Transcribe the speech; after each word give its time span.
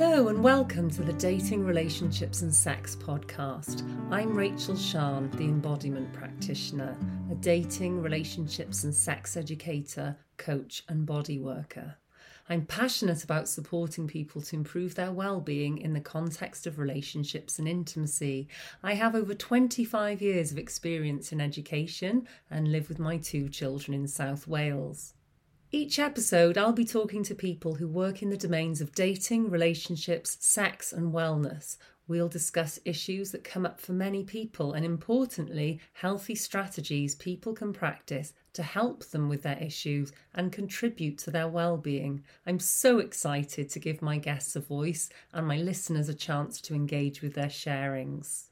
Hello 0.00 0.28
and 0.28 0.44
welcome 0.44 0.88
to 0.90 1.02
the 1.02 1.12
Dating, 1.14 1.64
Relationships 1.64 2.42
and 2.42 2.54
Sex 2.54 2.94
podcast. 2.94 3.82
I'm 4.12 4.32
Rachel 4.32 4.76
Shan, 4.76 5.28
the 5.32 5.46
embodiment 5.46 6.12
practitioner, 6.12 6.96
a 7.32 7.34
dating, 7.34 8.00
relationships 8.00 8.84
and 8.84 8.94
sex 8.94 9.36
educator, 9.36 10.16
coach, 10.36 10.84
and 10.88 11.04
body 11.04 11.40
worker. 11.40 11.96
I'm 12.48 12.64
passionate 12.64 13.24
about 13.24 13.48
supporting 13.48 14.06
people 14.06 14.40
to 14.40 14.54
improve 14.54 14.94
their 14.94 15.10
well-being 15.10 15.78
in 15.78 15.94
the 15.94 16.00
context 16.00 16.68
of 16.68 16.78
relationships 16.78 17.58
and 17.58 17.66
intimacy. 17.66 18.46
I 18.84 18.94
have 18.94 19.16
over 19.16 19.34
25 19.34 20.22
years 20.22 20.52
of 20.52 20.58
experience 20.58 21.32
in 21.32 21.40
education 21.40 22.28
and 22.52 22.70
live 22.70 22.88
with 22.88 23.00
my 23.00 23.16
two 23.16 23.48
children 23.48 23.94
in 23.94 24.06
South 24.06 24.46
Wales. 24.46 25.14
Each 25.70 25.98
episode, 25.98 26.56
I'll 26.56 26.72
be 26.72 26.86
talking 26.86 27.22
to 27.24 27.34
people 27.34 27.74
who 27.74 27.86
work 27.86 28.22
in 28.22 28.30
the 28.30 28.38
domains 28.38 28.80
of 28.80 28.94
dating, 28.94 29.50
relationships, 29.50 30.38
sex, 30.40 30.94
and 30.94 31.12
wellness. 31.12 31.76
We'll 32.06 32.30
discuss 32.30 32.80
issues 32.86 33.32
that 33.32 33.44
come 33.44 33.66
up 33.66 33.78
for 33.78 33.92
many 33.92 34.24
people 34.24 34.72
and, 34.72 34.82
importantly, 34.82 35.78
healthy 35.92 36.34
strategies 36.36 37.14
people 37.14 37.52
can 37.52 37.74
practice 37.74 38.32
to 38.54 38.62
help 38.62 39.04
them 39.10 39.28
with 39.28 39.42
their 39.42 39.58
issues 39.58 40.10
and 40.34 40.50
contribute 40.50 41.18
to 41.18 41.30
their 41.30 41.48
well-being. 41.48 42.24
I'm 42.46 42.60
so 42.60 42.98
excited 42.98 43.68
to 43.68 43.78
give 43.78 44.00
my 44.00 44.16
guests 44.16 44.56
a 44.56 44.60
voice 44.60 45.10
and 45.34 45.46
my 45.46 45.58
listeners 45.58 46.08
a 46.08 46.14
chance 46.14 46.62
to 46.62 46.74
engage 46.74 47.20
with 47.20 47.34
their 47.34 47.48
sharings. 47.48 48.47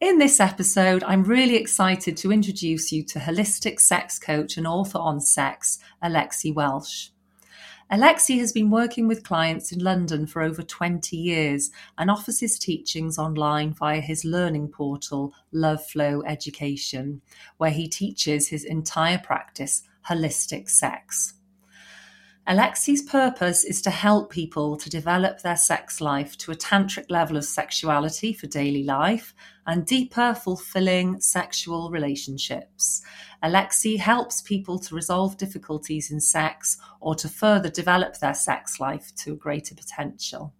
In 0.00 0.18
this 0.18 0.40
episode, 0.40 1.04
I'm 1.04 1.22
really 1.22 1.56
excited 1.56 2.16
to 2.18 2.32
introduce 2.32 2.92
you 2.92 3.02
to 3.04 3.18
holistic 3.18 3.80
sex 3.80 4.18
coach 4.18 4.56
and 4.56 4.66
author 4.66 4.98
on 4.98 5.20
sex, 5.20 5.78
Alexey 6.02 6.50
Welsh. 6.50 7.10
Alexey 7.90 8.38
has 8.38 8.52
been 8.52 8.70
working 8.70 9.06
with 9.06 9.22
clients 9.22 9.70
in 9.70 9.78
London 9.78 10.26
for 10.26 10.40
over 10.40 10.62
20 10.62 11.14
years 11.14 11.70
and 11.98 12.10
offers 12.10 12.40
his 12.40 12.58
teachings 12.58 13.18
online 13.18 13.74
via 13.74 14.00
his 14.00 14.24
learning 14.24 14.68
portal, 14.68 15.34
LoveFlow 15.52 16.22
Education, 16.26 17.20
where 17.58 17.70
he 17.70 17.86
teaches 17.86 18.48
his 18.48 18.64
entire 18.64 19.18
practice, 19.18 19.82
holistic 20.08 20.70
sex. 20.70 21.34
Alexey's 22.48 23.02
purpose 23.02 23.62
is 23.62 23.80
to 23.82 23.90
help 23.90 24.28
people 24.28 24.76
to 24.76 24.90
develop 24.90 25.40
their 25.40 25.56
sex 25.56 26.00
life 26.00 26.36
to 26.38 26.50
a 26.50 26.56
tantric 26.56 27.04
level 27.08 27.36
of 27.36 27.44
sexuality 27.44 28.32
for 28.32 28.48
daily 28.48 28.82
life 28.82 29.32
and 29.68 29.86
deeper, 29.86 30.34
fulfilling 30.34 31.20
sexual 31.20 31.88
relationships. 31.90 33.02
Alexey 33.44 33.96
helps 33.96 34.42
people 34.42 34.76
to 34.80 34.94
resolve 34.94 35.36
difficulties 35.36 36.10
in 36.10 36.18
sex 36.18 36.78
or 37.00 37.14
to 37.14 37.28
further 37.28 37.70
develop 37.70 38.18
their 38.18 38.34
sex 38.34 38.80
life 38.80 39.14
to 39.14 39.34
a 39.34 39.36
greater 39.36 39.76
potential. 39.76 40.52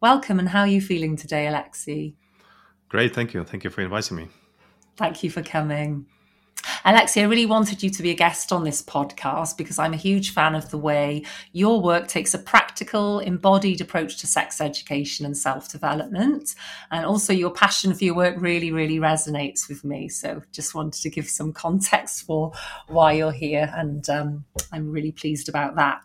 Welcome, 0.00 0.38
and 0.38 0.50
how 0.50 0.60
are 0.60 0.68
you 0.68 0.80
feeling 0.80 1.16
today, 1.16 1.48
Alexey? 1.48 2.14
Great, 2.88 3.12
thank 3.12 3.34
you. 3.34 3.42
Thank 3.42 3.64
you 3.64 3.70
for 3.70 3.80
inviting 3.80 4.18
me. 4.18 4.28
Thank 4.96 5.24
you 5.24 5.30
for 5.30 5.42
coming. 5.42 6.06
Alexia, 6.84 7.24
I 7.24 7.26
really 7.26 7.46
wanted 7.46 7.82
you 7.82 7.90
to 7.90 8.02
be 8.02 8.10
a 8.10 8.14
guest 8.14 8.52
on 8.52 8.64
this 8.64 8.82
podcast 8.82 9.56
because 9.56 9.78
I'm 9.78 9.94
a 9.94 9.96
huge 9.98 10.32
fan 10.32 10.54
of 10.54 10.70
the 10.70 10.78
way 10.78 11.24
your 11.52 11.80
work 11.80 12.08
takes 12.08 12.34
a 12.34 12.38
practical, 12.38 13.20
embodied 13.20 13.80
approach 13.80 14.18
to 14.18 14.26
sex 14.26 14.60
education 14.60 15.24
and 15.24 15.36
self 15.36 15.70
development. 15.70 16.54
And 16.90 17.06
also, 17.06 17.32
your 17.32 17.50
passion 17.50 17.94
for 17.94 18.04
your 18.04 18.14
work 18.14 18.36
really, 18.38 18.72
really 18.72 18.98
resonates 18.98 19.68
with 19.68 19.84
me. 19.84 20.08
So, 20.08 20.42
just 20.52 20.74
wanted 20.74 21.00
to 21.02 21.10
give 21.10 21.28
some 21.28 21.52
context 21.52 22.24
for 22.24 22.52
why 22.88 23.12
you're 23.12 23.32
here. 23.32 23.72
And 23.74 24.08
um, 24.10 24.44
I'm 24.72 24.90
really 24.90 25.12
pleased 25.12 25.48
about 25.48 25.76
that. 25.76 26.00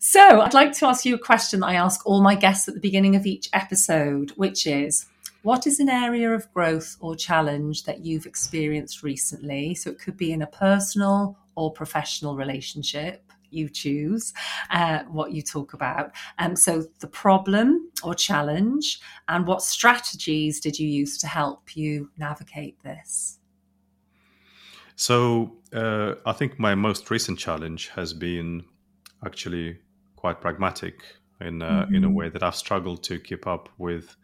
So, 0.00 0.40
I'd 0.42 0.54
like 0.54 0.72
to 0.78 0.86
ask 0.86 1.04
you 1.04 1.14
a 1.14 1.18
question 1.18 1.60
that 1.60 1.66
I 1.66 1.74
ask 1.74 2.06
all 2.06 2.20
my 2.22 2.34
guests 2.34 2.68
at 2.68 2.74
the 2.74 2.80
beginning 2.80 3.16
of 3.16 3.26
each 3.26 3.48
episode, 3.52 4.32
which 4.32 4.66
is 4.66 5.06
what 5.42 5.66
is 5.66 5.80
an 5.80 5.88
area 5.88 6.32
of 6.32 6.52
growth 6.52 6.96
or 7.00 7.14
challenge 7.14 7.84
that 7.84 8.04
you've 8.04 8.26
experienced 8.26 9.02
recently? 9.02 9.74
So 9.74 9.90
it 9.90 9.98
could 9.98 10.16
be 10.16 10.32
in 10.32 10.42
a 10.42 10.46
personal 10.46 11.38
or 11.54 11.72
professional 11.72 12.36
relationship. 12.36 13.22
You 13.50 13.68
choose 13.68 14.34
uh, 14.70 15.04
what 15.04 15.32
you 15.32 15.42
talk 15.42 15.72
about. 15.72 16.12
Um, 16.38 16.54
so, 16.54 16.84
the 17.00 17.06
problem 17.06 17.90
or 18.02 18.14
challenge, 18.14 19.00
and 19.26 19.46
what 19.46 19.62
strategies 19.62 20.60
did 20.60 20.78
you 20.78 20.86
use 20.86 21.16
to 21.18 21.26
help 21.26 21.74
you 21.74 22.10
navigate 22.18 22.82
this? 22.82 23.38
So, 24.96 25.56
uh, 25.72 26.16
I 26.26 26.32
think 26.32 26.58
my 26.58 26.74
most 26.74 27.10
recent 27.10 27.38
challenge 27.38 27.88
has 27.96 28.12
been 28.12 28.64
actually 29.24 29.78
quite 30.16 30.42
pragmatic 30.42 31.02
in 31.40 31.62
uh, 31.62 31.84
mm-hmm. 31.84 31.94
in 31.94 32.04
a 32.04 32.06
mm-hmm. 32.06 32.16
way 32.16 32.28
that 32.28 32.42
I've 32.42 32.56
struggled 32.56 33.02
to 33.04 33.18
keep 33.18 33.46
up 33.46 33.68
with 33.78 34.14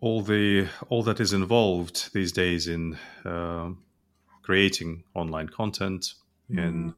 all 0.00 0.22
the 0.22 0.68
all 0.88 1.02
that 1.02 1.20
is 1.20 1.32
involved 1.32 2.12
these 2.12 2.32
days 2.32 2.68
in 2.68 2.98
uh, 3.24 3.70
creating 4.42 5.04
online 5.14 5.48
content 5.48 6.14
mm. 6.50 6.62
and 6.62 6.94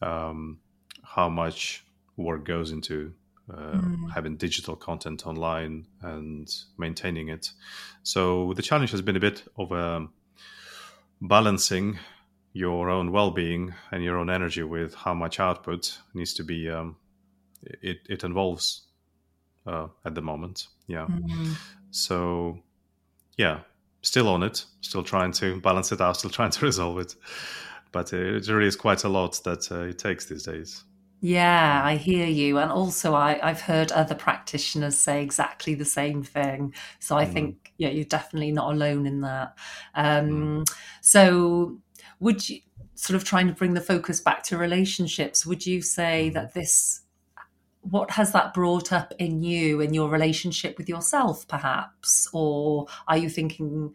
um, 0.00 0.60
how 1.02 1.28
much 1.28 1.84
work 2.16 2.44
goes 2.44 2.70
into 2.70 3.12
uh, 3.52 3.80
mm. 3.80 4.12
having 4.12 4.36
digital 4.36 4.76
content 4.76 5.26
online 5.26 5.86
and 6.02 6.48
maintaining 6.76 7.28
it. 7.28 7.50
So 8.02 8.52
the 8.54 8.62
challenge 8.62 8.90
has 8.90 9.02
been 9.02 9.16
a 9.16 9.20
bit 9.20 9.42
of 9.56 9.72
um, 9.72 10.12
balancing 11.20 11.98
your 12.52 12.90
own 12.90 13.12
well-being 13.12 13.74
and 13.90 14.02
your 14.02 14.18
own 14.18 14.30
energy 14.30 14.62
with 14.62 14.94
how 14.94 15.14
much 15.14 15.40
output 15.40 15.98
needs 16.14 16.34
to 16.34 16.44
be. 16.44 16.68
Um, 16.68 16.96
it 17.62 17.98
it 18.08 18.24
involves 18.24 18.86
uh, 19.66 19.88
at 20.04 20.14
the 20.14 20.22
moment. 20.22 20.66
Yeah. 20.86 21.06
Mm. 21.06 21.56
So, 21.90 22.58
yeah, 23.36 23.60
still 24.02 24.28
on 24.28 24.42
it, 24.42 24.64
still 24.80 25.02
trying 25.02 25.32
to 25.32 25.60
balance 25.60 25.92
it 25.92 26.00
out, 26.00 26.16
still 26.16 26.30
trying 26.30 26.50
to 26.50 26.64
resolve 26.64 26.98
it. 26.98 27.14
But 27.92 28.12
it 28.12 28.46
really 28.48 28.66
is 28.66 28.76
quite 28.76 29.04
a 29.04 29.08
lot 29.08 29.40
that 29.44 29.70
uh, 29.72 29.84
it 29.84 29.98
takes 29.98 30.26
these 30.26 30.44
days. 30.44 30.84
Yeah, 31.20 31.82
I 31.84 31.96
hear 31.96 32.26
you. 32.26 32.58
And 32.58 32.70
also, 32.70 33.14
I, 33.14 33.38
have 33.42 33.60
heard 33.60 33.90
other 33.90 34.14
practitioners 34.14 34.96
say 34.96 35.22
exactly 35.22 35.74
the 35.74 35.84
same 35.84 36.22
thing. 36.22 36.74
So 37.00 37.16
I 37.16 37.24
mm. 37.24 37.32
think, 37.32 37.72
yeah, 37.76 37.88
you're 37.88 38.04
definitely 38.04 38.52
not 38.52 38.72
alone 38.72 39.04
in 39.06 39.22
that. 39.22 39.56
Um, 39.94 40.30
mm. 40.64 40.74
So, 41.00 41.78
would 42.20 42.48
you 42.48 42.60
sort 42.94 43.16
of 43.16 43.24
trying 43.24 43.48
to 43.48 43.52
bring 43.52 43.74
the 43.74 43.80
focus 43.80 44.20
back 44.20 44.44
to 44.44 44.56
relationships? 44.58 45.44
Would 45.44 45.66
you 45.66 45.82
say 45.82 46.30
mm. 46.30 46.34
that 46.34 46.54
this 46.54 47.00
what 47.80 48.10
has 48.12 48.32
that 48.32 48.54
brought 48.54 48.92
up 48.92 49.12
in 49.18 49.42
you 49.42 49.80
in 49.80 49.94
your 49.94 50.08
relationship 50.08 50.76
with 50.78 50.88
yourself 50.88 51.46
perhaps? 51.48 52.28
Or 52.32 52.86
are 53.06 53.16
you 53.16 53.28
thinking 53.28 53.94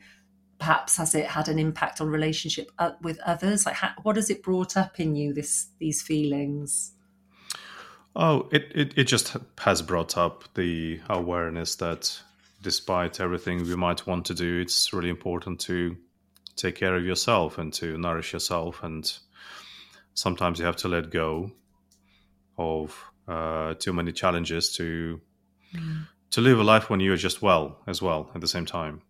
perhaps 0.60 0.98
has 0.98 1.14
it 1.16 1.28
had 1.28 1.48
an 1.48 1.60
impact 1.60 2.02
on 2.02 2.08
relationship 2.08 2.72
uh, 2.80 2.92
with 3.02 3.20
others? 3.26 3.66
Like 3.66 3.76
how, 3.76 3.92
what 4.04 4.16
has 4.16 4.30
it 4.30 4.44
brought 4.44 4.78
up 4.78 5.00
in 5.00 5.16
you 5.16 5.34
this 5.34 5.68
these 5.80 6.02
feelings? 6.02 6.94
Oh 8.16 8.48
it, 8.52 8.72
it 8.74 8.94
it 8.98 9.04
just 9.06 9.36
has 9.60 9.82
brought 9.82 10.18
up 10.18 10.44
the 10.56 11.02
awareness 11.10 11.76
that 11.78 12.22
despite 12.62 13.20
everything 13.20 13.64
we 13.64 13.76
might 13.76 14.08
want 14.08 14.26
to 14.26 14.34
do 14.34 14.62
it's 14.62 14.94
really 14.94 15.10
important 15.10 15.60
to 15.60 15.98
take 16.56 16.76
care 16.76 16.96
of 16.96 17.06
yourself 17.06 17.58
and 17.58 17.74
to 17.74 17.98
nourish 17.98 18.34
yourself. 18.34 18.84
And 18.84 19.12
sometimes 20.14 20.60
you 20.60 20.66
have 20.66 20.76
to 20.78 20.88
let 20.88 21.10
go 21.10 21.52
of 22.58 23.12
uh, 23.28 23.74
too 23.75 23.94
many 23.94 24.12
challenges 24.12 24.72
to 24.74 25.22
mm. 25.74 26.08
to 26.31 26.41
live 26.41 26.59
a 26.59 26.64
life 26.64 26.90
when 26.90 27.00
you're 27.00 27.18
just 27.18 27.41
well 27.41 27.80
as 27.88 28.02
well 28.02 28.31
at 28.36 28.41
the 28.41 28.47
same 28.47 28.66
time. 28.66 29.02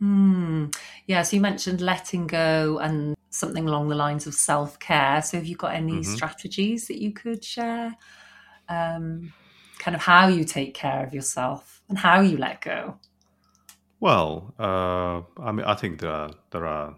Mm. 0.00 0.74
Yeah, 1.06 1.22
so 1.22 1.36
you 1.36 1.42
mentioned 1.42 1.80
letting 1.80 2.26
go 2.26 2.78
and 2.78 3.16
something 3.30 3.68
along 3.68 3.88
the 3.88 3.94
lines 3.94 4.26
of 4.26 4.34
self 4.34 4.78
care. 4.78 5.22
So 5.22 5.36
have 5.36 5.46
you 5.46 5.56
got 5.56 5.74
any 5.74 5.92
mm-hmm. 5.92 6.14
strategies 6.14 6.88
that 6.88 7.00
you 7.00 7.12
could 7.12 7.44
share? 7.44 7.96
Um, 8.68 9.32
kind 9.78 9.94
of 9.94 10.00
how 10.00 10.28
you 10.28 10.44
take 10.44 10.74
care 10.74 11.04
of 11.04 11.12
yourself 11.12 11.82
and 11.88 11.98
how 11.98 12.20
you 12.20 12.36
let 12.36 12.60
go. 12.60 12.98
Well, 14.00 14.54
uh, 14.58 15.22
I 15.40 15.52
mean, 15.52 15.66
I 15.66 15.74
think 15.74 16.00
there 16.00 16.10
are 16.10 16.30
there 16.50 16.66
are 16.66 16.96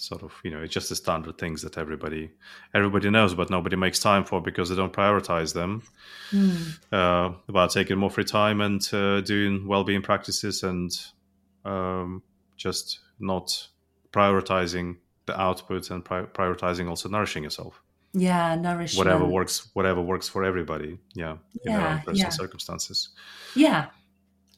sort 0.00 0.22
of 0.22 0.32
you 0.42 0.50
know 0.50 0.62
it's 0.62 0.72
just 0.72 0.88
the 0.88 0.96
standard 0.96 1.36
things 1.36 1.62
that 1.62 1.76
everybody 1.76 2.30
everybody 2.74 3.10
knows 3.10 3.34
but 3.34 3.50
nobody 3.50 3.76
makes 3.76 4.00
time 4.00 4.24
for 4.24 4.40
because 4.40 4.68
they 4.68 4.76
don't 4.76 4.92
prioritize 4.92 5.52
them. 5.52 5.82
Mm. 6.32 6.78
uh, 6.92 7.34
about 7.48 7.70
taking 7.72 7.98
more 7.98 8.10
free 8.10 8.24
time 8.24 8.60
and 8.60 8.88
uh, 8.92 9.20
doing 9.20 9.66
well-being 9.66 10.00
practices 10.00 10.62
and 10.62 10.90
um, 11.64 12.22
just 12.56 13.00
not 13.18 13.68
prioritizing 14.12 14.96
the 15.26 15.38
output 15.40 15.90
and 15.90 16.04
pri- 16.04 16.26
prioritizing 16.26 16.88
also 16.88 17.08
nourishing 17.08 17.44
yourself. 17.44 17.82
Yeah 18.12 18.56
nourishing 18.56 18.98
whatever 18.98 19.24
works 19.24 19.68
whatever 19.74 20.00
works 20.00 20.28
for 20.28 20.44
everybody. 20.44 20.98
Yeah 21.14 21.32
in 21.64 21.72
yeah, 21.72 21.78
their 21.78 21.88
own 21.88 21.98
personal 21.98 22.16
yeah. 22.16 22.28
circumstances. 22.30 23.08
Yeah. 23.54 23.86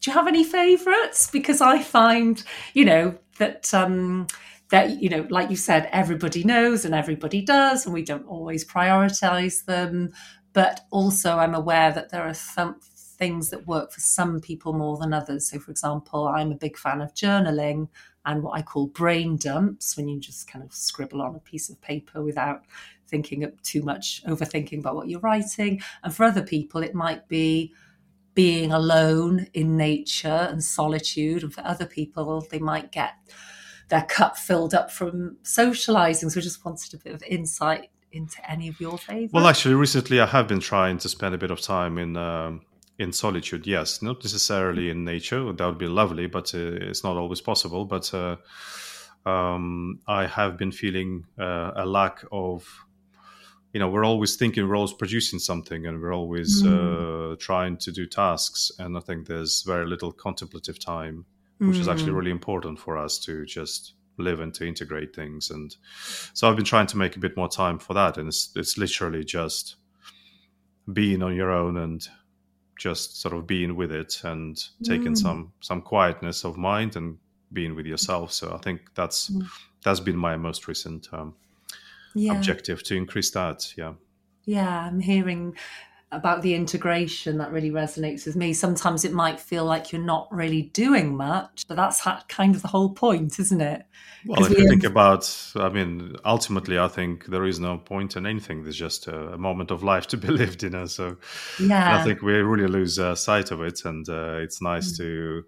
Do 0.01 0.11
you 0.11 0.15
have 0.15 0.27
any 0.27 0.45
favorites? 0.45 1.31
Because 1.31 1.61
i 1.61 1.83
find 1.83 2.43
you 2.75 2.85
know 2.85 3.19
that 3.39 3.73
um 3.75 4.27
that 4.73 5.03
you 5.03 5.09
know 5.09 5.27
like 5.31 5.51
you 5.51 5.57
said 5.57 5.89
everybody 5.93 6.43
knows 6.43 6.85
and 6.85 6.95
everybody 6.95 7.43
does 7.43 7.85
and 7.85 7.95
we 7.95 8.03
don't 8.03 8.27
always 8.27 8.65
prioritize 8.65 9.65
them 9.67 10.11
but 10.53 10.81
also 10.91 11.39
I'm 11.39 11.55
aware 11.55 11.93
that 11.93 12.11
there 12.11 12.23
are 12.23 12.35
some 12.35 12.77
things 13.23 13.51
that 13.51 13.67
work 13.67 13.93
for 13.93 14.01
some 14.01 14.41
people 14.41 14.73
more 14.73 14.97
than 14.97 15.15
others. 15.15 15.49
So, 15.49 15.59
for 15.59 15.71
example, 15.71 16.27
I'm 16.27 16.51
a 16.51 16.57
big 16.57 16.77
fan 16.77 17.01
of 17.01 17.15
journaling 17.15 17.89
and 18.25 18.43
what 18.43 18.59
I 18.59 18.63
call 18.63 18.89
brain 18.89 19.37
dumps, 19.37 19.97
when 19.97 20.09
you 20.09 20.21
just 20.21 20.49
kind 20.49 20.65
of 20.65 20.73
scribble 20.73 21.23
on 21.23 21.35
a 21.35 21.41
piece 21.41 21.71
of 21.71 21.81
paper 21.81 22.23
without 22.23 22.65
thinking 23.09 23.45
up 23.45 23.61
too 23.63 23.83
much, 23.83 24.23
overthinking 24.27 24.81
about 24.81 24.97
what 24.97 25.09
you're 25.09 25.21
writing. 25.21 25.81
And 26.03 26.15
for 26.15 26.25
other 26.25 26.43
people, 26.43 26.83
it 26.83 26.95
might 26.95 27.29
be 27.29 27.73
being 28.35 28.73
alone 28.73 29.47
in 29.55 29.77
nature 29.77 30.49
and 30.51 30.63
solitude. 30.63 31.43
And 31.43 31.53
for 31.53 31.65
other 31.65 31.87
people, 31.87 32.47
they 32.51 32.59
might 32.59 32.93
get 32.93 33.15
their 33.89 34.03
cup 34.03 34.37
filled 34.37 34.75
up 34.75 34.91
from 34.91 35.37
socializing. 35.43 36.31
So 36.31 36.41
I 36.41 36.43
just 36.43 36.65
wanted 36.65 36.95
a 36.95 36.99
bit 36.99 37.15
of 37.15 37.23
insight 37.25 37.91
into 38.13 38.51
any 38.51 38.69
of 38.69 38.81
your 38.81 38.99
favorites. 38.99 39.33
Well, 39.33 39.47
actually, 39.47 39.75
recently 39.75 40.21
I 40.21 40.27
have 40.27 40.49
been 40.49 40.61
trying 40.61 40.99
to 40.99 41.09
spend 41.09 41.35
a 41.35 41.39
bit 41.39 41.51
of 41.51 41.61
time 41.61 41.99
in. 41.99 42.17
Um, 42.17 42.63
in 42.99 43.11
solitude, 43.11 43.67
yes, 43.67 44.03
not 44.03 44.23
necessarily 44.23 44.91
in 44.91 45.03
nature. 45.03 45.53
That 45.53 45.67
would 45.67 45.79
be 45.79 45.89
lovely, 45.89 46.27
but 46.27 46.55
uh, 46.55 46.59
it's 46.59 47.03
not 47.03 47.17
always 47.17 47.41
possible. 47.41 47.85
But 47.85 48.13
uh, 48.15 48.37
um, 49.27 50.01
I 50.07 50.27
have 50.27 50.57
been 50.57 50.73
feeling 50.73 51.25
uh, 51.39 51.73
a 51.75 51.87
lack 51.87 52.25
of 52.31 52.67
you 53.73 53.81
know 53.81 53.89
we're 53.89 54.05
always 54.05 54.37
thinking 54.37 54.69
we're 54.69 54.77
always 54.77 54.93
producing 54.93 55.39
something 55.39 55.87
and 55.87 56.01
we're 56.01 56.15
always 56.15 56.63
mm. 56.63 57.33
uh, 57.33 57.37
trying 57.37 57.79
to 57.79 57.91
do 57.91 58.07
tasks 58.07 58.71
and 58.79 58.99
i 58.99 59.01
think 59.01 59.27
there's 59.27 59.63
very 59.63 59.87
little 59.87 60.13
contemplative 60.13 60.79
time 60.79 61.25
which 61.69 61.79
is 61.79 61.89
actually 61.89 62.13
mm. 62.13 62.17
really 62.17 62.31
important 62.31 62.79
for 62.79 62.97
us 62.97 63.19
to 63.19 63.45
just 63.47 63.95
live 64.19 64.41
and 64.41 64.53
to 64.55 64.67
integrate 64.67 65.15
things 65.15 65.51
and 65.51 65.77
so 66.35 66.49
i've 66.49 66.57
been 66.57 66.65
trying 66.65 66.87
to 66.87 66.99
make 66.99 67.17
a 67.17 67.19
bit 67.19 67.37
more 67.37 67.49
time 67.49 67.79
for 67.79 67.95
that 67.95 68.19
and 68.19 68.29
it's, 68.29 68.51
it's 68.57 68.77
literally 68.77 69.25
just 69.25 69.77
being 70.93 71.23
on 71.23 71.35
your 71.35 71.51
own 71.51 71.79
and 71.79 72.09
just 72.79 73.21
sort 73.21 73.35
of 73.35 73.47
being 73.47 73.77
with 73.77 73.93
it 73.93 74.21
and 74.25 74.65
taking 74.85 75.13
mm. 75.13 75.19
some 75.19 75.53
some 75.61 75.81
quietness 75.81 76.45
of 76.45 76.57
mind 76.57 76.97
and 76.97 77.17
being 77.53 77.75
with 77.75 77.87
yourself 77.87 78.33
so 78.33 78.53
i 78.53 78.59
think 78.59 78.81
that's 78.95 79.31
mm. 79.31 79.47
that's 79.85 80.01
been 80.01 80.17
my 80.17 80.37
most 80.37 80.69
recent 80.69 81.09
um, 81.13 81.35
yeah. 82.15 82.35
objective 82.35 82.83
to 82.85 82.97
increase 82.97 83.31
that. 83.33 83.73
Yeah. 83.77 83.95
Yeah, 84.45 84.87
I'm 84.87 85.01
hearing 85.01 85.57
about 86.13 86.43
the 86.43 86.55
integration 86.55 87.39
that 87.39 87.51
really 87.51 87.71
resonates 87.71 88.27
with 88.27 88.37
me. 88.37 88.53
Sometimes 88.53 89.05
it 89.05 89.13
might 89.13 89.41
feel 89.41 89.65
like 89.65 89.91
you're 89.91 90.03
not 90.03 90.29
really 90.31 90.63
doing 90.63 91.17
much, 91.17 91.65
but 91.67 91.77
that's 91.77 92.07
kind 92.29 92.55
of 92.55 92.61
the 92.61 92.69
whole 92.69 92.91
point, 92.91 93.41
isn't 93.41 93.61
it? 93.63 93.85
Well, 94.27 94.45
if 94.45 94.51
we 94.51 94.59
you 94.59 94.69
think 94.69 94.85
about, 94.85 95.53
I 95.57 95.71
mean, 95.71 96.15
ultimately, 96.25 96.79
I 96.79 96.89
think 96.89 97.27
there 97.27 97.47
is 97.47 97.59
no 97.59 97.79
point 97.79 98.15
in 98.17 98.27
anything. 98.27 98.63
There's 98.63 98.77
just 98.77 99.09
a, 99.09 99.33
a 99.33 99.39
moment 99.39 99.71
of 99.71 99.83
life 99.83 100.07
to 100.09 100.19
be 100.19 100.29
lived, 100.43 100.63
you 100.63 100.71
know. 100.71 100.85
So, 100.85 101.17
yeah, 101.59 101.99
I 101.99 102.05
think 102.05 102.21
we 102.21 102.35
really 102.35 102.69
lose 102.69 102.99
uh, 102.99 103.15
sight 103.15 103.51
of 103.51 103.63
it, 103.63 103.85
and 103.87 104.07
uh, 104.09 104.37
it's 104.37 104.61
nice 104.61 104.93
mm. 104.93 104.97
to 104.99 105.45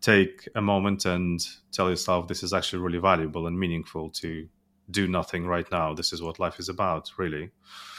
take 0.00 0.48
a 0.54 0.60
moment 0.60 1.06
and 1.06 1.40
tell 1.72 1.88
yourself 1.88 2.28
this 2.28 2.42
is 2.42 2.52
actually 2.52 2.82
really 2.82 2.98
valuable 2.98 3.46
and 3.46 3.58
meaningful 3.58 4.10
to 4.10 4.46
do 4.90 5.06
nothing 5.08 5.46
right 5.46 5.70
now. 5.70 5.94
This 5.94 6.12
is 6.12 6.22
what 6.22 6.38
life 6.38 6.58
is 6.58 6.68
about, 6.68 7.10
really. 7.16 7.50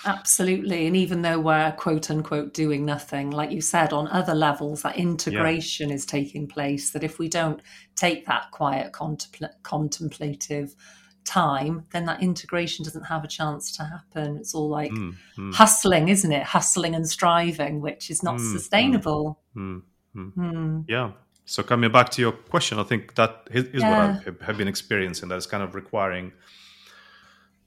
Absolutely. 0.06 0.86
And 0.86 0.96
even 0.96 1.22
though 1.22 1.40
we're 1.40 1.72
quote 1.74 2.12
unquote 2.12 2.54
doing 2.54 2.86
nothing, 2.86 3.32
like 3.32 3.52
you 3.52 3.62
said, 3.62 3.92
on 3.92 4.08
other 4.10 4.36
levels, 4.36 4.84
that 4.84 4.98
integration 4.98 5.90
yeah. 5.90 5.96
is 5.96 6.06
taking 6.06 6.48
place. 6.48 6.92
That 6.92 7.04
if 7.04 7.18
we 7.18 7.28
don't 7.28 7.62
take 7.96 8.26
that 8.28 8.52
quiet, 8.52 8.92
contempl- 8.94 9.50
contemplative 9.64 10.76
time, 11.24 11.86
then 11.92 12.06
that 12.06 12.22
integration 12.22 12.86
doesn't 12.86 13.06
have 13.06 13.24
a 13.24 13.28
chance 13.28 13.76
to 13.78 13.84
happen. 13.84 14.38
It's 14.38 14.54
all 14.54 14.70
like 14.70 14.92
mm, 14.92 15.16
mm. 15.38 15.54
hustling, 15.56 16.10
isn't 16.10 16.32
it? 16.32 16.44
Hustling 16.44 16.94
and 16.94 17.10
striving, 17.10 17.82
which 17.82 18.12
is 18.12 18.22
not 18.22 18.36
mm, 18.36 18.52
sustainable. 18.52 19.40
Mm, 19.56 19.82
mm, 20.16 20.34
mm. 20.36 20.86
Yeah, 20.88 21.14
so 21.46 21.62
coming 21.62 21.92
back 21.92 22.10
to 22.10 22.22
your 22.22 22.32
question, 22.32 22.80
I 22.80 22.84
think 22.84 23.16
that 23.16 23.48
is, 23.52 23.70
yeah. 23.74 24.18
what 24.18 24.28
I 24.42 24.46
have 24.46 24.58
been 24.58 24.68
experiencing. 24.68 25.30
That's 25.30 25.46
kind 25.46 25.62
of 25.62 25.76
requiring 25.76 26.34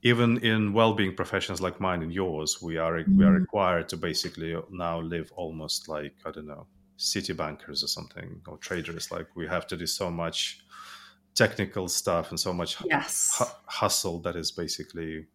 even 0.02 0.38
in 0.38 0.72
well-being 0.72 1.14
professions 1.14 1.60
like 1.60 1.80
mine 1.80 2.02
and 2.02 2.12
yours, 2.12 2.62
we 2.62 2.76
are 2.78 2.92
mm. 2.92 3.16
we 3.16 3.24
are 3.24 3.28
mm-hmm. 3.28 3.40
required 3.40 3.88
to 3.88 3.96
basically 3.96 4.56
now 4.70 5.00
live 5.00 5.32
almost 5.36 5.88
like 5.88 6.14
I 6.24 6.30
don't 6.30 6.46
know 6.46 6.66
city 6.96 7.32
bankers 7.32 7.82
or 7.82 7.88
something 7.88 8.40
or 8.46 8.58
traders. 8.58 9.10
Like 9.10 9.28
we 9.34 9.46
have 9.46 9.66
to 9.68 9.76
do 9.76 9.86
so 9.86 10.10
much 10.10 10.60
technical 11.34 11.88
stuff 11.88 12.30
and 12.30 12.38
so 12.38 12.52
much 12.52 12.76
yes. 12.84 13.36
hu- 13.38 13.44
hustle 13.66 14.18
that 14.20 14.36
is 14.36 14.50
basically 14.50 15.26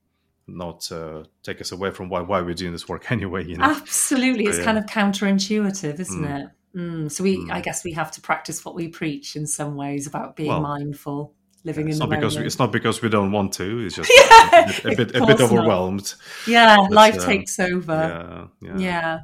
not 0.48 0.90
uh, 0.92 1.24
take 1.42 1.62
us 1.62 1.72
away 1.72 1.92
from 1.92 2.10
why 2.10 2.22
why 2.22 2.42
we're 2.42 2.54
doing 2.54 2.72
this 2.72 2.88
work 2.88 3.12
anyway. 3.12 3.46
You 3.46 3.58
know? 3.58 3.66
Absolutely, 3.66 4.46
it's 4.46 4.60
yeah. 4.60 4.64
kind 4.66 4.78
of 4.78 4.86
counterintuitive, 4.86 6.00
isn't 6.00 6.24
mm. 6.24 6.44
it? 6.44 6.50
Mm. 6.76 7.12
So 7.12 7.24
we, 7.24 7.38
mm. 7.38 7.52
I 7.52 7.62
guess, 7.62 7.84
we 7.84 7.92
have 7.92 8.12
to 8.12 8.22
practice 8.22 8.64
what 8.64 8.76
we 8.76 8.88
preach 8.88 9.36
in 9.36 9.46
some 9.46 9.76
ways 9.76 10.08
about 10.08 10.36
being 10.36 10.50
well, 10.50 10.62
mindful 10.62 11.34
living 11.64 11.88
yeah, 11.88 11.94
in 11.94 12.00
the 12.00 12.06
not 12.06 12.10
because 12.10 12.38
we, 12.38 12.46
it's 12.46 12.60
not 12.60 12.72
because 12.72 13.02
we 13.02 13.10
don't 13.10 13.32
want 13.32 13.54
to 13.54 13.80
it's 13.80 13.96
just 13.96 14.12
yeah, 14.30 14.72
a 14.86 14.96
bit, 14.96 15.16
a 15.16 15.26
bit, 15.26 15.42
overwhelmed 15.42 16.16
yeah 16.48 16.78
but, 16.78 16.92
life 16.92 17.20
uh, 17.20 17.26
takes 17.26 17.60
over 17.60 18.50
yeah, 18.62 18.78
yeah. 18.78 19.20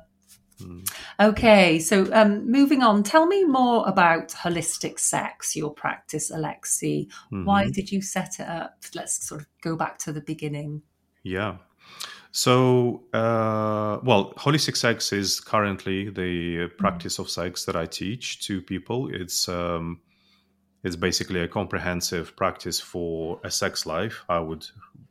Mm. 0.62 0.89
okay 1.19 1.80
so 1.80 2.12
um, 2.13 2.50
moving 2.50 2.83
on 2.83 3.03
tell 3.03 3.25
me 3.25 3.45
more 3.45 3.88
about 3.88 4.30
holistic 4.30 5.00
sex 5.00 5.56
your 5.56 5.71
practice 5.71 6.31
Alexey 6.31 7.09
mm-hmm. 7.31 7.45
why 7.45 7.69
did 7.69 7.91
you 7.91 8.01
set 8.01 8.39
it 8.39 8.47
up 8.47 8.75
let's 8.94 9.27
sort 9.27 9.41
of 9.41 9.47
go 9.62 9.75
back 9.75 9.97
to 10.00 10.12
the 10.12 10.21
beginning 10.21 10.81
yeah 11.24 11.57
so, 12.31 13.06
uh, 13.13 14.00
well, 14.03 14.33
holistic 14.38 14.77
sex 14.77 15.12
is 15.12 15.39
currently 15.39 16.09
the 16.09 16.68
practice 16.77 17.18
mm. 17.18 17.19
of 17.19 17.30
sex 17.30 17.65
that 17.65 17.75
I 17.75 17.88
teach 17.88 18.45
to 18.45 18.62
people. 18.62 19.09
It's 19.12 19.50
um, 19.50 20.01
it's 20.84 20.96
basically 20.96 21.42
a 21.42 21.48
comprehensive 21.48 22.36
practice 22.36 22.80
for 22.80 23.40
a 23.44 23.52
sex 23.52 23.86
life. 23.86 24.24
I 24.30 24.40
would 24.40 24.66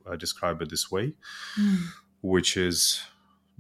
uh, 0.06 0.16
describe 0.16 0.62
it 0.62 0.70
this 0.70 0.90
way, 0.90 1.14
mm. 1.58 1.78
which 2.22 2.56
is 2.56 3.02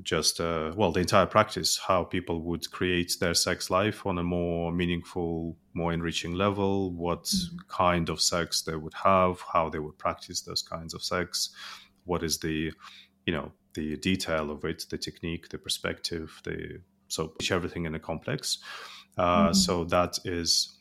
just 0.02 0.40
uh, 0.40 0.72
well 0.76 0.92
the 0.92 1.00
entire 1.00 1.26
practice 1.26 1.76
how 1.76 2.04
people 2.04 2.40
would 2.42 2.70
create 2.70 3.16
their 3.20 3.34
sex 3.34 3.68
life 3.68 4.06
on 4.06 4.18
a 4.18 4.22
more 4.22 4.70
meaningful 4.70 5.56
more 5.74 5.92
enriching 5.92 6.34
level 6.34 6.92
what 6.92 7.24
mm. 7.24 7.58
kind 7.68 8.08
of 8.08 8.20
sex 8.20 8.62
they 8.62 8.76
would 8.76 8.94
have 8.94 9.40
how 9.52 9.68
they 9.68 9.78
would 9.78 9.98
practice 9.98 10.42
those 10.42 10.62
kinds 10.62 10.94
of 10.94 11.02
sex 11.02 11.50
what 12.04 12.22
is 12.22 12.38
the 12.38 12.72
you 13.26 13.32
know 13.32 13.50
the 13.74 13.96
detail 13.96 14.50
of 14.50 14.64
it 14.64 14.84
the 14.90 14.98
technique 14.98 15.48
the 15.48 15.58
perspective 15.58 16.40
the 16.44 16.80
so 17.08 17.32
everything 17.50 17.84
in 17.84 17.94
a 17.94 17.98
complex 17.98 18.58
uh, 19.16 19.48
mm. 19.48 19.54
so 19.54 19.82
that 19.84 20.16
is 20.24 20.77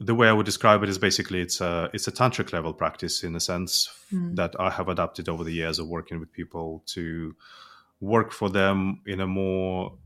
the 0.00 0.14
way 0.14 0.28
I 0.28 0.32
would 0.32 0.46
describe 0.46 0.82
it 0.82 0.88
is 0.88 0.98
basically 0.98 1.40
it's 1.42 1.60
a 1.60 1.90
it's 1.92 2.08
a 2.08 2.12
tantric 2.12 2.52
level 2.52 2.72
practice 2.72 3.22
in 3.22 3.36
a 3.36 3.40
sense 3.40 3.88
mm. 4.12 4.34
that 4.34 4.56
I 4.58 4.70
have 4.70 4.88
adapted 4.88 5.28
over 5.28 5.44
the 5.44 5.52
years 5.52 5.78
of 5.78 5.88
working 5.88 6.18
with 6.18 6.32
people 6.32 6.82
to 6.86 7.36
work 8.00 8.32
for 8.32 8.48
them 8.48 9.02
in 9.06 9.20
a 9.20 9.26
more 9.26 9.98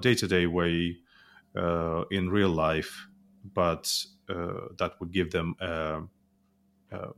day 0.00 0.14
to 0.14 0.26
day 0.28 0.46
way 0.46 0.98
uh, 1.56 2.04
in 2.10 2.28
real 2.28 2.50
life, 2.50 3.06
but 3.54 3.92
uh, 4.28 4.68
that 4.78 4.92
would 5.00 5.12
give 5.12 5.30
them 5.30 5.54
a, 5.60 6.02
a, 6.90 7.08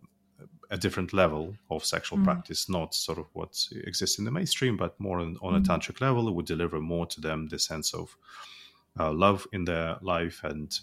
a 0.70 0.76
different 0.76 1.12
level 1.12 1.54
of 1.70 1.84
sexual 1.84 2.18
mm. 2.18 2.24
practice, 2.24 2.68
not 2.68 2.94
sort 2.94 3.18
of 3.18 3.26
what 3.32 3.60
exists 3.84 4.18
in 4.18 4.24
the 4.24 4.30
mainstream, 4.30 4.76
but 4.76 4.98
more 4.98 5.20
on, 5.20 5.36
on 5.42 5.52
mm. 5.52 5.56
a 5.56 5.60
hmm. 5.60 5.70
tantric 5.70 6.00
level. 6.00 6.28
It 6.28 6.34
would 6.34 6.46
deliver 6.46 6.80
more 6.80 7.06
to 7.06 7.20
them 7.20 7.48
the 7.48 7.58
sense 7.58 7.94
of 7.94 8.16
uh, 8.98 9.12
love 9.12 9.46
in 9.52 9.64
their 9.64 9.96
life 10.00 10.40
and 10.44 10.76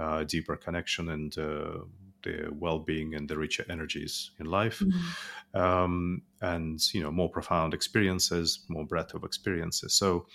uh, 0.00 0.24
deeper 0.24 0.56
connection 0.56 1.10
and 1.10 1.36
uh, 1.38 1.78
the 2.22 2.48
well-being 2.52 3.14
and 3.14 3.28
the 3.28 3.36
richer 3.36 3.64
energies 3.68 4.30
in 4.38 4.46
life 4.46 4.80
mm-hmm. 4.80 5.60
um, 5.60 6.22
and 6.40 6.80
you 6.94 7.02
know 7.02 7.10
more 7.10 7.28
profound 7.28 7.74
experiences 7.74 8.64
more 8.68 8.84
breadth 8.84 9.14
of 9.14 9.24
experiences 9.24 9.92
so 9.94 10.26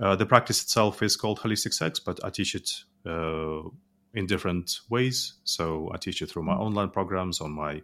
uh, 0.00 0.16
the 0.16 0.26
practice 0.26 0.62
itself 0.62 1.02
is 1.02 1.16
called 1.16 1.40
holistic 1.40 1.72
sex 1.72 1.98
but 1.98 2.18
i 2.24 2.30
teach 2.30 2.54
it 2.54 2.70
uh, 3.06 3.62
in 4.14 4.26
different 4.26 4.80
ways 4.88 5.34
so 5.44 5.90
i 5.92 5.96
teach 5.96 6.22
it 6.22 6.30
through 6.30 6.42
my 6.42 6.52
mm-hmm. 6.52 6.62
online 6.62 6.90
programs 6.90 7.40
on 7.40 7.50
my 7.50 7.82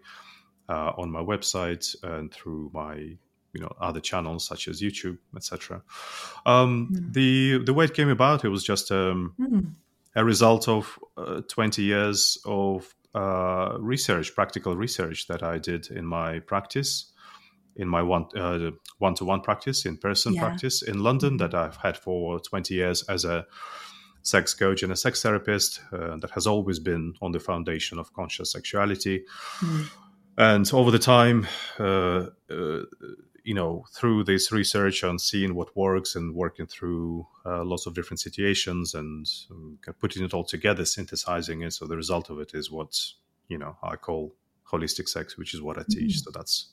uh, 0.68 0.92
on 0.96 1.10
my 1.10 1.20
website 1.20 1.96
and 2.04 2.32
through 2.32 2.70
my 2.72 2.94
you 3.52 3.60
know 3.60 3.72
other 3.80 4.00
channels 4.00 4.46
such 4.46 4.68
as 4.68 4.80
youtube 4.80 5.18
etc 5.34 5.82
um, 6.46 6.88
mm-hmm. 6.92 7.12
the 7.12 7.58
the 7.64 7.74
way 7.74 7.84
it 7.84 7.94
came 7.94 8.08
about 8.08 8.44
it 8.44 8.48
was 8.48 8.62
just 8.62 8.90
um, 8.92 9.34
mm-hmm 9.40 9.68
a 10.16 10.24
result 10.24 10.68
of 10.68 10.98
uh, 11.16 11.40
20 11.48 11.82
years 11.82 12.38
of 12.44 12.94
uh, 13.14 13.76
research, 13.78 14.34
practical 14.34 14.76
research 14.76 15.26
that 15.28 15.42
I 15.42 15.58
did 15.58 15.90
in 15.90 16.04
my 16.04 16.40
practice, 16.40 17.12
in 17.76 17.88
my 17.88 18.02
one 18.02 18.26
uh, 18.36 18.70
one-to-one 18.98 19.40
practice, 19.40 19.84
in 19.84 19.96
person 19.96 20.34
yeah. 20.34 20.42
practice 20.42 20.82
in 20.82 21.02
London 21.02 21.36
that 21.38 21.54
I've 21.54 21.76
had 21.76 21.96
for 21.96 22.40
20 22.40 22.74
years 22.74 23.02
as 23.08 23.24
a 23.24 23.46
sex 24.22 24.54
coach 24.54 24.82
and 24.82 24.92
a 24.92 24.96
sex 24.96 25.22
therapist. 25.22 25.80
Uh, 25.92 26.16
that 26.18 26.30
has 26.32 26.46
always 26.46 26.78
been 26.78 27.14
on 27.22 27.32
the 27.32 27.40
foundation 27.40 27.98
of 27.98 28.12
conscious 28.12 28.52
sexuality. 28.52 29.24
Mm. 29.60 29.90
And 30.38 30.72
over 30.72 30.90
the 30.90 30.98
time, 30.98 31.46
uh, 31.78 32.26
uh, 32.50 32.82
you 33.44 33.54
know, 33.54 33.84
through 33.92 34.24
this 34.24 34.52
research 34.52 35.04
on 35.04 35.18
seeing 35.18 35.54
what 35.54 35.74
works 35.76 36.14
and 36.14 36.34
working 36.34 36.66
through 36.66 37.26
uh, 37.44 37.64
lots 37.64 37.86
of 37.86 37.94
different 37.94 38.20
situations 38.20 38.94
and 38.94 39.26
um, 39.50 39.78
putting 40.00 40.24
it 40.24 40.34
all 40.34 40.44
together, 40.44 40.84
synthesizing 40.84 41.62
it. 41.62 41.72
So 41.72 41.86
the 41.86 41.96
result 41.96 42.30
of 42.30 42.38
it 42.40 42.52
is 42.54 42.70
what 42.70 42.98
you 43.48 43.58
know 43.58 43.76
I 43.82 43.96
call 43.96 44.34
holistic 44.70 45.08
sex, 45.08 45.36
which 45.36 45.54
is 45.54 45.62
what 45.62 45.78
I 45.78 45.82
teach. 45.88 46.16
Mm-hmm. 46.16 46.24
So 46.24 46.30
that's 46.32 46.70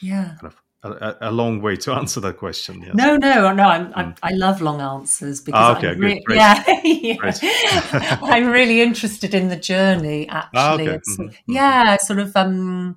yeah, 0.00 0.36
kind 0.40 0.52
of 0.52 0.56
a, 0.82 1.16
a, 1.22 1.32
long 1.32 1.60
way 1.60 1.76
to 1.76 1.92
answer 2.00 2.20
that 2.20 2.38
question. 2.38 2.82
Yes. 2.82 2.94
No, 2.94 3.16
no, 3.16 3.52
no. 3.52 3.64
I'm, 3.64 3.92
I'm, 3.94 4.12
mm. 4.12 4.18
i 4.22 4.32
love 4.32 4.60
long 4.60 4.80
answers 4.80 5.40
because 5.40 5.60
ah, 5.60 5.76
okay, 5.76 5.90
I'm 5.90 6.00
re- 6.00 6.22
yeah, 6.30 6.64
yeah. 6.84 8.18
I'm 8.22 8.46
really 8.48 8.80
interested 8.80 9.34
in 9.34 9.48
the 9.48 9.56
journey. 9.56 10.28
Actually, 10.28 10.58
ah, 10.58 10.74
okay. 10.74 10.86
mm-hmm. 10.86 11.22
mm-hmm. 11.22 11.52
yeah, 11.52 11.96
sort 11.98 12.18
of, 12.18 12.36
um, 12.36 12.96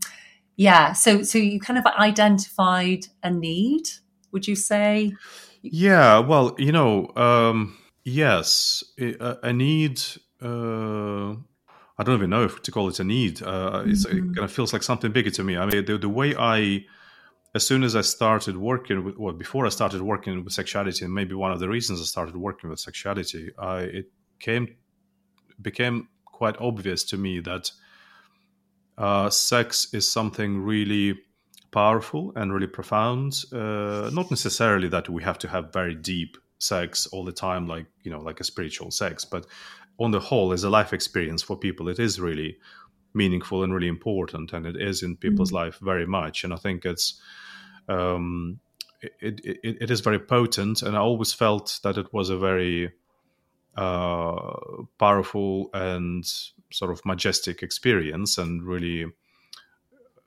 yeah. 0.60 0.92
So, 0.92 1.24
so 1.24 1.38
you 1.38 1.58
kind 1.58 1.80
of 1.80 1.86
identified 1.86 3.06
a 3.24 3.32
need. 3.32 3.84
Would 4.34 4.46
you 4.46 4.58
say? 4.58 5.14
Yeah. 5.62 6.20
Well, 6.20 6.54
you 6.58 6.74
know, 6.74 7.08
um, 7.16 7.78
yes, 8.04 8.84
a, 9.00 9.38
a 9.42 9.54
need. 9.54 10.02
Uh, 10.42 11.32
I 11.98 12.04
don't 12.04 12.16
even 12.16 12.30
know 12.30 12.44
if 12.44 12.62
to 12.64 12.72
call 12.72 12.90
it 12.90 13.00
a 13.00 13.06
need. 13.06 13.42
Uh, 13.42 13.84
mm-hmm. 13.86 14.18
It 14.18 14.36
kind 14.36 14.40
of 14.40 14.52
feels 14.52 14.74
like 14.74 14.84
something 14.84 15.14
bigger 15.14 15.32
to 15.32 15.44
me. 15.46 15.56
I 15.56 15.66
mean, 15.66 15.86
the, 15.86 15.98
the 15.98 16.10
way 16.10 16.36
I 16.36 16.84
as 17.56 17.66
soon 17.66 17.84
as 17.84 17.96
I 17.96 18.02
started 18.02 18.58
working 18.58 19.06
with, 19.06 19.18
well, 19.18 19.34
before 19.34 19.66
I 19.66 19.70
started 19.70 20.02
working 20.02 20.44
with 20.44 20.52
sexuality, 20.52 21.06
and 21.06 21.14
maybe 21.14 21.36
one 21.36 21.54
of 21.54 21.62
the 21.62 21.70
reasons 21.70 22.02
I 22.02 22.04
started 22.04 22.36
working 22.36 22.70
with 22.70 22.82
sexuality, 22.82 23.50
I, 23.58 23.80
it 23.80 24.12
came 24.40 24.76
became 25.62 26.10
quite 26.26 26.58
obvious 26.60 27.06
to 27.06 27.18
me 27.18 27.40
that 27.40 27.72
uh, 29.00 29.30
sex 29.30 29.94
is 29.94 30.08
something 30.08 30.62
really 30.62 31.18
powerful 31.72 32.34
and 32.36 32.54
really 32.54 32.68
profound. 32.68 33.44
Uh, 33.52 34.10
not 34.14 34.30
necessarily 34.30 34.90
that 34.90 35.10
we 35.10 35.24
have 35.24 35.40
to 35.40 35.48
have 35.48 35.72
very 35.74 35.96
deep 35.96 36.38
sex 36.60 37.08
all 37.08 37.24
the 37.24 37.32
time, 37.32 37.66
like 37.66 37.86
you 38.04 38.12
know, 38.12 38.20
like 38.20 38.40
a 38.40 38.44
spiritual 38.44 38.92
sex, 38.92 39.24
but 39.24 39.46
on 40.00 40.12
the 40.12 40.20
whole, 40.20 40.54
as 40.54 40.64
a 40.64 40.70
life 40.70 40.94
experience 40.94 41.42
for 41.42 41.58
people, 41.58 41.90
it 41.90 42.00
is 42.00 42.20
really 42.20 42.58
meaningful 43.14 43.64
and 43.64 43.74
really 43.74 43.88
important, 43.88 44.54
and 44.54 44.66
it 44.66 44.76
is 44.76 45.02
in 45.02 45.16
people's 45.16 45.50
mm-hmm. 45.50 45.66
life 45.66 45.80
very 45.82 46.06
much. 46.06 46.44
And 46.44 46.54
I 46.54 46.58
think 46.58 46.86
it's 46.86 47.22
um, 47.88 48.60
it, 49.02 49.42
it, 49.44 49.78
it 49.82 49.92
is 49.92 50.02
very 50.02 50.20
potent, 50.20 50.82
and 50.82 50.96
I 50.96 51.00
always 51.00 51.34
felt 51.34 51.80
that 51.84 51.98
it 51.98 52.14
was 52.14 52.30
a 52.30 52.38
very 52.38 52.92
uh, 53.78 54.52
powerful 54.98 55.70
and 55.74 56.26
sort 56.72 56.92
of 56.92 57.06
majestic 57.06 57.64
experience, 57.64 58.38
and 58.38 58.64
really 58.64 59.06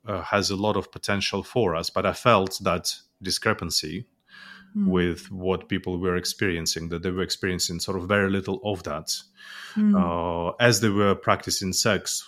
uh, 0.06 0.22
has 0.22 0.50
a 0.50 0.56
lot 0.56 0.76
of 0.76 0.90
potential 0.90 1.42
for 1.42 1.74
us. 1.74 1.90
But 1.90 2.06
I 2.06 2.12
felt 2.12 2.58
that 2.62 2.94
discrepancy 3.22 4.06
mm. 4.76 4.86
with 4.86 5.30
what 5.30 5.68
people 5.68 5.98
were 5.98 6.16
experiencing, 6.16 6.88
that 6.90 7.02
they 7.02 7.10
were 7.10 7.22
experiencing 7.22 7.80
sort 7.80 7.98
of 7.98 8.08
very 8.08 8.30
little 8.30 8.60
of 8.64 8.82
that. 8.84 9.12
Mm. 9.76 9.94
Uh, 9.94 10.54
as 10.60 10.80
they 10.80 10.88
were 10.88 11.14
practicing 11.14 11.72
sex 11.72 12.24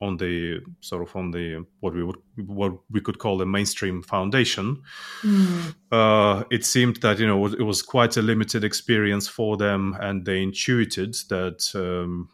on 0.00 0.16
the 0.16 0.60
sort 0.80 1.02
of 1.02 1.14
on 1.16 1.30
the 1.32 1.64
what 1.80 1.92
we 1.92 2.04
would 2.04 2.16
what 2.36 2.72
we 2.90 3.00
could 3.00 3.18
call 3.18 3.36
the 3.36 3.46
mainstream 3.46 4.02
foundation 4.02 4.80
mm. 5.22 5.74
uh, 5.90 6.44
it 6.50 6.64
seemed 6.64 6.96
that 6.96 7.18
you 7.18 7.26
know 7.26 7.46
it 7.46 7.62
was 7.62 7.82
quite 7.82 8.16
a 8.16 8.22
limited 8.22 8.62
experience 8.62 9.26
for 9.26 9.56
them 9.56 9.96
and 10.00 10.24
they 10.24 10.40
intuited 10.40 11.14
that 11.28 11.68
um, 11.74 12.28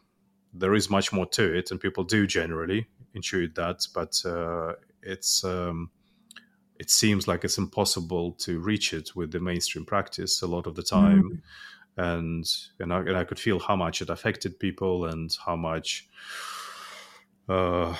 there 0.54 0.74
is 0.74 0.88
much 0.88 1.12
more 1.12 1.26
to 1.26 1.54
it 1.54 1.70
and 1.70 1.80
people 1.80 2.04
do 2.04 2.26
generally 2.26 2.86
intuit 3.14 3.54
that 3.54 3.86
but 3.94 4.20
uh, 4.24 4.72
it's 5.02 5.44
um, 5.44 5.90
it 6.78 6.90
seems 6.90 7.28
like 7.28 7.44
it's 7.44 7.58
impossible 7.58 8.32
to 8.32 8.60
reach 8.60 8.92
it 8.92 9.14
with 9.14 9.30
the 9.32 9.40
mainstream 9.40 9.84
practice 9.84 10.42
a 10.42 10.46
lot 10.46 10.66
of 10.66 10.74
the 10.74 10.82
time 10.82 11.42
mm. 11.98 12.18
and 12.18 12.46
and 12.78 12.92
I, 12.92 12.98
and 12.98 13.16
I 13.16 13.24
could 13.24 13.38
feel 13.38 13.58
how 13.58 13.76
much 13.76 14.00
it 14.00 14.10
affected 14.10 14.58
people 14.58 15.06
and 15.06 15.34
how 15.44 15.56
much 15.56 16.08
uh, 17.48 17.94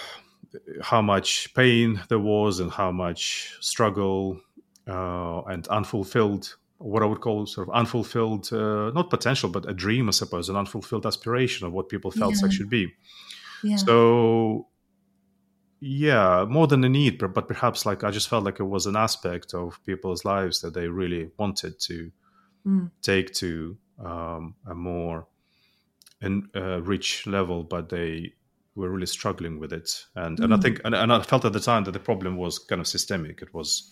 how 0.80 1.02
much 1.02 1.52
pain 1.54 2.00
there 2.08 2.18
was 2.18 2.60
and 2.60 2.70
how 2.70 2.92
much 2.92 3.56
struggle 3.60 4.40
uh, 4.88 5.42
and 5.42 5.66
unfulfilled 5.68 6.56
what 6.78 7.02
I 7.02 7.06
would 7.06 7.20
call 7.20 7.46
sort 7.46 7.68
of 7.68 7.74
unfulfilled, 7.74 8.52
uh, 8.52 8.90
not 8.90 9.10
potential, 9.10 9.48
but 9.48 9.68
a 9.68 9.74
dream, 9.74 10.08
I 10.08 10.12
suppose, 10.12 10.48
an 10.48 10.56
unfulfilled 10.56 11.06
aspiration 11.06 11.66
of 11.66 11.72
what 11.72 11.88
people 11.88 12.10
felt 12.10 12.34
yeah. 12.34 12.40
sex 12.40 12.54
should 12.54 12.70
be. 12.70 12.92
Yeah. 13.62 13.76
So, 13.76 14.68
yeah, 15.80 16.44
more 16.48 16.66
than 16.66 16.84
a 16.84 16.88
need, 16.88 17.18
but 17.18 17.48
perhaps 17.48 17.86
like 17.86 18.04
I 18.04 18.10
just 18.10 18.28
felt 18.28 18.44
like 18.44 18.60
it 18.60 18.64
was 18.64 18.86
an 18.86 18.96
aspect 18.96 19.54
of 19.54 19.78
people's 19.84 20.24
lives 20.24 20.60
that 20.60 20.74
they 20.74 20.88
really 20.88 21.30
wanted 21.38 21.78
to 21.80 22.10
mm. 22.66 22.90
take 23.02 23.32
to 23.34 23.76
um, 24.04 24.54
a 24.66 24.74
more 24.74 25.26
en- 26.22 26.48
uh, 26.54 26.82
rich 26.82 27.26
level, 27.26 27.62
but 27.62 27.88
they 27.88 28.32
were 28.74 28.90
really 28.90 29.06
struggling 29.06 29.60
with 29.60 29.72
it, 29.72 30.04
and 30.16 30.38
mm. 30.38 30.44
and 30.44 30.54
I 30.54 30.56
mm. 30.56 30.62
think 30.62 30.80
and, 30.84 30.94
and, 30.94 31.12
I 31.12 31.22
felt 31.22 31.44
at 31.44 31.52
the 31.52 31.60
time 31.60 31.84
that 31.84 31.92
the 31.92 32.00
problem 32.00 32.36
was 32.36 32.58
kind 32.58 32.80
of 32.80 32.86
systemic. 32.86 33.42
It 33.42 33.54
was 33.54 33.90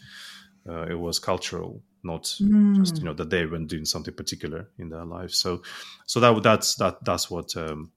uh, 0.68 0.82
it 0.82 0.98
was 0.98 1.18
cultural, 1.18 1.82
not 2.02 2.24
mm. 2.40 2.76
just 2.76 2.98
you 2.98 3.04
know 3.04 3.14
that 3.14 3.30
they 3.30 3.46
weren't 3.46 3.68
doing 3.68 3.84
something 3.84 4.14
particular 4.14 4.68
in 4.78 4.88
their 4.88 5.04
life. 5.04 5.32
So 5.32 5.62
so 6.06 6.20
that 6.20 6.42
that's 6.42 6.76
that 6.76 7.04
that's 7.04 7.30
what 7.30 7.56
um, 7.56 7.92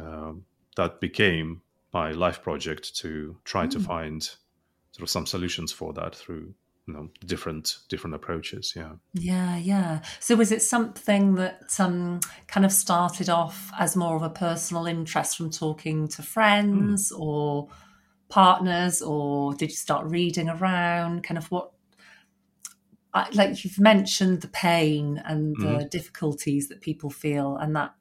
uh, 0.00 0.32
that 0.76 1.00
became 1.00 1.62
my 1.92 2.12
life 2.12 2.42
project 2.42 2.96
to 2.96 3.36
try 3.44 3.66
mm. 3.66 3.70
to 3.70 3.80
find 3.80 4.22
sort 4.92 5.02
of 5.02 5.10
some 5.10 5.26
solutions 5.26 5.72
for 5.72 5.92
that 5.94 6.14
through 6.14 6.54
you 6.86 6.94
know 6.94 7.08
different 7.24 7.78
different 7.88 8.14
approaches 8.14 8.72
yeah 8.74 8.92
yeah 9.14 9.56
yeah 9.56 10.00
so 10.18 10.34
was 10.34 10.50
it 10.50 10.60
something 10.60 11.36
that 11.36 11.74
um 11.78 12.18
kind 12.48 12.66
of 12.66 12.72
started 12.72 13.28
off 13.28 13.70
as 13.78 13.94
more 13.94 14.16
of 14.16 14.22
a 14.22 14.30
personal 14.30 14.86
interest 14.86 15.36
from 15.36 15.48
talking 15.48 16.08
to 16.08 16.22
friends 16.22 17.12
mm. 17.12 17.20
or 17.20 17.68
partners 18.32 19.02
or 19.02 19.54
did 19.54 19.68
you 19.70 19.76
start 19.76 20.06
reading 20.06 20.48
around 20.48 21.22
kind 21.22 21.36
of 21.36 21.50
what 21.50 21.72
like 23.34 23.62
you've 23.62 23.78
mentioned 23.78 24.40
the 24.40 24.48
pain 24.48 25.22
and 25.26 25.54
the 25.58 25.84
mm. 25.84 25.90
difficulties 25.90 26.68
that 26.68 26.80
people 26.80 27.10
feel 27.10 27.58
and 27.58 27.76
that 27.76 27.94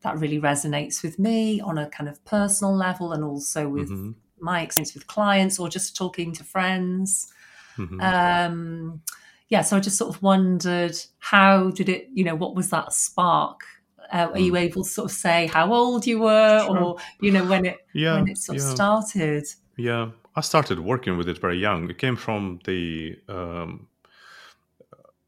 that 0.00 0.18
really 0.18 0.40
resonates 0.40 1.02
with 1.02 1.18
me 1.18 1.60
on 1.60 1.76
a 1.76 1.90
kind 1.90 2.08
of 2.08 2.24
personal 2.24 2.74
level 2.74 3.12
and 3.12 3.22
also 3.22 3.68
with 3.68 3.90
mm-hmm. 3.90 4.12
my 4.40 4.62
experience 4.62 4.94
with 4.94 5.06
clients 5.06 5.58
or 5.58 5.68
just 5.68 5.94
talking 5.94 6.32
to 6.32 6.42
friends 6.42 7.30
Mm-hmm. 7.78 8.00
Um, 8.00 9.02
yeah, 9.48 9.62
so 9.62 9.76
I 9.76 9.80
just 9.80 9.98
sort 9.98 10.14
of 10.14 10.22
wondered 10.22 10.96
how 11.18 11.70
did 11.70 11.88
it, 11.88 12.08
you 12.12 12.24
know, 12.24 12.34
what 12.34 12.54
was 12.54 12.70
that 12.70 12.92
spark? 12.92 13.60
Uh, 14.12 14.28
are 14.32 14.38
you 14.38 14.52
mm. 14.52 14.60
able 14.60 14.84
to 14.84 14.88
sort 14.88 15.10
of 15.10 15.16
say 15.16 15.48
how 15.48 15.72
old 15.72 16.06
you 16.06 16.20
were, 16.20 16.64
sure. 16.64 16.78
or 16.78 16.96
you 17.20 17.32
know 17.32 17.44
when 17.44 17.66
it 17.66 17.78
yeah, 17.92 18.14
when 18.14 18.28
it 18.28 18.38
sort 18.38 18.58
yeah. 18.58 18.64
of 18.64 18.70
started? 18.70 19.44
Yeah, 19.76 20.10
I 20.34 20.40
started 20.40 20.80
working 20.80 21.18
with 21.18 21.28
it 21.28 21.38
very 21.38 21.58
young. 21.58 21.90
It 21.90 21.98
came 21.98 22.16
from 22.16 22.60
the. 22.64 23.18
Um, 23.28 23.88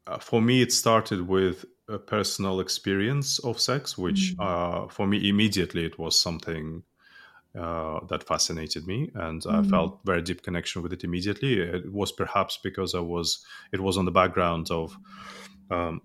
uh, 0.07 0.17
for 0.17 0.41
me, 0.41 0.61
it 0.61 0.73
started 0.73 1.27
with 1.27 1.65
a 1.87 1.99
personal 1.99 2.59
experience 2.59 3.39
of 3.39 3.59
sex, 3.59 3.97
which 3.97 4.35
mm. 4.35 4.39
uh, 4.39 4.87
for 4.87 5.05
me 5.07 5.29
immediately 5.29 5.85
it 5.85 5.99
was 5.99 6.19
something 6.19 6.83
uh, 7.57 7.99
that 8.07 8.23
fascinated 8.23 8.87
me, 8.87 9.11
and 9.15 9.41
mm-hmm. 9.41 9.65
I 9.65 9.69
felt 9.69 9.99
very 10.05 10.21
deep 10.21 10.43
connection 10.43 10.81
with 10.81 10.93
it 10.93 11.03
immediately. 11.03 11.59
It 11.59 11.91
was 11.91 12.11
perhaps 12.11 12.59
because 12.63 12.95
I 12.95 12.99
was 12.99 13.45
it 13.71 13.79
was 13.79 13.97
on 13.97 14.05
the 14.05 14.11
background 14.11 14.69
of 14.71 14.97
um, 15.69 16.01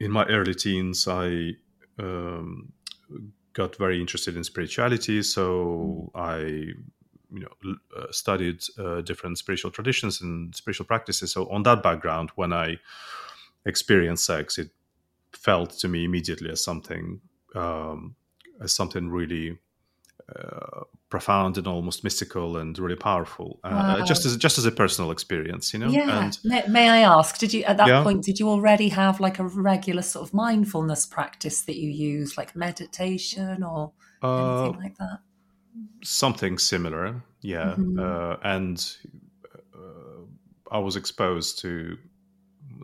in 0.00 0.10
my 0.10 0.24
early 0.26 0.54
teens 0.54 1.08
I 1.08 1.52
um, 1.98 2.72
got 3.52 3.76
very 3.76 4.00
interested 4.00 4.36
in 4.36 4.44
spirituality, 4.44 5.22
so 5.22 6.10
I 6.14 6.72
you 7.30 7.40
know 7.40 7.76
uh, 7.96 8.10
studied 8.10 8.62
uh, 8.78 9.00
different 9.02 9.38
spiritual 9.38 9.70
traditions 9.70 10.20
and 10.20 10.54
spiritual 10.54 10.86
practices. 10.86 11.32
So 11.32 11.48
on 11.50 11.62
that 11.64 11.82
background, 11.82 12.30
when 12.34 12.52
I 12.52 12.78
experienced 13.66 14.24
sex, 14.24 14.58
it 14.58 14.70
felt 15.32 15.70
to 15.78 15.88
me 15.88 16.04
immediately 16.04 16.50
as 16.50 16.62
something 16.62 17.20
um, 17.54 18.16
as 18.60 18.72
something 18.72 19.08
really 19.08 19.58
uh, 20.36 20.84
profound 21.10 21.56
and 21.56 21.66
almost 21.66 22.04
mystical 22.04 22.58
and 22.58 22.78
really 22.78 22.96
powerful 22.96 23.60
uh, 23.64 23.96
wow. 23.98 24.04
just 24.04 24.26
as 24.26 24.36
just 24.36 24.58
as 24.58 24.66
a 24.66 24.70
personal 24.70 25.10
experience 25.10 25.72
you 25.72 25.78
know 25.78 25.88
yeah 25.88 26.24
and, 26.24 26.38
may, 26.44 26.62
may, 26.68 26.88
i 26.90 26.98
ask 26.98 27.38
did 27.38 27.50
you 27.54 27.62
at 27.64 27.78
that 27.78 27.88
yeah. 27.88 28.02
point 28.02 28.22
did 28.22 28.38
you 28.38 28.46
already 28.46 28.90
have 28.90 29.20
like 29.20 29.38
a 29.38 29.44
regular 29.44 30.02
sort 30.02 30.28
of 30.28 30.34
mindfulness 30.34 31.06
practice 31.06 31.62
that 31.62 31.76
you 31.76 31.88
use 31.88 32.36
like 32.36 32.54
meditation 32.54 33.62
or 33.62 33.92
uh, 34.22 34.64
anything 34.64 34.82
like 34.82 34.98
that 34.98 35.20
something 36.02 36.58
similar 36.58 37.22
yeah 37.40 37.74
mm-hmm. 37.76 37.98
Uh, 37.98 38.36
and 38.42 38.96
uh, 39.74 40.22
i 40.70 40.78
was 40.78 40.96
exposed 40.96 41.58
to 41.58 41.96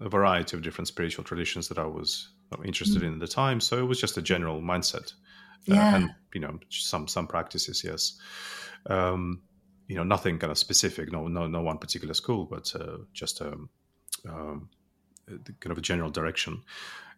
a 0.00 0.08
variety 0.08 0.56
of 0.56 0.62
different 0.62 0.88
spiritual 0.88 1.24
traditions 1.24 1.68
that 1.68 1.78
i 1.78 1.84
was 1.86 2.30
interested 2.64 2.98
mm-hmm. 2.98 3.06
in 3.06 3.14
at 3.14 3.20
the 3.20 3.28
time 3.28 3.60
so 3.60 3.78
it 3.78 3.86
was 3.86 4.00
just 4.00 4.16
a 4.16 4.22
general 4.22 4.60
mindset 4.60 5.12
yeah. 5.66 5.92
Uh, 5.92 5.96
and 5.96 6.14
you 6.34 6.40
know 6.40 6.58
some 6.68 7.08
some 7.08 7.26
practices 7.26 7.82
yes 7.84 8.18
um, 8.86 9.40
you 9.86 9.96
know 9.96 10.04
nothing 10.04 10.38
kind 10.38 10.50
of 10.50 10.58
specific, 10.58 11.12
no 11.12 11.28
no 11.28 11.46
no 11.46 11.62
one 11.62 11.78
particular 11.78 12.14
school, 12.14 12.44
but 12.44 12.74
uh, 12.74 12.98
just 13.12 13.42
um, 13.42 13.68
um, 14.28 14.68
kind 15.28 15.72
of 15.72 15.78
a 15.78 15.82
general 15.82 16.10
direction. 16.10 16.62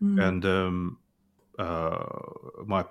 Mm. 0.03 0.29
And 0.29 0.45
um, 0.45 0.99
uh, 1.59 2.05
my 2.67 2.85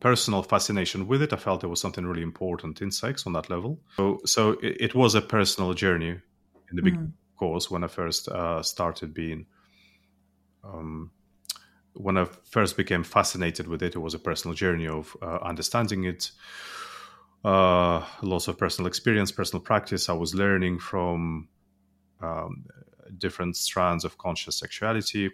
personal 0.00 0.42
fascination 0.42 1.06
with 1.06 1.22
it, 1.22 1.32
I 1.32 1.36
felt 1.36 1.60
there 1.60 1.70
was 1.70 1.80
something 1.80 2.06
really 2.06 2.22
important 2.22 2.82
in 2.82 2.90
sex 2.90 3.26
on 3.26 3.32
that 3.32 3.50
level. 3.50 3.80
So, 3.96 4.20
so 4.24 4.50
it, 4.62 4.76
it 4.80 4.94
was 4.94 5.14
a 5.14 5.22
personal 5.22 5.74
journey 5.74 6.10
in 6.10 6.76
the 6.76 6.82
big 6.82 6.98
mm. 6.98 7.12
course 7.36 7.70
when 7.70 7.84
I 7.84 7.88
first 7.88 8.28
uh, 8.28 8.62
started 8.62 9.14
being. 9.14 9.46
Um, 10.62 11.10
when 11.94 12.18
I 12.18 12.26
first 12.44 12.76
became 12.76 13.04
fascinated 13.04 13.68
with 13.68 13.82
it, 13.82 13.94
it 13.94 13.98
was 13.98 14.14
a 14.14 14.18
personal 14.18 14.54
journey 14.54 14.88
of 14.88 15.16
uh, 15.22 15.38
understanding 15.42 16.04
it, 16.04 16.32
uh, 17.44 18.04
lots 18.22 18.48
of 18.48 18.58
personal 18.58 18.88
experience, 18.88 19.30
personal 19.30 19.62
practice. 19.62 20.08
I 20.08 20.14
was 20.14 20.34
learning 20.34 20.80
from 20.80 21.48
um, 22.20 22.64
different 23.18 23.56
strands 23.56 24.04
of 24.04 24.18
conscious 24.18 24.58
sexuality, 24.58 25.30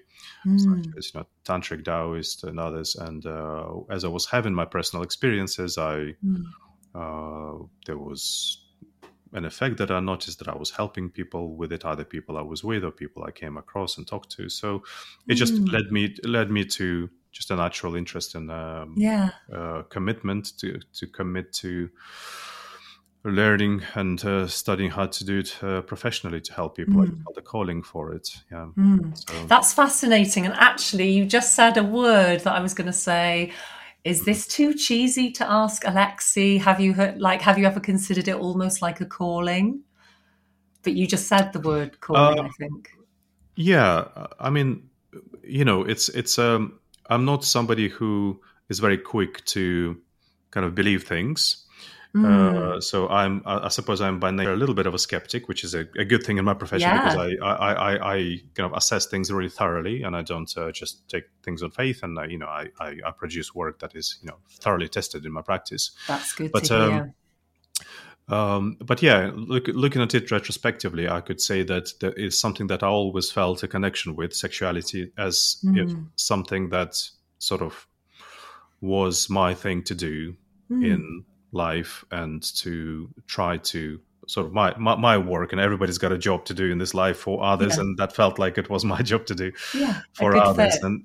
mm. 0.46 0.60
such 0.60 0.92
as 0.96 1.12
you 1.12 1.20
know 1.20 1.26
tantric 1.44 1.84
Taoist 1.84 2.44
and 2.44 2.58
others. 2.58 2.96
And 2.96 3.24
uh, 3.26 3.80
as 3.90 4.04
I 4.04 4.08
was 4.08 4.26
having 4.26 4.54
my 4.54 4.64
personal 4.64 5.02
experiences, 5.02 5.78
I 5.78 6.14
mm. 6.24 6.44
uh, 6.94 7.64
there 7.86 7.98
was 7.98 8.64
an 9.32 9.44
effect 9.44 9.76
that 9.76 9.90
I 9.90 10.00
noticed 10.00 10.38
that 10.40 10.48
I 10.48 10.56
was 10.56 10.70
helping 10.70 11.08
people 11.08 11.54
with 11.54 11.72
it, 11.72 11.84
either 11.84 12.04
people 12.04 12.36
I 12.36 12.42
was 12.42 12.64
with 12.64 12.84
or 12.84 12.90
people 12.90 13.22
I 13.22 13.30
came 13.30 13.56
across 13.56 13.96
and 13.96 14.06
talked 14.06 14.30
to. 14.32 14.48
So 14.48 14.82
it 15.28 15.34
just 15.34 15.54
mm. 15.54 15.72
led 15.72 15.92
me 15.92 16.16
led 16.24 16.50
me 16.50 16.64
to 16.64 17.10
just 17.32 17.50
a 17.50 17.56
natural 17.56 17.94
interest 17.94 18.34
and 18.34 18.50
um, 18.50 18.94
yeah 18.96 19.30
uh, 19.54 19.82
commitment 19.82 20.58
to 20.58 20.80
to 20.94 21.06
commit 21.06 21.52
to 21.52 21.90
learning 23.24 23.82
and 23.94 24.24
uh, 24.24 24.46
studying 24.46 24.90
how 24.90 25.06
to 25.06 25.24
do 25.24 25.38
it 25.40 25.62
uh, 25.62 25.82
professionally 25.82 26.40
to 26.40 26.52
help 26.54 26.76
people. 26.76 26.94
Mm. 26.94 27.22
Felt 27.24 27.36
a 27.36 27.42
calling 27.42 27.82
for 27.82 28.12
it. 28.12 28.28
Yeah, 28.50 28.68
mm. 28.76 29.16
so. 29.16 29.46
that's 29.46 29.74
fascinating. 29.74 30.46
And 30.46 30.54
actually, 30.54 31.10
you 31.10 31.26
just 31.26 31.54
said 31.54 31.76
a 31.76 31.84
word 31.84 32.40
that 32.40 32.54
I 32.54 32.60
was 32.60 32.74
going 32.74 32.86
to 32.86 32.92
say. 32.92 33.52
Is 34.02 34.24
this 34.24 34.46
too 34.46 34.72
cheesy 34.72 35.30
to 35.32 35.50
ask 35.50 35.86
Alexey? 35.86 36.56
Have 36.56 36.80
you 36.80 36.94
heard, 36.94 37.20
like, 37.20 37.42
have 37.42 37.58
you 37.58 37.66
ever 37.66 37.80
considered 37.80 38.28
it 38.28 38.34
almost 38.34 38.80
like 38.80 39.02
a 39.02 39.04
calling? 39.04 39.82
But 40.82 40.94
you 40.94 41.06
just 41.06 41.28
said 41.28 41.52
the 41.52 41.60
word 41.60 42.00
calling. 42.00 42.38
Uh, 42.38 42.44
I 42.44 42.48
think. 42.58 42.88
Yeah, 43.56 44.06
I 44.38 44.48
mean, 44.48 44.88
you 45.42 45.66
know, 45.66 45.82
it's 45.82 46.08
it's 46.08 46.38
um, 46.38 46.78
I'm 47.10 47.26
not 47.26 47.44
somebody 47.44 47.88
who 47.88 48.40
is 48.70 48.78
very 48.78 48.96
quick 48.96 49.44
to 49.46 50.00
kind 50.50 50.64
of 50.64 50.74
believe 50.74 51.04
things. 51.04 51.66
Mm. 52.14 52.76
Uh, 52.76 52.80
so 52.80 53.08
I'm, 53.08 53.40
I, 53.46 53.68
suppose 53.68 54.00
I'm 54.00 54.18
by 54.18 54.32
nature 54.32 54.52
a 54.52 54.56
little 54.56 54.74
bit 54.74 54.86
of 54.86 54.94
a 54.94 54.98
skeptic, 54.98 55.46
which 55.46 55.62
is 55.62 55.74
a, 55.74 55.86
a 55.96 56.04
good 56.04 56.24
thing 56.24 56.38
in 56.38 56.44
my 56.44 56.54
profession 56.54 56.88
yeah. 56.88 57.04
because 57.04 57.38
I, 57.40 57.46
I, 57.46 57.72
I, 57.72 58.14
I, 58.14 58.36
kind 58.54 58.70
of 58.70 58.76
assess 58.76 59.06
things 59.06 59.30
really 59.30 59.48
thoroughly, 59.48 60.02
and 60.02 60.16
I 60.16 60.22
don't 60.22 60.52
uh, 60.56 60.72
just 60.72 61.08
take 61.08 61.24
things 61.44 61.62
on 61.62 61.70
faith. 61.70 62.02
And 62.02 62.18
uh, 62.18 62.22
you 62.22 62.38
know, 62.38 62.48
I, 62.48 62.66
I, 62.80 62.96
I, 63.06 63.10
produce 63.12 63.54
work 63.54 63.78
that 63.78 63.94
is 63.94 64.18
you 64.22 64.28
know 64.28 64.38
thoroughly 64.50 64.88
tested 64.88 65.24
in 65.24 65.30
my 65.30 65.42
practice. 65.42 65.92
That's 66.08 66.32
good 66.32 66.50
but, 66.50 66.64
to 66.64 66.74
hear. 66.74 67.14
Um, 68.28 68.36
um, 68.36 68.76
but 68.80 69.02
yeah, 69.02 69.30
look, 69.34 69.68
looking 69.68 70.02
at 70.02 70.14
it 70.14 70.30
retrospectively, 70.30 71.08
I 71.08 71.20
could 71.20 71.40
say 71.40 71.62
that 71.64 71.92
there 72.00 72.12
is 72.12 72.40
something 72.40 72.68
that 72.68 72.82
I 72.82 72.88
always 72.88 73.30
felt 73.30 73.62
a 73.62 73.68
connection 73.68 74.14
with 74.14 74.34
sexuality 74.34 75.12
as 75.18 75.58
mm. 75.64 76.06
something 76.16 76.70
that 76.70 76.96
sort 77.38 77.62
of 77.62 77.86
was 78.80 79.28
my 79.28 79.54
thing 79.54 79.82
to 79.84 79.94
do 79.94 80.36
mm. 80.70 80.84
in 80.84 81.24
life 81.52 82.04
and 82.10 82.42
to 82.56 83.10
try 83.26 83.56
to 83.56 84.00
sort 84.26 84.46
of 84.46 84.52
my, 84.52 84.76
my, 84.78 84.94
my 84.94 85.18
work 85.18 85.52
and 85.52 85.60
everybody's 85.60 85.98
got 85.98 86.12
a 86.12 86.18
job 86.18 86.44
to 86.44 86.54
do 86.54 86.70
in 86.70 86.78
this 86.78 86.94
life 86.94 87.16
for 87.18 87.42
others 87.42 87.76
yeah. 87.76 87.82
and 87.82 87.98
that 87.98 88.14
felt 88.14 88.38
like 88.38 88.58
it 88.58 88.70
was 88.70 88.84
my 88.94 89.02
job 89.02 89.26
to 89.26 89.34
do 89.34 89.52
yeah, 89.74 90.00
for 90.12 90.36
others 90.36 90.76
and 90.82 91.04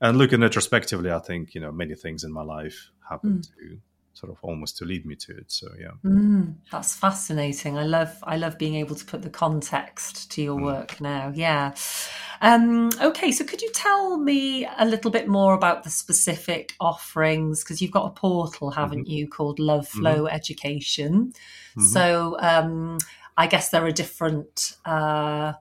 and 0.00 0.18
looking 0.18 0.40
retrospectively 0.40 1.10
i 1.10 1.18
think 1.18 1.54
you 1.54 1.60
know 1.60 1.72
many 1.72 1.94
things 1.94 2.24
in 2.24 2.32
my 2.32 2.42
life 2.42 2.90
happened 3.08 3.40
mm. 3.40 3.54
to 3.54 3.78
sort 4.16 4.32
of 4.32 4.38
almost 4.42 4.78
to 4.78 4.84
lead 4.84 5.04
me 5.04 5.14
to 5.14 5.36
it 5.36 5.50
so 5.52 5.68
yeah 5.78 5.90
mm, 6.04 6.54
that's 6.72 6.96
fascinating 6.96 7.76
i 7.76 7.84
love 7.84 8.16
i 8.22 8.36
love 8.36 8.56
being 8.56 8.76
able 8.76 8.94
to 8.94 9.04
put 9.04 9.20
the 9.22 9.30
context 9.30 10.30
to 10.30 10.42
your 10.42 10.58
mm. 10.58 10.64
work 10.64 11.00
now 11.00 11.30
yeah 11.34 11.74
um, 12.40 12.90
okay, 13.00 13.32
so 13.32 13.44
could 13.44 13.62
you 13.62 13.70
tell 13.72 14.18
me 14.18 14.66
a 14.78 14.84
little 14.84 15.10
bit 15.10 15.28
more 15.28 15.54
about 15.54 15.84
the 15.84 15.90
specific 15.90 16.74
offerings? 16.80 17.62
Because 17.62 17.80
you've 17.80 17.90
got 17.90 18.06
a 18.06 18.10
portal, 18.10 18.70
haven't 18.70 19.04
mm-hmm. 19.04 19.12
you, 19.12 19.28
called 19.28 19.58
Love 19.58 19.88
mm-hmm. 19.88 20.00
Flow 20.00 20.16
mm-hmm. 20.24 20.34
Education. 20.34 21.32
Mm-hmm. 21.32 21.82
So 21.82 22.36
um, 22.40 22.98
I 23.36 23.46
guess 23.46 23.70
there 23.70 23.84
are 23.84 23.92
different 23.92 24.76
uh, 24.84 25.54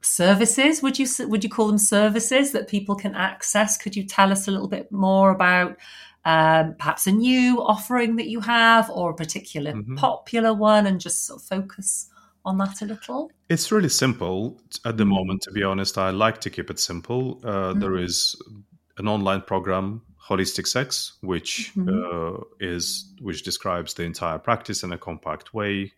services. 0.00 0.82
Would 0.82 0.98
you 0.98 1.06
would 1.26 1.44
you 1.44 1.50
call 1.50 1.68
them 1.68 1.78
services 1.78 2.52
that 2.52 2.68
people 2.68 2.94
can 2.94 3.14
access? 3.14 3.76
Could 3.76 3.96
you 3.96 4.04
tell 4.04 4.32
us 4.32 4.48
a 4.48 4.50
little 4.50 4.68
bit 4.68 4.90
more 4.90 5.30
about? 5.30 5.76
Um, 6.24 6.76
perhaps 6.78 7.06
a 7.08 7.12
new 7.12 7.60
offering 7.60 8.16
that 8.16 8.28
you 8.28 8.40
have 8.40 8.88
or 8.90 9.10
a 9.10 9.14
particular 9.14 9.72
mm-hmm. 9.72 9.96
popular 9.96 10.54
one 10.54 10.86
and 10.86 11.00
just 11.00 11.26
sort 11.26 11.42
of 11.42 11.46
focus 11.46 12.08
on 12.44 12.58
that 12.58 12.80
a 12.82 12.86
little? 12.86 13.30
It's 13.48 13.72
really 13.72 13.88
simple 13.88 14.60
at 14.84 14.96
the 14.96 15.04
mm. 15.04 15.08
moment, 15.08 15.42
to 15.42 15.52
be 15.52 15.62
honest. 15.62 15.98
I 15.98 16.10
like 16.10 16.40
to 16.42 16.50
keep 16.50 16.70
it 16.70 16.78
simple. 16.78 17.40
Uh, 17.44 17.72
mm. 17.72 17.80
There 17.80 17.96
is 17.96 18.36
an 18.98 19.08
online 19.08 19.42
program, 19.42 20.02
Holistic 20.28 20.66
Sex, 20.66 21.14
which 21.20 21.72
mm-hmm. 21.76 21.88
uh, 21.88 22.44
is 22.60 23.12
which 23.20 23.42
describes 23.42 23.94
the 23.94 24.04
entire 24.04 24.38
practice 24.38 24.82
in 24.82 24.92
a 24.92 24.98
compact 24.98 25.54
way 25.54 25.92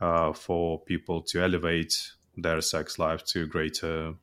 uh, 0.00 0.32
for 0.32 0.80
people 0.80 1.22
to 1.22 1.42
elevate 1.42 2.12
their 2.36 2.60
sex 2.60 2.98
life 2.98 3.24
to 3.24 3.46
greater 3.46 4.14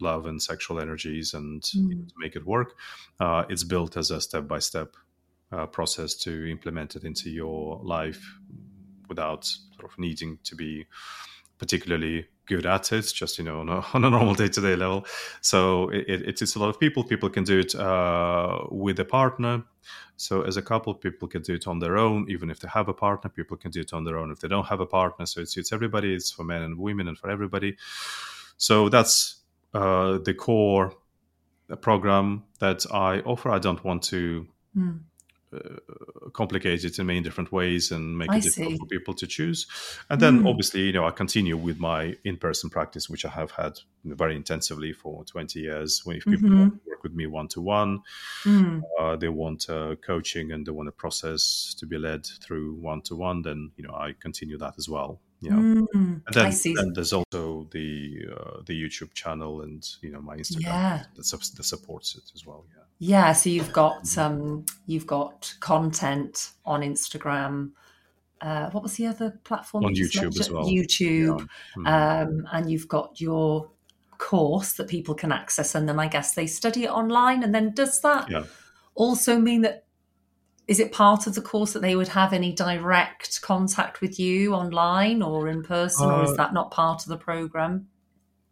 love 0.00 0.26
and 0.26 0.42
sexual 0.42 0.80
energies 0.80 1.34
and 1.34 1.62
mm. 1.62 2.08
to 2.08 2.14
make 2.18 2.36
it 2.36 2.46
work. 2.46 2.74
Uh, 3.20 3.44
it's 3.48 3.64
built 3.64 3.96
as 3.96 4.10
a 4.10 4.20
step 4.20 4.46
by 4.48 4.58
step 4.58 4.96
process 5.70 6.14
to 6.14 6.50
implement 6.50 6.96
it 6.96 7.04
into 7.04 7.30
your 7.30 7.80
life 7.84 8.38
without 9.08 9.44
sort 9.44 9.84
of 9.84 9.96
needing 9.98 10.38
to 10.42 10.56
be 10.56 10.86
particularly 11.58 12.26
good 12.46 12.66
at 12.66 12.92
it, 12.92 13.10
just 13.14 13.38
you 13.38 13.44
know 13.44 13.60
on 13.60 13.68
a, 13.68 13.84
on 13.94 14.04
a 14.04 14.10
normal 14.10 14.34
day 14.34 14.48
to 14.48 14.60
day 14.60 14.76
level. 14.76 15.06
So 15.40 15.88
it, 15.90 16.04
it, 16.08 16.42
it's 16.42 16.56
a 16.56 16.58
lot 16.58 16.68
of 16.68 16.80
people. 16.80 17.04
People 17.04 17.30
can 17.30 17.44
do 17.44 17.58
it 17.58 17.74
uh, 17.74 18.64
with 18.70 18.98
a 19.00 19.04
partner. 19.04 19.62
So 20.16 20.42
as 20.42 20.56
a 20.56 20.62
couple, 20.62 20.94
people 20.94 21.28
can 21.28 21.42
do 21.42 21.54
it 21.54 21.66
on 21.66 21.78
their 21.78 21.96
own. 21.96 22.26
Even 22.28 22.50
if 22.50 22.60
they 22.60 22.68
have 22.68 22.88
a 22.88 22.94
partner, 22.94 23.30
people 23.30 23.56
can 23.56 23.70
do 23.70 23.80
it 23.80 23.92
on 23.92 24.04
their 24.04 24.18
own. 24.18 24.30
If 24.30 24.40
they 24.40 24.48
don't 24.48 24.66
have 24.66 24.80
a 24.80 24.86
partner, 24.86 25.26
so 25.26 25.40
it 25.40 25.48
suits 25.48 25.72
everybody. 25.72 26.14
It's 26.14 26.30
for 26.30 26.44
men 26.44 26.62
and 26.62 26.78
women 26.78 27.08
and 27.08 27.18
for 27.18 27.30
everybody. 27.30 27.76
So 28.56 28.88
that's 28.88 29.43
uh, 29.74 30.18
the 30.18 30.34
core 30.34 30.94
program 31.80 32.44
that 32.60 32.86
I 32.92 33.20
offer. 33.20 33.50
I 33.50 33.58
don't 33.58 33.82
want 33.84 34.02
to. 34.04 34.46
Mm 34.76 35.00
uh, 35.54 36.30
complicate 36.32 36.84
it 36.84 36.98
in 36.98 37.06
many 37.06 37.20
different 37.20 37.52
ways 37.52 37.92
and 37.92 38.16
make 38.18 38.30
I 38.30 38.38
it 38.38 38.42
difficult 38.42 38.72
see. 38.72 38.78
for 38.78 38.86
people 38.86 39.14
to 39.14 39.26
choose. 39.26 39.66
And 40.10 40.20
then 40.20 40.40
mm. 40.40 40.48
obviously, 40.48 40.80
you 40.80 40.92
know, 40.92 41.04
I 41.06 41.10
continue 41.10 41.56
with 41.56 41.78
my 41.78 42.16
in-person 42.24 42.70
practice, 42.70 43.08
which 43.08 43.24
I 43.24 43.28
have 43.28 43.52
had 43.52 43.78
very 44.04 44.34
intensively 44.34 44.92
for 44.92 45.24
20 45.24 45.60
years. 45.60 46.00
When 46.04 46.16
if 46.16 46.24
people 46.24 46.48
mm-hmm. 46.48 46.88
work 46.88 47.02
with 47.02 47.12
me 47.12 47.26
one-to-one, 47.26 48.00
mm. 48.44 48.82
uh, 48.98 49.16
they 49.16 49.28
want 49.28 49.68
uh, 49.68 49.96
coaching 49.96 50.50
and 50.50 50.66
they 50.66 50.72
want 50.72 50.88
a 50.88 50.92
process 50.92 51.74
to 51.78 51.86
be 51.86 51.98
led 51.98 52.26
through 52.26 52.74
one-to-one, 52.80 53.42
then, 53.42 53.70
you 53.76 53.86
know, 53.86 53.94
I 53.94 54.14
continue 54.18 54.58
that 54.58 54.74
as 54.78 54.88
well. 54.88 55.20
Yeah. 55.44 55.52
Mm, 55.52 55.86
and 55.94 56.22
then, 56.32 56.74
then, 56.74 56.92
there's 56.94 57.12
also 57.12 57.68
the 57.70 58.26
uh, 58.34 58.62
the 58.64 58.72
YouTube 58.72 59.12
channel 59.14 59.60
and, 59.60 59.86
you 60.00 60.10
know, 60.10 60.20
my 60.20 60.36
Instagram 60.36 60.62
yeah. 60.62 61.02
that, 61.16 61.24
that 61.56 61.64
supports 61.64 62.16
it 62.16 62.24
as 62.34 62.46
well. 62.46 62.64
Yeah. 62.74 62.84
Yeah, 62.98 63.32
so 63.32 63.50
you've 63.50 63.72
got 63.72 64.16
um, 64.16 64.64
you've 64.86 65.06
got 65.06 65.54
content 65.60 66.52
on 66.64 66.80
Instagram. 66.80 67.72
Uh, 68.40 68.70
what 68.70 68.82
was 68.82 68.94
the 68.94 69.06
other 69.06 69.38
platform? 69.44 69.84
On 69.84 69.94
YouTube 69.94 70.38
as 70.38 70.50
well. 70.50 70.64
YouTube, 70.64 71.40
yeah. 71.40 71.46
mm-hmm. 71.76 71.86
um, 71.86 72.48
and 72.52 72.70
you've 72.70 72.88
got 72.88 73.20
your 73.20 73.68
course 74.18 74.74
that 74.74 74.88
people 74.88 75.14
can 75.14 75.32
access, 75.32 75.74
and 75.74 75.88
then 75.88 75.98
I 75.98 76.06
guess 76.08 76.34
they 76.34 76.46
study 76.46 76.84
it 76.84 76.90
online. 76.90 77.42
And 77.42 77.54
then 77.54 77.74
does 77.74 78.00
that 78.02 78.30
yeah. 78.30 78.44
also 78.94 79.38
mean 79.38 79.62
that 79.62 79.83
is 80.66 80.80
it 80.80 80.92
part 80.92 81.26
of 81.26 81.34
the 81.34 81.42
course 81.42 81.72
that 81.72 81.82
they 81.82 81.94
would 81.94 82.08
have 82.08 82.32
any 82.32 82.52
direct 82.52 83.42
contact 83.42 84.00
with 84.00 84.18
you 84.18 84.54
online 84.54 85.22
or 85.22 85.48
in 85.48 85.62
person, 85.62 86.08
uh, 86.08 86.16
or 86.16 86.24
is 86.24 86.30
uh, 86.30 86.36
that 86.36 86.54
not 86.54 86.70
part 86.70 87.02
of 87.02 87.08
the 87.08 87.16
program? 87.16 87.88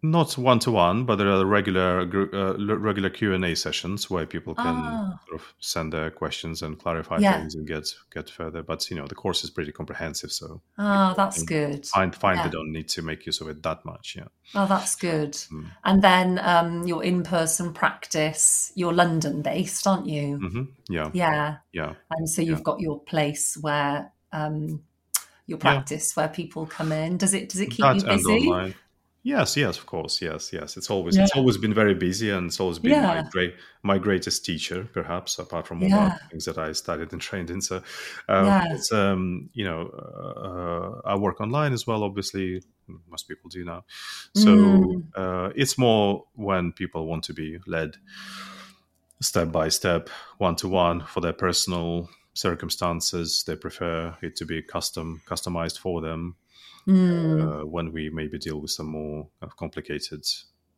Not 0.04 0.36
one 0.36 0.58
to 0.60 0.72
one, 0.72 1.04
but 1.04 1.16
there 1.16 1.28
are 1.28 1.44
regular 1.44 2.00
uh, 2.00 2.56
regular 2.58 3.08
Q 3.08 3.34
and 3.34 3.44
A 3.44 3.54
sessions 3.54 4.10
where 4.10 4.26
people 4.26 4.52
can 4.54 4.66
ah. 4.66 5.20
sort 5.28 5.40
of 5.40 5.54
send 5.60 5.92
their 5.92 6.10
questions 6.10 6.60
and 6.60 6.76
clarify 6.76 7.18
yeah. 7.18 7.38
things 7.38 7.54
and 7.54 7.66
get 7.66 7.88
get 8.12 8.28
further. 8.28 8.64
But 8.64 8.90
you 8.90 8.96
know, 8.96 9.06
the 9.06 9.14
course 9.14 9.44
is 9.44 9.50
pretty 9.50 9.70
comprehensive, 9.70 10.32
so 10.32 10.60
ah, 10.76 11.14
that's 11.16 11.44
good. 11.44 11.86
Find 11.86 12.14
find 12.14 12.38
yeah. 12.38 12.44
they 12.44 12.50
don't 12.50 12.72
need 12.72 12.88
to 12.88 13.02
make 13.02 13.26
use 13.26 13.40
of 13.40 13.48
it 13.48 13.62
that 13.62 13.84
much. 13.84 14.16
Yeah. 14.16 14.26
Oh, 14.56 14.66
that's 14.66 14.96
good. 14.96 15.34
Mm. 15.34 15.66
And 15.84 16.02
then 16.02 16.40
um, 16.40 16.86
your 16.86 17.04
in 17.04 17.22
person 17.22 17.72
practice. 17.72 18.72
You're 18.74 18.92
London 18.92 19.40
based, 19.42 19.86
aren't 19.86 20.06
you? 20.06 20.38
Mm-hmm. 20.38 20.62
Yeah. 20.88 21.10
Yeah. 21.12 21.56
Yeah. 21.72 21.94
And 22.10 22.28
so 22.28 22.42
you've 22.42 22.58
yeah. 22.58 22.64
got 22.64 22.80
your 22.80 22.98
place 23.00 23.56
where. 23.60 24.12
Um, 24.32 24.82
your 25.44 25.58
practice 25.58 26.16
where 26.16 26.28
people 26.28 26.66
come 26.66 26.92
in? 26.92 27.18
Does 27.18 27.34
it 27.34 27.48
does 27.48 27.60
it 27.60 27.66
keep 27.66 27.80
that 27.80 27.96
you 27.96 28.04
busy? 28.04 28.74
Yes, 29.24 29.56
yes, 29.56 29.78
of 29.78 29.86
course, 29.86 30.20
yes, 30.20 30.52
yes. 30.52 30.76
It's 30.76 30.90
always 30.90 31.16
yeah. 31.16 31.22
it's 31.22 31.36
always 31.36 31.56
been 31.56 31.72
very 31.72 31.94
busy, 31.94 32.30
and 32.30 32.48
it's 32.48 32.58
always 32.58 32.80
been 32.80 32.90
yeah. 32.92 33.22
my 33.22 33.28
great 33.30 33.54
my 33.84 33.98
greatest 33.98 34.44
teacher, 34.44 34.88
perhaps 34.92 35.38
apart 35.38 35.64
from 35.68 35.80
all 35.80 35.88
yeah. 35.88 36.18
the 36.20 36.28
things 36.28 36.44
that 36.46 36.58
I 36.58 36.72
studied 36.72 37.12
and 37.12 37.22
trained 37.22 37.48
in. 37.48 37.60
So, 37.60 37.82
um, 38.28 38.72
it's 38.72 38.90
um, 38.90 39.48
you 39.52 39.64
know, 39.64 39.88
uh, 39.88 41.08
I 41.08 41.14
work 41.14 41.40
online 41.40 41.72
as 41.72 41.86
well. 41.86 42.02
Obviously, 42.02 42.62
most 43.08 43.28
people 43.28 43.48
do 43.48 43.64
now. 43.64 43.84
So 44.34 44.56
mm. 44.56 45.02
uh, 45.14 45.52
it's 45.54 45.78
more 45.78 46.24
when 46.34 46.72
people 46.72 47.06
want 47.06 47.22
to 47.24 47.32
be 47.32 47.58
led 47.64 47.96
step 49.20 49.52
by 49.52 49.68
step, 49.68 50.08
one 50.38 50.56
to 50.56 50.68
one 50.68 51.04
for 51.06 51.20
their 51.20 51.32
personal 51.32 52.10
circumstances. 52.34 53.44
They 53.46 53.54
prefer 53.54 54.16
it 54.20 54.34
to 54.36 54.44
be 54.44 54.62
custom 54.62 55.22
customized 55.28 55.78
for 55.78 56.00
them 56.00 56.34
mm. 56.86 57.62
uh, 57.62 57.66
when 57.66 57.92
we 57.92 58.10
maybe 58.10 58.38
deal 58.38 58.60
with 58.60 58.70
some 58.70 58.86
more 58.86 59.28
complicated 59.56 60.24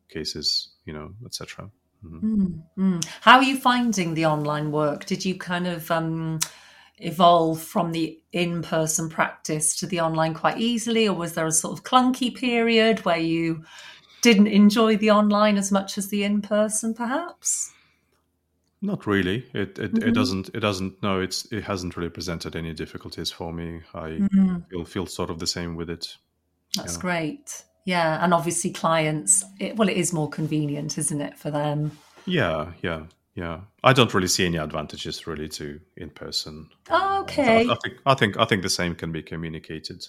cases, 0.09 0.69
you 0.85 0.93
know, 0.93 1.11
etc. 1.25 1.69
Mm-hmm. 2.03 2.35
Mm, 2.35 2.63
mm. 2.77 3.05
How 3.21 3.37
are 3.37 3.43
you 3.43 3.57
finding 3.57 4.13
the 4.13 4.25
online 4.25 4.71
work? 4.71 5.05
Did 5.05 5.25
you 5.25 5.35
kind 5.37 5.67
of 5.67 5.89
um, 5.89 6.39
evolve 6.97 7.61
from 7.61 7.91
the 7.91 8.19
in-person 8.31 9.09
practice 9.09 9.75
to 9.77 9.87
the 9.87 9.99
online 9.99 10.33
quite 10.33 10.59
easily, 10.59 11.07
or 11.07 11.15
was 11.15 11.33
there 11.33 11.47
a 11.47 11.51
sort 11.51 11.77
of 11.77 11.83
clunky 11.83 12.35
period 12.35 13.03
where 13.05 13.17
you 13.17 13.63
didn't 14.21 14.47
enjoy 14.47 14.97
the 14.97 15.11
online 15.11 15.57
as 15.57 15.71
much 15.71 15.97
as 15.97 16.09
the 16.09 16.23
in-person, 16.23 16.93
perhaps? 16.93 17.71
Not 18.85 19.07
really. 19.07 19.47
It 19.53 19.79
it, 19.79 19.93
mm-hmm. 19.93 20.09
it 20.09 20.13
doesn't 20.13 20.49
it 20.53 20.59
doesn't 20.59 21.01
no 21.01 21.19
it's 21.19 21.51
it 21.51 21.63
hasn't 21.63 21.97
really 21.97 22.09
presented 22.09 22.55
any 22.55 22.71
difficulties 22.73 23.31
for 23.31 23.51
me. 23.51 23.81
I 23.95 24.09
mm-hmm. 24.09 24.59
feel 24.69 24.85
feel 24.85 25.05
sort 25.07 25.31
of 25.31 25.39
the 25.39 25.47
same 25.47 25.75
with 25.75 25.89
it. 25.89 26.17
That's 26.75 26.95
yeah. 26.95 27.01
great. 27.01 27.63
Yeah, 27.85 28.23
and 28.23 28.33
obviously 28.33 28.71
clients. 28.71 29.43
It, 29.59 29.75
well, 29.75 29.89
it 29.89 29.97
is 29.97 30.13
more 30.13 30.29
convenient, 30.29 30.97
isn't 30.97 31.21
it, 31.21 31.37
for 31.37 31.49
them? 31.51 31.97
Yeah, 32.25 32.73
yeah, 32.81 33.03
yeah. 33.33 33.61
I 33.83 33.93
don't 33.93 34.13
really 34.13 34.27
see 34.27 34.45
any 34.45 34.57
advantages 34.57 35.25
really 35.25 35.47
to 35.49 35.79
in 35.97 36.11
person. 36.11 36.69
Oh, 36.89 37.21
okay. 37.21 37.67
I, 37.67 37.71
I, 37.71 37.77
think 37.83 37.97
I 38.05 38.13
think 38.13 38.37
I 38.37 38.45
think 38.45 38.61
the 38.61 38.69
same 38.69 38.93
can 38.93 39.11
be 39.11 39.23
communicated 39.23 40.07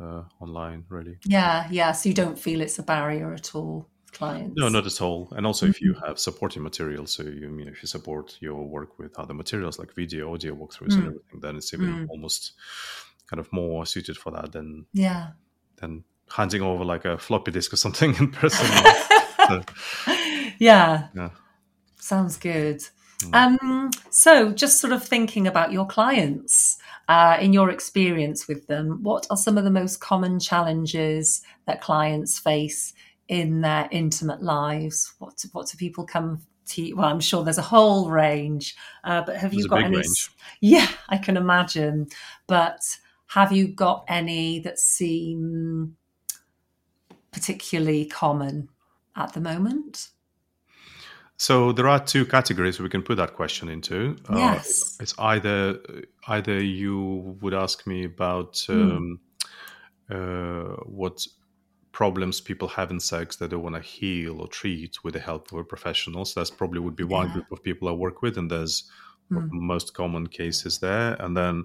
uh, 0.00 0.22
online. 0.40 0.84
Really. 0.88 1.18
Yeah, 1.26 1.66
yeah. 1.70 1.92
So 1.92 2.08
you 2.08 2.14
don't 2.14 2.38
feel 2.38 2.62
it's 2.62 2.78
a 2.78 2.82
barrier 2.82 3.34
at 3.34 3.54
all 3.54 3.88
clients? 4.12 4.54
No, 4.56 4.68
not 4.68 4.86
at 4.86 5.00
all. 5.00 5.32
And 5.36 5.46
also, 5.46 5.66
if 5.66 5.80
you 5.80 5.94
mm-hmm. 5.94 6.06
have 6.06 6.18
supporting 6.18 6.62
materials, 6.62 7.12
so 7.12 7.22
you, 7.22 7.56
you 7.56 7.64
know, 7.64 7.70
if 7.70 7.82
you 7.82 7.88
support 7.88 8.36
your 8.40 8.66
work 8.66 8.98
with 8.98 9.18
other 9.18 9.34
materials 9.34 9.78
like 9.78 9.94
video, 9.94 10.32
audio 10.32 10.54
walkthroughs, 10.54 10.90
mm. 10.90 10.98
and 10.98 11.06
everything, 11.06 11.40
then 11.40 11.56
it's 11.56 11.72
even 11.74 12.06
mm. 12.06 12.06
almost 12.08 12.52
kind 13.26 13.40
of 13.40 13.52
more 13.52 13.86
suited 13.86 14.16
for 14.16 14.30
that 14.30 14.52
than 14.52 14.84
yeah 14.92 15.30
than 15.76 16.04
handing 16.30 16.62
over 16.62 16.84
like 16.84 17.04
a 17.04 17.18
floppy 17.18 17.50
disk 17.50 17.72
or 17.72 17.76
something 17.76 18.14
in 18.18 18.30
person. 18.30 18.66
so, 19.48 19.62
yeah. 20.58 21.08
yeah, 21.14 21.30
sounds 22.00 22.36
good. 22.36 22.82
Mm. 23.24 23.58
Um, 23.62 23.90
so, 24.10 24.52
just 24.52 24.80
sort 24.80 24.92
of 24.92 25.04
thinking 25.04 25.46
about 25.46 25.72
your 25.72 25.86
clients. 25.86 26.78
Uh, 27.08 27.36
in 27.40 27.52
your 27.52 27.68
experience 27.68 28.46
with 28.46 28.68
them, 28.68 29.02
what 29.02 29.26
are 29.28 29.36
some 29.36 29.58
of 29.58 29.64
the 29.64 29.70
most 29.70 30.00
common 30.00 30.38
challenges 30.38 31.42
that 31.66 31.80
clients 31.80 32.38
face 32.38 32.94
in 33.32 33.62
their 33.62 33.88
intimate 33.90 34.42
lives? 34.42 35.14
What 35.18 35.42
what 35.52 35.66
do 35.66 35.78
people 35.78 36.04
come 36.04 36.42
to? 36.66 36.82
You? 36.82 36.96
Well, 36.96 37.08
I'm 37.08 37.18
sure 37.18 37.42
there's 37.42 37.56
a 37.56 37.62
whole 37.62 38.10
range, 38.10 38.76
uh, 39.04 39.22
but 39.22 39.36
have 39.36 39.52
there's 39.52 39.64
you 39.64 39.68
got 39.68 39.84
any? 39.84 39.96
Range. 39.96 40.30
Yeah, 40.60 40.88
I 41.08 41.16
can 41.16 41.38
imagine. 41.38 42.08
But 42.46 42.82
have 43.28 43.50
you 43.50 43.68
got 43.68 44.04
any 44.06 44.60
that 44.60 44.78
seem 44.78 45.96
particularly 47.30 48.04
common 48.04 48.68
at 49.16 49.32
the 49.32 49.40
moment? 49.40 50.08
So 51.38 51.72
there 51.72 51.88
are 51.88 52.04
two 52.04 52.26
categories 52.26 52.78
we 52.80 52.90
can 52.90 53.02
put 53.02 53.16
that 53.16 53.34
question 53.34 53.70
into. 53.70 54.16
Uh, 54.28 54.36
yes, 54.36 54.98
uh, 55.00 55.02
it's 55.02 55.14
either 55.18 55.80
either 56.28 56.62
you 56.62 57.38
would 57.40 57.54
ask 57.54 57.86
me 57.86 58.04
about 58.04 58.62
hmm. 58.66 58.72
um, 58.72 59.20
mm. 60.10 60.72
uh, 60.74 60.76
what 60.84 61.26
problems 61.92 62.40
people 62.40 62.68
have 62.68 62.90
in 62.90 62.98
sex 62.98 63.36
that 63.36 63.50
they 63.50 63.56
want 63.56 63.74
to 63.74 63.80
heal 63.80 64.40
or 64.40 64.48
treat 64.48 65.04
with 65.04 65.14
the 65.14 65.20
help 65.20 65.52
of 65.52 65.58
a 65.58 65.64
professional. 65.64 66.24
So 66.24 66.40
that's 66.40 66.50
probably 66.50 66.80
would 66.80 66.96
be 66.96 67.04
one 67.04 67.28
yeah. 67.28 67.34
group 67.34 67.52
of 67.52 67.62
people 67.62 67.88
I 67.88 67.92
work 67.92 68.22
with, 68.22 68.38
and 68.38 68.50
there's 68.50 68.90
mm. 69.30 69.48
most 69.50 69.94
common 69.94 70.26
cases 70.26 70.78
there. 70.78 71.14
And 71.20 71.36
then 71.36 71.64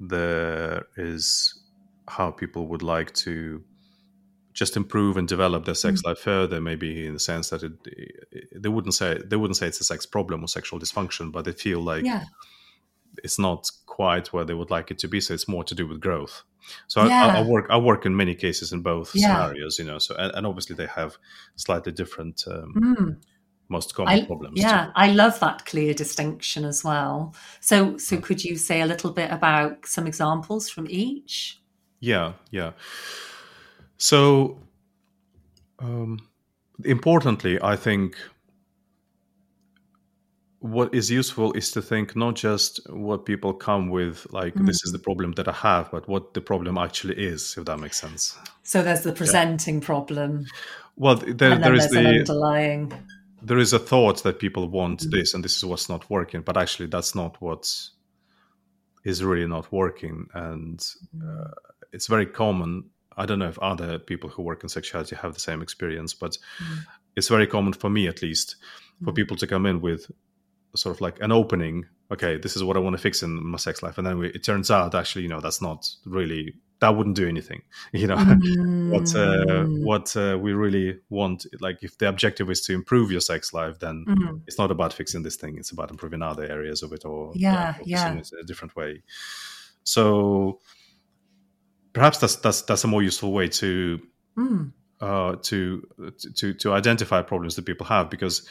there 0.00 0.86
is 0.96 1.60
how 2.08 2.30
people 2.30 2.66
would 2.68 2.82
like 2.82 3.14
to 3.14 3.62
just 4.52 4.76
improve 4.76 5.16
and 5.16 5.26
develop 5.26 5.64
their 5.64 5.74
sex 5.74 6.02
mm. 6.02 6.06
life 6.06 6.18
further 6.18 6.60
maybe 6.60 7.06
in 7.06 7.14
the 7.14 7.18
sense 7.18 7.50
that 7.50 7.62
it, 7.62 7.72
they 8.54 8.68
wouldn't 8.68 8.94
say 8.94 9.18
they 9.24 9.36
wouldn't 9.36 9.56
say 9.56 9.66
it's 9.66 9.80
a 9.80 9.84
sex 9.84 10.06
problem 10.06 10.44
or 10.44 10.48
sexual 10.48 10.78
dysfunction 10.78 11.32
but 11.32 11.44
they 11.44 11.52
feel 11.52 11.80
like 11.80 12.04
yeah. 12.04 12.24
It's 13.22 13.38
not 13.38 13.70
quite 13.86 14.32
where 14.32 14.44
they 14.44 14.54
would 14.54 14.70
like 14.70 14.90
it 14.90 14.98
to 14.98 15.08
be 15.08 15.20
so 15.20 15.34
it's 15.34 15.48
more 15.48 15.64
to 15.64 15.74
do 15.74 15.86
with 15.86 16.00
growth 16.00 16.42
so 16.86 17.04
yeah. 17.04 17.26
I, 17.26 17.38
I, 17.38 17.42
work 17.42 17.66
I 17.70 17.76
work 17.78 18.06
in 18.06 18.16
many 18.16 18.34
cases 18.34 18.72
in 18.72 18.80
both 18.80 19.14
yeah. 19.14 19.34
scenarios, 19.34 19.78
you 19.78 19.84
know. 19.84 19.98
So 19.98 20.14
and, 20.16 20.32
and, 20.34 20.46
obviously 20.46 20.76
they 20.76 20.86
have 20.86 21.16
slightly 21.56 21.92
different 21.92 22.44
um, 22.46 22.74
mm. 22.74 23.16
most 23.68 23.94
common 23.94 24.14
I, 24.14 24.24
problems. 24.24 24.60
Yeah, 24.60 24.86
too. 24.86 24.92
I 24.94 25.12
love 25.12 25.38
that 25.40 25.66
clear 25.66 25.94
distinction 25.94 26.64
as 26.64 26.84
well. 26.84 27.34
So 27.60 27.96
so 27.98 28.18
could 28.18 28.44
you 28.44 28.56
say 28.56 28.80
a 28.80 28.86
little 28.86 29.10
bit 29.10 29.30
about 29.30 29.86
some 29.86 30.06
examples 30.06 30.68
from 30.68 30.86
each? 30.88 31.60
Yeah, 32.00 32.32
yeah. 32.50 32.72
So 33.96 34.58
um, 35.78 36.18
importantly, 36.84 37.58
I 37.62 37.76
think 37.76 38.16
what 40.64 40.94
is 40.94 41.10
useful 41.10 41.52
is 41.52 41.70
to 41.70 41.82
think 41.82 42.16
not 42.16 42.34
just 42.36 42.80
what 42.88 43.26
people 43.26 43.52
come 43.52 43.90
with 43.90 44.26
like 44.32 44.54
mm. 44.54 44.64
this 44.64 44.82
is 44.82 44.92
the 44.92 44.98
problem 44.98 45.32
that 45.32 45.46
i 45.46 45.52
have 45.52 45.90
but 45.90 46.08
what 46.08 46.32
the 46.32 46.40
problem 46.40 46.78
actually 46.78 47.14
is 47.14 47.54
if 47.58 47.66
that 47.66 47.78
makes 47.78 48.00
sense 48.00 48.38
so 48.62 48.82
there's 48.82 49.02
the 49.02 49.12
presenting 49.12 49.74
yeah. 49.74 49.84
problem 49.84 50.46
well 50.96 51.16
there, 51.16 51.58
there 51.58 51.74
is 51.74 51.90
the 51.90 51.98
underlying 51.98 52.90
there 53.42 53.58
is 53.58 53.74
a 53.74 53.78
thought 53.78 54.22
that 54.22 54.38
people 54.38 54.66
want 54.66 55.00
mm. 55.00 55.10
this 55.10 55.34
and 55.34 55.44
this 55.44 55.54
is 55.54 55.66
what's 55.66 55.90
not 55.90 56.08
working 56.08 56.40
but 56.40 56.56
actually 56.56 56.86
that's 56.86 57.14
not 57.14 57.38
what 57.42 57.70
is 59.04 59.22
really 59.22 59.46
not 59.46 59.70
working 59.70 60.26
and 60.32 60.78
mm. 61.14 61.20
uh, 61.28 61.50
it's 61.92 62.06
very 62.06 62.24
common 62.24 62.88
i 63.18 63.26
don't 63.26 63.38
know 63.38 63.50
if 63.50 63.58
other 63.58 63.98
people 63.98 64.30
who 64.30 64.42
work 64.42 64.62
in 64.62 64.70
sexuality 64.70 65.14
have 65.14 65.34
the 65.34 65.40
same 65.40 65.60
experience 65.60 66.14
but 66.14 66.38
mm. 66.58 66.78
it's 67.16 67.28
very 67.28 67.46
common 67.46 67.74
for 67.74 67.90
me 67.90 68.08
at 68.08 68.22
least 68.22 68.56
for 69.04 69.12
people 69.12 69.36
to 69.36 69.46
come 69.46 69.66
in 69.66 69.82
with 69.82 70.10
sort 70.74 70.94
of 70.94 71.00
like 71.00 71.20
an 71.20 71.32
opening 71.32 71.84
okay 72.10 72.36
this 72.36 72.56
is 72.56 72.64
what 72.64 72.76
i 72.76 72.80
want 72.80 72.94
to 72.94 73.00
fix 73.00 73.22
in 73.22 73.44
my 73.44 73.58
sex 73.58 73.82
life 73.82 73.98
and 73.98 74.06
then 74.06 74.18
we, 74.18 74.28
it 74.28 74.44
turns 74.44 74.70
out 74.70 74.94
actually 74.94 75.22
you 75.22 75.28
know 75.28 75.40
that's 75.40 75.62
not 75.62 75.88
really 76.04 76.54
that 76.80 76.96
wouldn't 76.96 77.16
do 77.16 77.28
anything 77.28 77.62
you 77.92 78.06
know 78.06 78.16
mm. 78.16 78.90
what 78.90 79.14
uh, 79.14 79.64
what 79.84 80.16
uh, 80.16 80.38
we 80.38 80.52
really 80.52 80.98
want 81.08 81.46
like 81.60 81.82
if 81.82 81.96
the 81.98 82.08
objective 82.08 82.50
is 82.50 82.60
to 82.60 82.74
improve 82.74 83.10
your 83.10 83.20
sex 83.20 83.52
life 83.52 83.78
then 83.78 84.04
mm. 84.08 84.40
it's 84.46 84.58
not 84.58 84.70
about 84.70 84.92
fixing 84.92 85.22
this 85.22 85.36
thing 85.36 85.56
it's 85.58 85.70
about 85.70 85.90
improving 85.90 86.22
other 86.22 86.44
areas 86.44 86.82
of 86.82 86.92
it 86.92 87.04
or 87.04 87.32
yeah 87.34 87.76
yeah 87.84 88.12
in 88.12 88.22
a 88.40 88.44
different 88.44 88.74
way 88.76 89.02
so 89.84 90.60
perhaps 91.92 92.18
that's 92.18 92.36
that's 92.36 92.62
that's 92.62 92.84
a 92.84 92.88
more 92.88 93.02
useful 93.02 93.32
way 93.32 93.48
to 93.48 94.00
mm. 94.36 94.72
uh, 95.00 95.36
to 95.42 95.86
to 96.36 96.52
to 96.52 96.72
identify 96.72 97.22
problems 97.22 97.56
that 97.56 97.64
people 97.64 97.86
have 97.86 98.10
because 98.10 98.46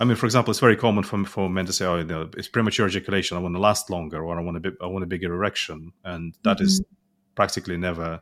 I 0.00 0.04
mean, 0.04 0.16
for 0.16 0.26
example, 0.26 0.50
it's 0.50 0.60
very 0.60 0.76
common 0.76 1.04
for, 1.04 1.22
for 1.24 1.48
men 1.48 1.66
to 1.66 1.72
say, 1.72 1.84
"Oh, 1.84 1.98
you 1.98 2.04
know, 2.04 2.28
it's 2.36 2.48
premature 2.48 2.86
ejaculation. 2.86 3.36
I 3.36 3.40
want 3.40 3.54
to 3.54 3.60
last 3.60 3.90
longer, 3.90 4.24
or 4.24 4.38
I 4.38 4.42
want 4.42 4.56
a 4.56 4.60
bit, 4.60 4.74
I 4.80 4.86
want 4.86 5.04
a 5.04 5.06
bigger 5.06 5.32
erection," 5.32 5.92
and 6.04 6.34
that 6.42 6.56
mm-hmm. 6.56 6.66
is 6.66 6.82
practically 7.34 7.76
never 7.76 8.20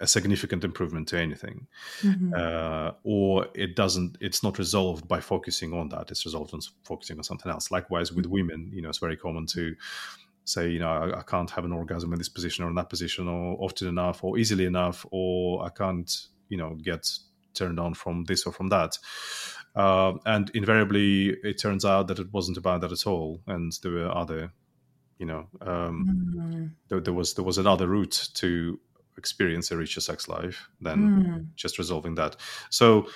a 0.00 0.06
significant 0.06 0.64
improvement 0.64 1.08
to 1.08 1.18
anything, 1.18 1.66
mm-hmm. 2.00 2.32
uh, 2.34 2.92
or 3.04 3.48
it 3.54 3.76
doesn't. 3.76 4.16
It's 4.20 4.42
not 4.42 4.58
resolved 4.58 5.06
by 5.06 5.20
focusing 5.20 5.72
on 5.74 5.90
that. 5.90 6.10
It's 6.10 6.24
resolved 6.24 6.54
on 6.54 6.60
focusing 6.84 7.18
on 7.18 7.24
something 7.24 7.50
else. 7.50 7.70
Likewise, 7.70 8.12
with 8.12 8.24
mm-hmm. 8.24 8.34
women, 8.34 8.70
you 8.72 8.82
know, 8.82 8.88
it's 8.88 8.98
very 8.98 9.16
common 9.16 9.46
to 9.48 9.74
say, 10.44 10.68
you 10.68 10.78
know, 10.78 10.88
I, 10.88 11.20
I, 11.20 11.22
can't 11.22 11.50
have 11.50 11.64
an 11.64 11.72
orgasm 11.72 12.12
in 12.12 12.18
this 12.18 12.28
position 12.28 12.64
or 12.64 12.68
in 12.68 12.74
that 12.74 12.90
position, 12.90 13.28
or 13.28 13.56
often 13.60 13.88
enough, 13.88 14.22
or 14.24 14.38
easily 14.38 14.66
enough, 14.66 15.06
or 15.10 15.64
I 15.64 15.70
can't, 15.70 16.10
you 16.48 16.58
know, 16.58 16.74
get 16.74 17.10
turned 17.54 17.80
on 17.80 17.94
from 17.94 18.24
this 18.24 18.44
or 18.44 18.52
from 18.52 18.68
that. 18.68 18.98
Uh, 19.74 20.12
and 20.24 20.50
invariably, 20.54 21.30
it 21.42 21.58
turns 21.58 21.84
out 21.84 22.06
that 22.08 22.18
it 22.18 22.32
wasn't 22.32 22.56
about 22.56 22.80
that 22.82 22.92
at 22.92 23.06
all, 23.06 23.40
and 23.46 23.72
there 23.82 23.92
were 23.92 24.16
other, 24.16 24.52
you 25.18 25.26
know, 25.26 25.48
um, 25.60 26.32
mm. 26.36 26.70
there, 26.88 27.00
there, 27.00 27.12
was 27.12 27.34
there 27.34 27.44
was 27.44 27.58
another 27.58 27.88
route 27.88 28.28
to 28.34 28.78
experience 29.18 29.70
a 29.70 29.76
richer 29.76 30.00
sex 30.00 30.28
life 30.28 30.68
than 30.80 30.98
mm. 30.98 31.46
just 31.56 31.78
resolving 31.78 32.14
that. 32.14 32.36
So, 32.70 33.08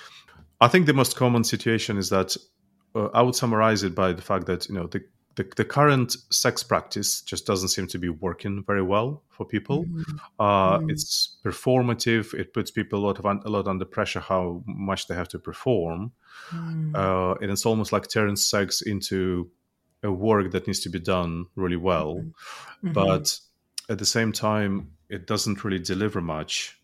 I 0.59 0.67
think 0.67 0.85
the 0.85 0.93
most 0.93 1.15
common 1.15 1.45
situation 1.45 1.97
is 1.97 2.09
that 2.09 2.35
uh, 2.93 3.07
I 3.13 3.21
would 3.21 3.35
summarize 3.35 3.83
it 3.83 3.95
by 3.95 4.11
the 4.11 4.21
fact 4.21 4.47
that 4.47 4.67
you 4.67 4.75
know 4.75 4.87
the 4.87 5.03
the, 5.39 5.49
the 5.55 5.63
current 5.63 6.17
sex 6.31 6.63
practice 6.63 7.21
just 7.21 7.45
doesn't 7.45 7.69
seem 7.69 7.87
to 7.87 7.97
be 7.97 8.09
working 8.09 8.61
very 8.67 8.81
well 8.81 9.23
for 9.29 9.45
people. 9.45 9.85
Mm-hmm. 9.85 10.17
Uh, 10.37 10.79
mm-hmm. 10.79 10.89
It's 10.89 11.37
performative. 11.45 12.33
It 12.33 12.53
puts 12.53 12.71
people 12.71 12.99
a 12.99 13.03
lot 13.07 13.19
of 13.19 13.25
a 13.25 13.49
lot 13.49 13.65
under 13.65 13.85
pressure 13.85 14.19
how 14.19 14.61
much 14.65 15.07
they 15.07 15.15
have 15.15 15.29
to 15.29 15.39
perform, 15.39 16.11
mm. 16.49 16.93
uh, 16.93 17.35
and 17.41 17.51
it's 17.51 17.65
almost 17.65 17.93
like 17.93 18.09
turning 18.09 18.35
sex 18.35 18.81
into 18.81 19.49
a 20.03 20.11
work 20.11 20.51
that 20.51 20.67
needs 20.67 20.81
to 20.81 20.89
be 20.89 20.99
done 20.99 21.45
really 21.55 21.77
well, 21.77 22.15
mm-hmm. 22.15 22.91
but 22.91 23.39
at 23.89 23.97
the 23.97 24.05
same 24.05 24.33
time, 24.33 24.91
it 25.07 25.25
doesn't 25.25 25.63
really 25.63 25.79
deliver 25.79 26.19
much 26.19 26.77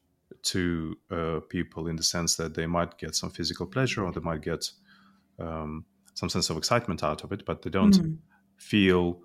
to 0.43 0.97
uh, 1.11 1.39
people 1.49 1.87
in 1.87 1.97
the 1.97 2.03
sense 2.03 2.37
that 2.37 2.53
they 2.53 2.67
might 2.67 2.97
get 2.97 3.15
some 3.15 3.31
physical 3.31 3.65
pleasure 3.65 4.05
or 4.05 4.13
they 4.13 4.21
might 4.21 4.41
get 4.41 4.69
um, 5.39 5.83
some 6.13 6.29
sense 6.29 6.49
of 6.49 6.55
excitement 6.57 7.03
out 7.03 7.25
of 7.25 7.33
it, 7.33 7.45
but 7.45 7.61
they 7.61 7.69
don't 7.69 7.95
mm. 7.95 8.17
Feel 8.57 9.19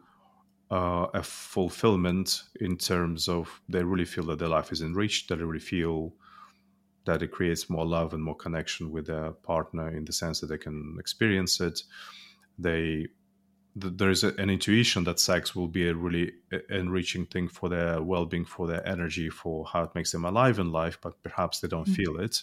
uh, 0.71 1.07
a 1.15 1.23
fulfillment 1.23 2.43
in 2.61 2.77
terms 2.77 3.29
of 3.29 3.61
they 3.69 3.83
really 3.83 4.05
feel 4.05 4.25
that 4.25 4.39
their 4.39 4.49
life 4.49 4.73
is 4.73 4.83
enriched, 4.83 5.29
that 5.29 5.37
they 5.37 5.45
really 5.45 5.59
feel 5.59 6.15
that 7.07 7.23
it 7.23 7.33
creates 7.33 7.71
more 7.71 7.87
love 7.87 8.15
and 8.15 8.23
more 8.23 8.37
connection 8.37 8.91
with 8.91 9.07
their 9.07 9.31
partner 9.31 9.89
in 9.89 10.05
the 10.05 10.13
sense 10.13 10.41
that 10.41 10.47
they 10.49 10.59
can 10.59 10.97
experience 10.99 11.61
it. 11.61 11.83
They 12.59 13.09
there 13.77 14.11
is 14.11 14.25
an 14.25 14.51
intuition 14.51 15.05
that 15.05 15.21
sex 15.21 15.55
will 15.55 15.69
be 15.69 15.89
a 15.89 15.95
really 15.95 16.33
enriching 16.71 17.25
thing 17.27 17.49
for 17.49 17.69
their 17.69 18.03
well-being 18.03 18.45
for 18.45 18.67
their 18.67 18.87
energy 18.87 19.31
for 19.31 19.65
how 19.65 19.85
it 19.85 19.95
makes 19.95 20.11
them 20.11 20.25
alive 20.25 20.59
in 20.59 20.73
life 20.73 20.99
but 21.01 21.23
perhaps 21.23 21.61
they 21.61 21.69
don't 21.69 21.89
mm. 21.89 21.95
feel 21.95 22.19
it 22.19 22.43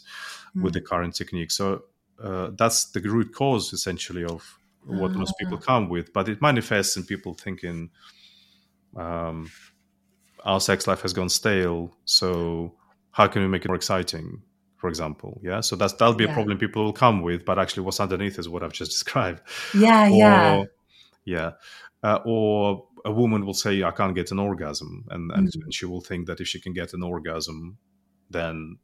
mm. 0.56 0.62
with 0.62 0.74
the 0.74 0.80
current 0.80 1.14
technique 1.14 1.52
so 1.52 1.84
uh, 2.24 2.50
that's 2.58 2.86
the 2.92 3.02
root 3.02 3.34
cause 3.34 3.74
essentially 3.74 4.24
of 4.24 4.57
what 4.88 5.12
most 5.12 5.34
people 5.38 5.58
ah. 5.62 5.66
come 5.66 5.90
with 5.90 6.12
but 6.14 6.30
it 6.30 6.42
manifests 6.42 6.96
in 6.98 7.04
people 7.04 7.34
thinking 7.34 7.90
um, 8.96 9.50
our 10.44 10.60
sex 10.60 10.88
life 10.88 11.02
has 11.02 11.14
gone 11.14 11.30
stale 11.30 11.96
so 12.06 12.74
how 13.12 13.28
can 13.28 13.42
we 13.42 13.48
make 13.48 13.66
it 13.66 13.68
more 13.68 13.76
exciting 13.76 14.42
for 14.78 14.88
example 14.88 15.40
yeah 15.44 15.60
so 15.60 15.76
that's 15.76 15.94
that'll 15.94 16.14
be 16.14 16.24
yeah. 16.24 16.32
a 16.32 16.34
problem 16.34 16.58
people 16.58 16.84
will 16.84 16.94
come 16.94 17.22
with 17.22 17.46
but 17.46 17.60
actually 17.60 17.84
what's 17.84 18.00
underneath 18.00 18.40
is 18.40 18.48
what 18.48 18.64
i've 18.64 18.74
just 18.74 18.92
described 18.98 19.42
yeah 19.74 20.08
or, 20.08 20.16
yeah 20.16 20.64
yeah 21.26 21.52
uh, 22.04 22.20
or 22.26 22.88
a 23.06 23.12
woman 23.12 23.46
will 23.46 23.54
say 23.54 23.84
i 23.84 23.92
can't 23.92 24.16
get 24.16 24.32
an 24.32 24.40
orgasm 24.40 25.06
and, 25.10 25.32
and, 25.32 25.48
mm-hmm. 25.48 25.64
and 25.64 25.74
she 25.74 25.86
will 25.86 26.02
think 26.02 26.28
that 26.28 26.40
if 26.40 26.48
she 26.48 26.60
can 26.60 26.74
get 26.74 26.94
an 26.94 27.04
orgasm 27.04 27.78
then 28.30 28.78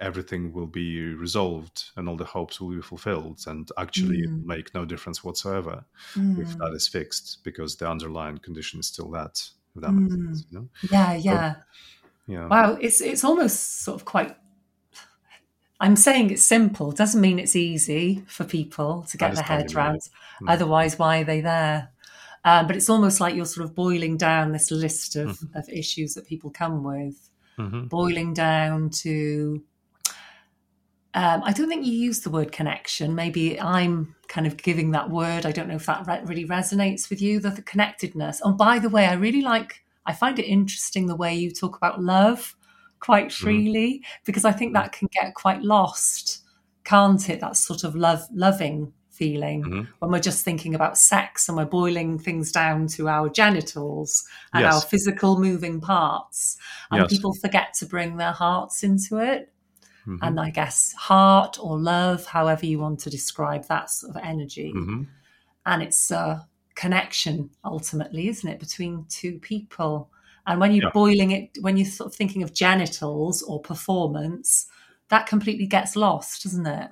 everything 0.00 0.52
will 0.52 0.66
be 0.66 1.00
resolved 1.14 1.90
and 1.96 2.08
all 2.08 2.16
the 2.16 2.24
hopes 2.24 2.60
will 2.60 2.70
be 2.70 2.80
fulfilled 2.80 3.40
and 3.46 3.70
actually 3.78 4.26
mm. 4.26 4.44
make 4.44 4.72
no 4.74 4.84
difference 4.84 5.24
whatsoever 5.24 5.84
mm. 6.14 6.40
if 6.40 6.56
that 6.58 6.72
is 6.72 6.86
fixed 6.86 7.38
because 7.42 7.76
the 7.76 7.88
underlying 7.88 8.38
condition 8.38 8.78
is 8.78 8.86
still 8.86 9.10
that 9.10 9.42
if 9.74 9.82
that 9.82 9.90
mm. 9.90 10.08
sense, 10.08 10.44
you 10.50 10.58
know? 10.58 10.68
yeah 10.90 11.14
yeah 11.14 11.54
yeah 12.26 12.46
wow 12.46 12.78
it's 12.80 13.00
it's 13.00 13.24
almost 13.24 13.82
sort 13.82 14.00
of 14.00 14.04
quite 14.04 14.36
I'm 15.80 15.96
saying 15.96 16.30
it's 16.30 16.42
simple 16.42 16.92
doesn't 16.92 17.20
mean 17.20 17.38
it's 17.38 17.54
easy 17.56 18.24
for 18.26 18.44
people 18.44 19.04
to 19.10 19.16
get 19.16 19.34
their 19.34 19.44
head 19.44 19.72
around. 19.72 20.00
Mm. 20.42 20.50
Otherwise, 20.50 20.98
why 20.98 21.20
are 21.20 21.24
they 21.24 21.40
there? 21.40 21.90
Um, 22.44 22.66
but 22.66 22.76
it's 22.76 22.88
almost 22.88 23.20
like 23.20 23.34
you're 23.34 23.44
sort 23.44 23.64
of 23.64 23.74
boiling 23.74 24.16
down 24.16 24.52
this 24.52 24.70
list 24.70 25.16
of, 25.16 25.38
mm-hmm. 25.38 25.56
of 25.56 25.68
issues 25.68 26.14
that 26.14 26.26
people 26.26 26.50
come 26.50 26.82
with, 26.82 27.30
mm-hmm. 27.58 27.86
boiling 27.86 28.34
down 28.34 28.90
to 28.90 29.62
um, 31.14 31.42
I 31.42 31.52
don't 31.52 31.68
think 31.68 31.86
you 31.86 31.92
use 31.92 32.20
the 32.20 32.30
word 32.30 32.52
connection. 32.52 33.14
Maybe 33.14 33.60
I'm 33.60 34.14
kind 34.28 34.46
of 34.46 34.56
giving 34.56 34.90
that 34.90 35.10
word. 35.10 35.46
I 35.46 35.52
don't 35.52 35.68
know 35.68 35.76
if 35.76 35.86
that 35.86 36.06
re- 36.06 36.20
really 36.24 36.46
resonates 36.46 37.08
with 37.08 37.22
you, 37.22 37.40
the, 37.40 37.50
the 37.50 37.62
connectedness. 37.62 38.40
Oh, 38.44 38.52
by 38.52 38.78
the 38.78 38.90
way, 38.90 39.06
I 39.06 39.14
really 39.14 39.40
like, 39.40 39.82
I 40.04 40.12
find 40.12 40.38
it 40.38 40.44
interesting 40.44 41.06
the 41.06 41.16
way 41.16 41.34
you 41.34 41.50
talk 41.50 41.76
about 41.76 42.02
love 42.02 42.54
quite 43.00 43.28
mm-hmm. 43.28 43.44
freely, 43.44 44.02
mm. 44.04 44.24
because 44.26 44.44
I 44.44 44.52
think 44.52 44.74
that 44.74 44.92
can 44.92 45.08
get 45.12 45.34
quite 45.34 45.62
lost, 45.62 46.42
can't 46.84 47.28
it? 47.28 47.40
That 47.40 47.56
sort 47.56 47.84
of 47.84 47.94
love, 47.94 48.22
loving 48.32 48.92
feeling 49.08 49.64
mm-hmm. 49.64 49.82
when 49.98 50.10
we're 50.12 50.20
just 50.20 50.44
thinking 50.44 50.74
about 50.74 50.96
sex 50.96 51.48
and 51.48 51.56
we're 51.56 51.64
boiling 51.64 52.18
things 52.18 52.52
down 52.52 52.86
to 52.86 53.08
our 53.08 53.28
genitals 53.28 54.24
and 54.52 54.62
yes. 54.62 54.74
our 54.74 54.80
physical 54.82 55.40
moving 55.40 55.80
parts. 55.80 56.56
And 56.90 57.00
yes. 57.00 57.10
people 57.10 57.34
forget 57.34 57.74
to 57.78 57.86
bring 57.86 58.18
their 58.18 58.32
hearts 58.32 58.84
into 58.84 59.16
it 59.18 59.52
mm-hmm. 60.08 60.24
and 60.24 60.40
I 60.40 60.50
guess 60.50 60.92
heart 60.94 61.58
or 61.60 61.78
love, 61.78 62.24
however 62.24 62.66
you 62.66 62.78
want 62.78 63.00
to 63.00 63.10
describe 63.10 63.66
that 63.68 63.90
sort 63.90 64.16
of 64.16 64.22
energy. 64.24 64.72
Mm-hmm. 64.74 65.02
And 65.66 65.82
it's 65.82 66.10
a 66.10 66.48
connection 66.74 67.50
ultimately, 67.64 68.28
isn't 68.28 68.48
it, 68.48 68.58
between 68.58 69.04
two 69.08 69.38
people? 69.38 70.10
And 70.46 70.60
when 70.60 70.72
you're 70.72 70.86
yeah. 70.86 70.92
boiling 70.94 71.30
it, 71.32 71.58
when 71.60 71.76
you're 71.76 71.86
sort 71.86 72.10
of 72.10 72.16
thinking 72.16 72.42
of 72.42 72.54
genitals 72.54 73.42
or 73.42 73.60
performance, 73.60 74.66
that 75.10 75.26
completely 75.26 75.66
gets 75.66 75.94
lost, 75.94 76.44
doesn't 76.44 76.66
it? 76.66 76.90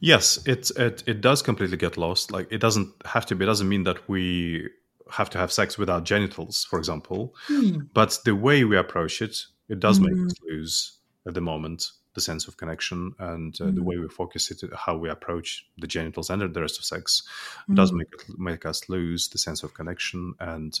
Yes, 0.00 0.38
it 0.46 0.70
it 0.76 1.02
it 1.06 1.20
does 1.20 1.42
completely 1.42 1.76
get 1.76 1.96
lost. 1.96 2.32
Like 2.32 2.48
it 2.50 2.58
doesn't 2.58 2.92
have 3.04 3.26
to 3.26 3.34
be. 3.34 3.44
It 3.44 3.46
doesn't 3.46 3.68
mean 3.68 3.84
that 3.84 4.08
we 4.08 4.68
have 5.10 5.30
to 5.30 5.38
have 5.38 5.52
sex 5.52 5.78
without 5.78 6.04
genitals, 6.04 6.66
for 6.68 6.78
example. 6.78 7.34
Hmm. 7.46 7.80
But 7.94 8.18
the 8.24 8.34
way 8.34 8.64
we 8.64 8.76
approach 8.76 9.20
it, 9.22 9.36
it 9.68 9.80
does 9.80 9.98
mm. 9.98 10.08
make 10.08 10.26
us 10.26 10.34
lose 10.48 10.98
at 11.26 11.34
the 11.34 11.40
moment 11.40 11.90
the 12.14 12.20
sense 12.20 12.48
of 12.48 12.56
connection 12.56 13.12
and 13.18 13.56
uh, 13.60 13.64
mm. 13.64 13.74
the 13.74 13.82
way 13.82 13.96
we 13.96 14.08
focus 14.08 14.50
it, 14.50 14.62
how 14.74 14.96
we 14.96 15.08
approach 15.08 15.66
the 15.78 15.86
genitals 15.86 16.30
and 16.30 16.42
the 16.42 16.60
rest 16.60 16.78
of 16.78 16.84
sex 16.84 17.22
mm. 17.68 17.74
does 17.76 17.92
make 17.92 18.12
make 18.38 18.66
us 18.66 18.88
lose 18.88 19.28
the 19.28 19.38
sense 19.38 19.62
of 19.62 19.74
connection 19.74 20.34
and 20.40 20.80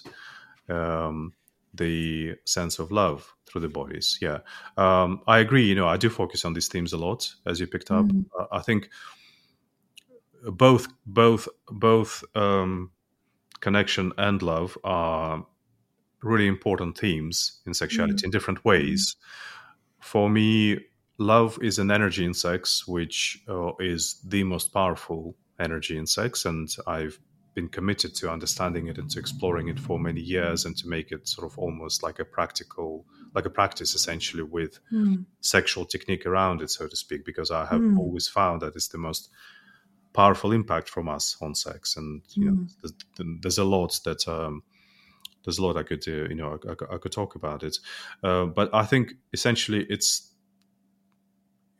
um, 0.68 1.32
the 1.74 2.34
sense 2.44 2.78
of 2.78 2.90
love 2.90 3.32
through 3.46 3.60
the 3.60 3.68
bodies. 3.68 4.18
Yeah, 4.20 4.38
um, 4.76 5.22
I 5.26 5.38
agree. 5.38 5.64
You 5.64 5.74
know, 5.74 5.86
I 5.86 5.96
do 5.96 6.10
focus 6.10 6.44
on 6.44 6.52
these 6.52 6.68
themes 6.68 6.92
a 6.92 6.98
lot, 6.98 7.32
as 7.46 7.60
you 7.60 7.66
picked 7.66 7.90
up. 7.90 8.06
Mm. 8.06 8.26
Uh, 8.38 8.46
I 8.50 8.60
think 8.60 8.90
both 10.44 10.88
both 11.06 11.48
both 11.68 12.24
um, 12.34 12.90
connection 13.60 14.12
and 14.18 14.42
love 14.42 14.76
are 14.82 15.46
really 16.22 16.46
important 16.46 16.98
themes 16.98 17.60
in 17.66 17.74
sexuality 17.74 18.22
mm. 18.22 18.24
in 18.24 18.30
different 18.30 18.64
ways. 18.64 19.16
For 20.00 20.30
me, 20.30 20.78
love 21.20 21.58
is 21.62 21.78
an 21.78 21.90
energy 21.90 22.24
in 22.24 22.34
sex, 22.34 22.88
which 22.88 23.42
uh, 23.48 23.72
is 23.78 24.20
the 24.24 24.42
most 24.42 24.72
powerful 24.72 25.36
energy 25.60 25.96
in 25.96 26.06
sex. 26.06 26.46
And 26.46 26.68
I've 26.86 27.20
been 27.54 27.68
committed 27.68 28.14
to 28.14 28.30
understanding 28.30 28.88
it 28.88 28.96
and 28.96 29.10
to 29.10 29.18
exploring 29.18 29.68
it 29.68 29.78
for 29.78 29.98
many 29.98 30.20
years 30.20 30.64
and 30.64 30.76
to 30.78 30.88
make 30.88 31.12
it 31.12 31.28
sort 31.28 31.50
of 31.50 31.58
almost 31.58 32.02
like 32.02 32.18
a 32.18 32.24
practical, 32.24 33.04
like 33.34 33.44
a 33.44 33.50
practice 33.50 33.94
essentially 33.94 34.42
with 34.42 34.78
mm. 34.90 35.24
sexual 35.40 35.84
technique 35.84 36.24
around 36.24 36.62
it, 36.62 36.70
so 36.70 36.88
to 36.88 36.96
speak, 36.96 37.24
because 37.24 37.50
I 37.50 37.66
have 37.66 37.82
mm. 37.82 37.98
always 37.98 38.26
found 38.26 38.62
that 38.62 38.74
it's 38.74 38.88
the 38.88 38.98
most 38.98 39.30
powerful 40.14 40.52
impact 40.52 40.88
from 40.88 41.08
us 41.08 41.36
on 41.42 41.54
sex. 41.54 41.96
And, 41.96 42.22
you 42.34 42.44
mm. 42.44 42.46
know, 42.46 42.54
hmm. 42.54 42.66
there's, 42.82 43.40
there's, 43.42 43.58
a 43.58 43.64
lot 43.64 44.00
that, 44.04 44.26
um, 44.26 44.62
there's 45.44 45.58
a 45.58 45.62
lot 45.62 45.76
I 45.76 45.82
could, 45.82 46.06
uh, 46.08 46.28
you 46.28 46.34
know, 46.34 46.58
I, 46.66 46.70
I, 46.70 46.94
I, 46.94 46.98
could 46.98 47.12
talk 47.12 47.34
about 47.34 47.62
it. 47.62 47.76
Uh, 48.22 48.46
but 48.46 48.70
I 48.74 48.84
think 48.84 49.12
essentially 49.32 49.86
it's 49.88 50.29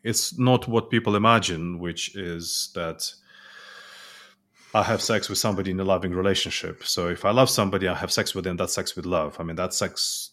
it's 0.02 0.38
not 0.38 0.68
what 0.68 0.90
people 0.90 1.16
imagine, 1.16 1.78
which 1.78 2.16
is 2.16 2.70
that 2.74 3.12
I 4.72 4.82
have 4.82 5.02
sex 5.02 5.28
with 5.28 5.38
somebody 5.38 5.72
in 5.72 5.80
a 5.80 5.84
loving 5.84 6.12
relationship. 6.12 6.84
So 6.84 7.08
if 7.08 7.24
I 7.24 7.30
love 7.30 7.50
somebody, 7.50 7.88
I 7.88 7.94
have 7.94 8.12
sex 8.12 8.34
with 8.34 8.44
them. 8.44 8.56
That's 8.56 8.72
sex 8.72 8.94
with 8.94 9.04
love. 9.04 9.36
I 9.40 9.42
mean, 9.42 9.56
that 9.56 9.74
sex 9.74 10.30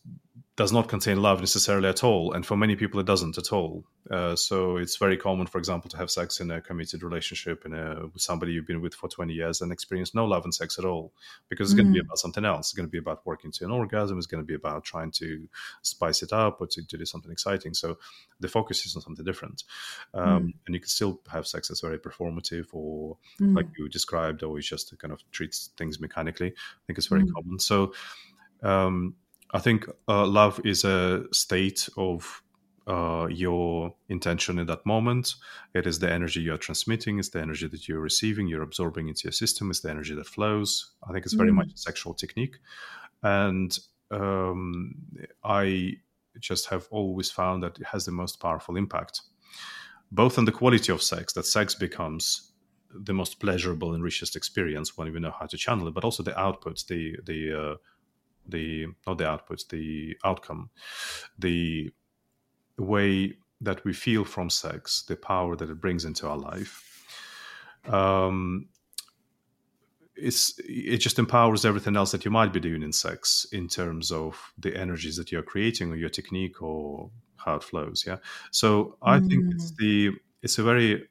does 0.58 0.74
not 0.74 0.88
contain 0.88 1.22
love 1.22 1.40
necessarily 1.40 1.88
at 1.88 2.04
all, 2.04 2.34
and 2.34 2.44
for 2.44 2.58
many 2.58 2.76
people, 2.76 3.00
it 3.00 3.06
doesn't 3.06 3.38
at 3.38 3.54
all. 3.54 3.86
Uh, 4.10 4.36
so 4.36 4.78
it's 4.78 4.98
very 4.98 5.16
common, 5.16 5.46
for 5.46 5.60
example, 5.60 5.88
to 5.88 5.98
have 5.98 6.10
sex 6.10 6.40
in 6.40 6.50
a 6.50 6.60
committed 6.60 7.04
relationship 7.04 7.64
in 7.64 7.76
a, 7.76 8.08
with 8.12 8.24
somebody 8.24 8.54
you've 8.54 8.66
been 8.66 8.82
with 8.82 8.96
for 8.96 9.08
20 9.08 9.34
years 9.34 9.62
and 9.62 9.72
experience 9.72 10.16
no 10.16 10.26
love 10.26 10.46
and 10.46 10.54
sex 10.54 10.80
at 10.80 10.86
all, 10.86 11.14
because 11.48 11.72
it's 11.72 11.80
mm. 11.80 11.84
going 11.84 11.94
to 11.94 12.00
be 12.02 12.04
about 12.04 12.18
something 12.18 12.44
else. 12.44 12.70
It's 12.70 12.74
going 12.74 12.88
to 12.88 12.92
be 12.92 12.98
about 12.98 13.24
working 13.24 13.52
to 13.52 13.66
an 13.66 13.72
orgasm. 13.72 14.18
It's 14.18 14.26
going 14.26 14.42
to 14.42 14.48
be 14.48 14.56
about 14.56 14.84
trying 14.84 15.12
to 15.12 15.48
spice 15.84 16.24
it 16.24 16.34
up 16.34 16.60
or 16.60 16.66
to, 16.66 16.88
to 16.88 16.98
do 16.98 17.06
something 17.06 17.32
exciting. 17.32 17.76
So 17.76 18.00
the 18.40 18.48
focus 18.48 18.84
is 18.84 18.96
on 18.96 19.04
something 19.04 19.24
different, 19.24 19.64
um, 20.16 20.24
mm. 20.24 20.54
and 20.66 20.74
you 20.74 20.80
can 20.80 20.90
still 20.90 21.22
have 21.32 21.46
sex 21.46 21.68
that's 21.68 21.82
very 21.82 22.00
performative, 22.00 22.66
or 22.74 23.18
mm. 23.40 23.56
like 23.56 23.68
you 23.78 23.88
described, 23.90 24.42
or 24.42 24.60
just 24.60 24.90
to 24.90 24.98
kind 24.98 25.14
of 25.14 25.22
treat 25.32 25.56
things 25.78 26.00
mechanically. 26.00 26.48
I 26.48 26.82
think 26.88 26.98
it's 26.98 27.08
very 27.08 27.26
mm. 27.26 27.34
common. 27.36 27.60
So. 27.60 27.94
Um, 28.64 29.14
I 29.52 29.60
think 29.60 29.88
uh, 30.08 30.26
love 30.26 30.60
is 30.66 30.84
a 30.84 31.24
state 31.32 31.88
of 31.98 32.44
uh, 32.88 33.28
your 33.30 33.94
intention 34.10 34.60
in 34.60 34.68
that 34.68 34.86
moment. 34.86 35.36
It 35.74 35.86
is 35.86 36.00
the 36.00 36.12
energy 36.12 36.42
you 36.42 36.54
are 36.54 36.58
transmitting. 36.58 37.20
It's 37.20 37.30
the 37.30 37.42
energy 37.42 37.68
that 37.68 37.88
you're 37.88 38.00
receiving. 38.00 38.48
You're 38.48 38.62
absorbing 38.62 39.08
into 39.10 39.24
your 39.26 39.34
system. 39.34 39.70
It's 39.70 39.82
the 39.82 39.90
energy 39.90 40.16
that 40.16 40.28
flows. 40.28 40.94
I 41.08 41.12
think 41.12 41.26
it's 41.26 41.34
very 41.34 41.52
mm. 41.52 41.56
much 41.56 41.74
a 41.74 41.78
sexual 41.78 42.14
technique, 42.14 42.58
and 43.24 43.78
um, 44.12 44.96
I 45.44 45.98
just 46.40 46.68
have 46.68 46.88
always 46.92 47.32
found 47.32 47.64
that 47.64 47.78
it 47.80 47.88
has 47.88 48.06
the 48.06 48.12
most 48.12 48.40
powerful 48.40 48.78
impact, 48.78 49.22
both 50.12 50.38
on 50.38 50.46
the 50.46 50.52
quality 50.52 50.92
of 50.92 51.02
sex. 51.02 51.34
That 51.34 51.46
sex 51.46 51.76
becomes 51.76 52.52
the 52.94 53.14
most 53.14 53.40
pleasurable 53.40 53.94
and 53.94 54.04
richest 54.04 54.36
experience 54.36 54.98
when 54.98 55.12
we 55.12 55.20
know 55.20 55.34
how 55.38 55.46
to 55.46 55.58
channel 55.58 55.88
it, 55.88 55.94
but 55.94 56.04
also 56.04 56.24
the 56.24 56.32
outputs, 56.32 56.86
the 56.86 57.18
the 57.26 57.72
uh, 57.72 57.76
the 58.48 58.88
not 59.06 59.18
the 59.18 59.26
outputs, 59.26 59.68
the 59.68 60.18
outcome, 60.24 60.70
the 61.38 61.92
way 62.78 63.34
that 63.62 63.84
we 63.84 63.94
feel 63.94 64.24
from 64.24 64.50
sex, 64.50 65.04
the 65.08 65.16
power 65.16 65.56
that 65.56 65.70
it 65.70 65.82
brings 65.82 66.06
into 66.06 66.28
our 66.28 66.38
life. 66.38 66.84
Um, 67.88 68.68
it's 70.18 70.60
it 70.60 70.98
just 70.98 71.20
empowers 71.20 71.64
everything 71.66 71.96
else 71.96 72.12
that 72.12 72.26
you 72.26 72.32
might 72.32 72.52
be 72.52 72.60
doing 72.60 72.82
in 72.82 72.92
sex 72.92 73.46
in 73.52 73.68
terms 73.68 74.12
of 74.12 74.52
the 74.58 74.76
energies 74.76 75.16
that 75.18 75.32
you're 75.32 75.44
creating 75.44 75.92
or 75.92 75.96
your 75.96 76.10
technique 76.10 76.62
or 76.62 77.10
how 77.38 77.56
it 77.56 77.64
flows 77.64 78.04
yeah 78.06 78.18
so 78.52 78.98
i 79.04 79.20
mm. 79.20 79.28
think 79.28 79.54
it's 79.54 79.72
mm. 79.72 79.78
the 79.78 80.12
it's 80.42 80.58
a 80.58 80.64
very 80.64 81.08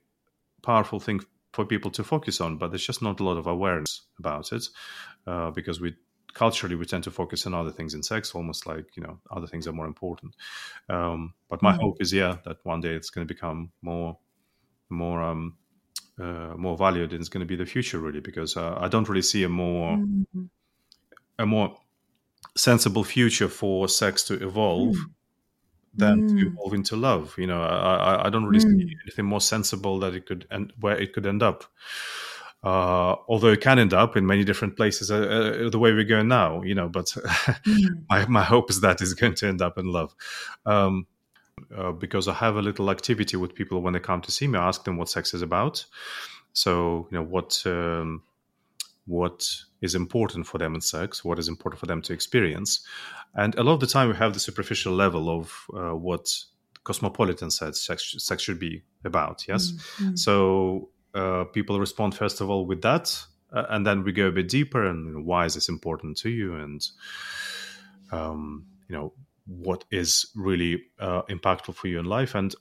powerful 0.62 0.98
thing 0.98 1.20
for 1.52 1.64
people 1.64 1.90
to 1.90 2.02
focus 2.02 2.40
on 2.40 2.58
but 2.58 2.70
there's 2.70 2.86
just 2.86 3.00
not 3.00 3.20
a 3.20 3.24
lot 3.24 3.36
of 3.36 3.46
awareness 3.46 4.02
about 4.18 4.52
it 4.52 4.66
uh, 5.26 5.50
because 5.52 5.80
we 5.80 5.94
culturally 6.36 6.76
we 6.76 6.84
tend 6.84 7.02
to 7.02 7.10
focus 7.10 7.46
on 7.46 7.54
other 7.54 7.70
things 7.70 7.94
in 7.94 8.02
sex 8.02 8.34
almost 8.34 8.66
like 8.66 8.96
you 8.96 9.02
know 9.02 9.18
other 9.30 9.46
things 9.46 9.66
are 9.66 9.72
more 9.72 9.86
important 9.86 10.36
um, 10.90 11.32
but 11.48 11.62
my 11.62 11.72
mm. 11.72 11.80
hope 11.80 11.96
is 12.00 12.12
yeah 12.12 12.36
that 12.44 12.58
one 12.64 12.80
day 12.80 12.94
it's 12.94 13.10
going 13.10 13.26
to 13.26 13.34
become 13.34 13.70
more 13.80 14.18
more 14.90 15.22
um, 15.22 15.56
uh, 16.20 16.54
more 16.56 16.76
valued 16.76 17.12
and 17.12 17.20
it's 17.20 17.28
going 17.28 17.40
to 17.40 17.46
be 17.46 17.56
the 17.56 17.66
future 17.66 17.98
really 17.98 18.20
because 18.20 18.56
uh, 18.56 18.74
I 18.78 18.88
don't 18.88 19.08
really 19.08 19.22
see 19.22 19.44
a 19.44 19.48
more 19.48 19.96
mm-hmm. 19.96 20.44
a 21.38 21.46
more 21.46 21.76
sensible 22.56 23.04
future 23.04 23.48
for 23.48 23.88
sex 23.88 24.22
to 24.24 24.34
evolve 24.34 24.96
mm. 24.96 25.04
than 25.94 26.28
mm. 26.28 26.40
to 26.40 26.46
evolve 26.48 26.74
into 26.74 26.96
love. 26.96 27.34
You 27.38 27.46
know, 27.46 27.62
I, 27.62 28.26
I 28.26 28.30
don't 28.30 28.46
really 28.46 28.64
mm. 28.64 28.80
see 28.80 28.96
anything 29.04 29.26
more 29.26 29.40
sensible 29.40 29.98
that 30.00 30.14
it 30.14 30.26
could 30.26 30.46
and 30.50 30.72
where 30.80 30.96
it 30.96 31.12
could 31.12 31.26
end 31.26 31.42
up. 31.42 31.64
Uh, 32.66 33.14
although 33.28 33.52
it 33.52 33.60
can 33.60 33.78
end 33.78 33.94
up 33.94 34.16
in 34.16 34.26
many 34.26 34.42
different 34.42 34.76
places, 34.76 35.08
uh, 35.08 35.18
uh 35.18 35.70
the 35.70 35.78
way 35.78 35.92
we're 35.92 36.02
going 36.02 36.26
now, 36.26 36.62
you 36.62 36.74
know. 36.74 36.88
But 36.88 37.06
mm. 37.06 38.04
my 38.10 38.26
my 38.26 38.42
hope 38.42 38.70
is 38.70 38.80
that 38.80 39.00
it's 39.00 39.14
going 39.14 39.36
to 39.36 39.46
end 39.46 39.62
up 39.62 39.78
in 39.78 39.86
love. 39.86 40.16
Um, 40.64 41.06
uh, 41.76 41.92
because 41.92 42.26
I 42.26 42.34
have 42.34 42.56
a 42.56 42.62
little 42.62 42.90
activity 42.90 43.36
with 43.36 43.54
people 43.54 43.82
when 43.82 43.92
they 43.92 44.00
come 44.00 44.20
to 44.22 44.32
see 44.32 44.48
me. 44.48 44.58
I 44.58 44.66
ask 44.66 44.82
them 44.82 44.96
what 44.96 45.08
sex 45.08 45.32
is 45.32 45.42
about. 45.42 45.84
So 46.54 47.06
you 47.12 47.18
know 47.18 47.24
what 47.24 47.62
um, 47.66 48.22
what 49.06 49.48
is 49.80 49.94
important 49.94 50.48
for 50.48 50.58
them 50.58 50.74
in 50.74 50.80
sex, 50.80 51.24
what 51.24 51.38
is 51.38 51.46
important 51.46 51.78
for 51.78 51.86
them 51.86 52.02
to 52.02 52.12
experience, 52.12 52.84
and 53.36 53.54
a 53.54 53.62
lot 53.62 53.74
of 53.74 53.80
the 53.80 53.86
time 53.86 54.08
we 54.08 54.16
have 54.16 54.34
the 54.34 54.40
superficial 54.40 54.92
level 54.92 55.30
of 55.30 55.52
uh, 55.72 55.94
what 55.94 56.34
cosmopolitan 56.82 57.50
sex, 57.50 57.86
sex, 57.86 58.16
sex 58.18 58.42
should 58.42 58.58
be 58.58 58.82
about. 59.04 59.46
Yes, 59.46 59.70
mm-hmm. 59.70 60.16
so 60.16 60.88
uh, 61.16 61.44
people 61.44 61.80
respond 61.80 62.14
first 62.14 62.40
of 62.40 62.50
all 62.50 62.66
with 62.66 62.82
that, 62.82 63.18
uh, 63.52 63.64
and 63.70 63.86
then 63.86 64.04
we 64.04 64.12
go 64.12 64.26
a 64.26 64.32
bit 64.32 64.48
deeper 64.48 64.86
and 64.86 65.06
you 65.06 65.12
know, 65.14 65.20
why 65.20 65.46
is 65.46 65.54
this 65.54 65.68
important 65.68 66.16
to 66.18 66.30
you 66.30 66.54
and 66.54 66.86
um, 68.12 68.66
you 68.88 68.94
know 68.94 69.12
what 69.46 69.84
is 69.90 70.30
really 70.34 70.82
uh, 70.98 71.22
impactful 71.22 71.74
for 71.74 71.88
you 71.88 71.98
in 71.98 72.04
life. 72.04 72.34
And 72.34 72.54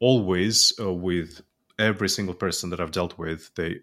always 0.00 0.72
uh, 0.80 0.92
with 0.92 1.40
every 1.78 2.08
single 2.08 2.34
person 2.34 2.70
that 2.70 2.80
I've 2.80 2.90
dealt 2.90 3.18
with, 3.18 3.50
they 3.54 3.76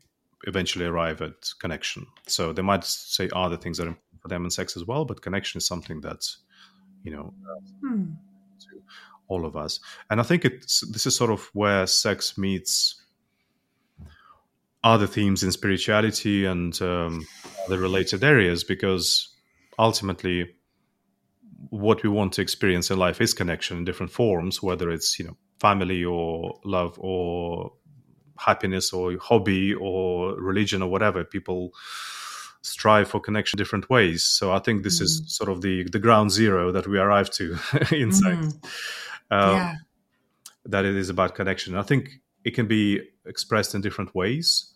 eventually 0.45 0.85
arrive 0.85 1.21
at 1.21 1.33
connection. 1.59 2.05
So 2.27 2.53
they 2.53 2.61
might 2.61 2.83
say 2.83 3.29
other 3.33 3.57
things 3.57 3.77
that 3.77 3.85
are 3.85 3.89
important 3.89 4.21
for 4.21 4.27
them 4.27 4.43
and 4.43 4.53
sex 4.53 4.77
as 4.77 4.85
well, 4.85 5.03
but 5.03 5.21
connection 5.21 5.57
is 5.57 5.67
something 5.67 5.99
that's, 5.99 6.37
you 7.03 7.11
know, 7.11 7.33
hmm. 7.81 8.11
to 8.59 8.81
all 9.27 9.45
of 9.45 9.57
us. 9.57 9.79
And 10.09 10.19
I 10.19 10.23
think 10.23 10.45
it's 10.45 10.81
this 10.91 11.05
is 11.05 11.15
sort 11.15 11.31
of 11.31 11.49
where 11.53 11.87
sex 11.87 12.37
meets 12.37 13.01
other 14.93 15.07
themes 15.07 15.43
in 15.43 15.51
spirituality 15.51 16.45
and 16.45 16.81
um, 16.81 17.25
other 17.65 17.77
related 17.77 18.23
areas 18.23 18.63
because 18.63 19.33
ultimately 19.77 20.49
what 21.69 22.03
we 22.03 22.09
want 22.09 22.33
to 22.33 22.41
experience 22.41 22.91
in 22.91 22.97
life 22.97 23.19
is 23.19 23.33
connection 23.33 23.77
in 23.77 23.85
different 23.85 24.11
forms, 24.11 24.61
whether 24.61 24.89
it's 24.89 25.19
you 25.19 25.25
know 25.25 25.37
family 25.59 26.03
or 26.03 26.59
love 26.63 26.97
or 26.99 27.73
happiness 28.37 28.93
or 28.93 29.17
hobby 29.17 29.73
or 29.73 30.39
religion 30.39 30.81
or 30.81 30.89
whatever. 30.89 31.23
People 31.23 31.71
strive 32.61 33.07
for 33.07 33.19
connection 33.19 33.57
different 33.57 33.89
ways. 33.89 34.23
So 34.23 34.51
I 34.51 34.59
think 34.59 34.83
this 34.83 34.99
mm 34.99 35.03
is 35.03 35.23
sort 35.27 35.49
of 35.49 35.61
the 35.61 35.83
the 35.91 35.99
ground 35.99 36.31
zero 36.31 36.71
that 36.71 36.87
we 36.87 36.97
arrive 36.99 37.29
to 37.31 37.51
in. 37.91 38.09
Mm. 38.11 38.53
Um, 39.31 39.55
yeah. 39.55 39.75
That 40.65 40.83
it 40.85 40.95
is 40.95 41.09
about 41.09 41.33
connection. 41.33 41.77
I 41.77 41.83
think 41.83 42.19
it 42.43 42.51
can 42.51 42.67
be 42.67 43.01
expressed 43.25 43.73
in 43.73 43.81
different 43.81 44.13
ways. 44.13 44.73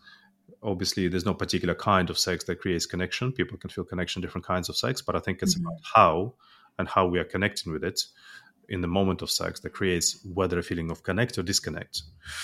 Obviously, 0.63 1.08
there's 1.08 1.26
no 1.26 1.34
particular 1.34 1.74
kind 1.74 2.10
of 2.10 2.17
sex 2.19 2.43
that 2.45 2.60
creates 2.60 2.86
connection. 2.86 3.32
People 3.32 3.58
can 3.58 3.69
feel 3.69 3.84
connection 3.84 4.21
different 4.21 4.45
kinds 4.45 4.69
of 4.69 4.78
sex, 4.78 5.02
but 5.02 5.15
I 5.15 5.19
think 5.19 5.41
it's 5.41 5.56
mm-hmm. 5.56 5.67
about 5.67 5.80
how 5.95 6.34
and 6.78 6.88
how 6.88 7.08
we 7.08 7.19
are 7.19 7.24
connecting 7.24 7.74
with 7.74 7.84
it 7.84 8.02
in 8.69 8.82
the 8.82 8.88
moment 8.88 9.21
of 9.21 9.30
sex 9.30 9.60
that 9.60 9.71
creates 9.71 10.26
whether 10.34 10.58
a 10.58 10.63
feeling 10.63 10.91
of 10.91 11.04
connect 11.04 11.38
or 11.38 11.43
disconnect. 11.43 12.04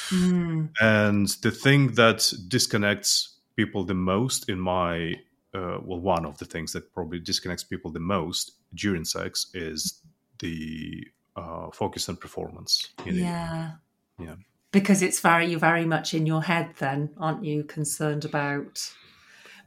Mm. 0.10 0.70
And 0.82 1.28
the 1.42 1.52
thing 1.52 1.94
that 1.94 2.32
disconnects 2.48 3.38
people 3.56 3.86
the 3.86 3.94
most 3.94 4.50
in 4.50 4.60
my 4.60 5.16
uh, 5.54 5.80
well, 5.84 6.00
one 6.00 6.26
of 6.26 6.38
the 6.38 6.46
things 6.46 6.74
that 6.74 6.94
probably 6.94 7.20
disconnects 7.20 7.64
people 7.64 7.92
the 7.92 8.00
most 8.00 8.52
during 8.74 9.06
sex 9.06 9.50
is 9.54 10.02
the 10.40 11.08
uh, 11.36 11.70
focus 11.72 12.10
on 12.10 12.18
performance. 12.18 12.90
Yeah. 13.06 13.72
Yeah. 14.20 14.36
Because 14.80 15.02
it's 15.02 15.20
very, 15.20 15.48
you're 15.48 15.60
very 15.60 15.86
much 15.86 16.14
in 16.14 16.26
your 16.26 16.44
head 16.44 16.70
then, 16.78 17.10
aren't 17.18 17.44
you? 17.44 17.64
Concerned 17.64 18.26
about 18.26 18.94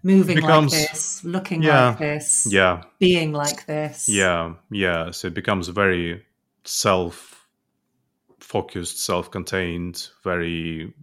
moving 0.03 0.37
becomes, 0.37 0.73
like 0.73 0.91
this, 0.91 1.25
looking 1.25 1.63
yeah, 1.63 1.89
like 1.89 1.99
this, 1.99 2.47
yeah, 2.49 2.83
being 2.99 3.33
like 3.33 3.67
this. 3.67 4.09
Yeah, 4.09 4.55
yeah. 4.71 5.11
So 5.11 5.27
it 5.29 5.35
becomes 5.35 5.69
very 5.69 6.25
self 6.65 7.47
focused, 8.39 9.05
self 9.05 9.31
contained, 9.31 10.09
very 10.23 10.95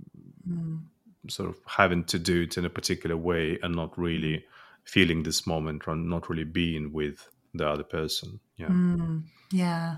mm. 0.50 0.80
sort 1.28 1.50
of 1.50 1.58
having 1.66 2.04
to 2.06 2.20
do 2.20 2.44
it 2.44 2.58
in 2.58 2.66
a 2.66 2.70
particular 2.70 3.18
way 3.18 3.60
and 3.62 3.76
not 3.76 3.98
really 3.98 4.46
feeling 4.84 5.24
this 5.24 5.46
moment 5.46 5.84
or 5.88 5.96
not 5.96 6.30
really 6.30 6.46
being 6.46 6.94
with 6.94 7.30
the 7.54 7.68
other 7.68 7.84
person. 7.84 8.40
Yeah. 8.56 8.68
Mm, 8.68 9.24
yeah. 9.52 9.98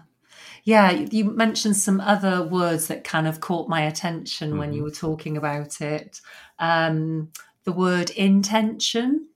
Yeah, 0.63 0.91
you 0.91 1.25
mentioned 1.25 1.77
some 1.77 2.01
other 2.01 2.43
words 2.43 2.87
that 2.87 3.03
kind 3.03 3.27
of 3.27 3.39
caught 3.39 3.69
my 3.69 3.81
attention 3.81 4.49
mm-hmm. 4.49 4.59
when 4.59 4.73
you 4.73 4.79
mm-hmm. 4.79 4.85
were 4.85 4.91
talking 4.91 5.37
about 5.37 5.81
it. 5.81 6.21
Um, 6.59 7.31
the 7.63 7.71
word 7.71 8.09
intention. 8.11 9.27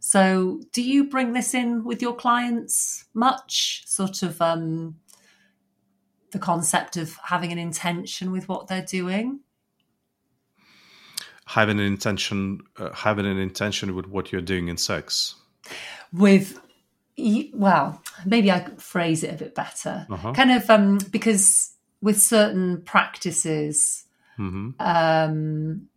So, 0.00 0.60
do 0.72 0.82
you 0.82 1.08
bring 1.08 1.32
this 1.32 1.54
in 1.54 1.84
with 1.84 2.00
your 2.00 2.14
clients 2.14 3.04
much? 3.14 3.82
Sort 3.86 4.22
of 4.22 4.40
um, 4.40 4.96
the 6.30 6.38
concept 6.38 6.96
of 6.96 7.16
having 7.24 7.52
an 7.52 7.58
intention 7.58 8.32
with 8.32 8.48
what 8.48 8.68
they're 8.68 8.84
doing? 8.84 9.40
Having 11.46 11.80
an 11.80 11.86
intention, 11.86 12.60
uh, 12.78 12.92
having 12.92 13.26
an 13.26 13.38
intention 13.38 13.94
with 13.94 14.06
what 14.06 14.30
you're 14.30 14.42
doing 14.42 14.68
in 14.68 14.76
sex. 14.76 15.34
With, 16.12 16.60
well, 17.54 18.02
maybe 18.24 18.50
I 18.50 18.60
could 18.60 18.80
phrase 18.80 19.24
it 19.24 19.34
a 19.34 19.44
bit 19.44 19.54
better. 19.54 20.06
Uh-huh. 20.08 20.32
Kind 20.32 20.52
of 20.52 20.68
um, 20.70 20.98
because 21.10 21.74
with 22.00 22.20
certain 22.20 22.82
practices, 22.82 24.04
mm-hmm. 24.38 24.70
um, 24.78 25.88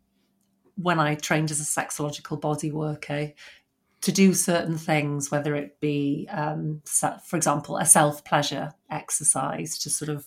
when 0.76 1.00
I 1.00 1.16
trained 1.16 1.52
as 1.52 1.60
a 1.60 1.64
sexological 1.64 2.40
body 2.40 2.72
worker 2.72 3.34
to 4.02 4.12
do 4.12 4.34
certain 4.34 4.78
things, 4.78 5.30
whether 5.30 5.56
it 5.56 5.80
be, 5.80 6.28
um, 6.32 6.82
for 6.86 7.36
example, 7.36 7.78
a 7.78 7.86
self 7.86 8.26
pleasure 8.26 8.74
exercise 8.90 9.78
to 9.80 9.90
sort 9.90 10.10
of 10.10 10.26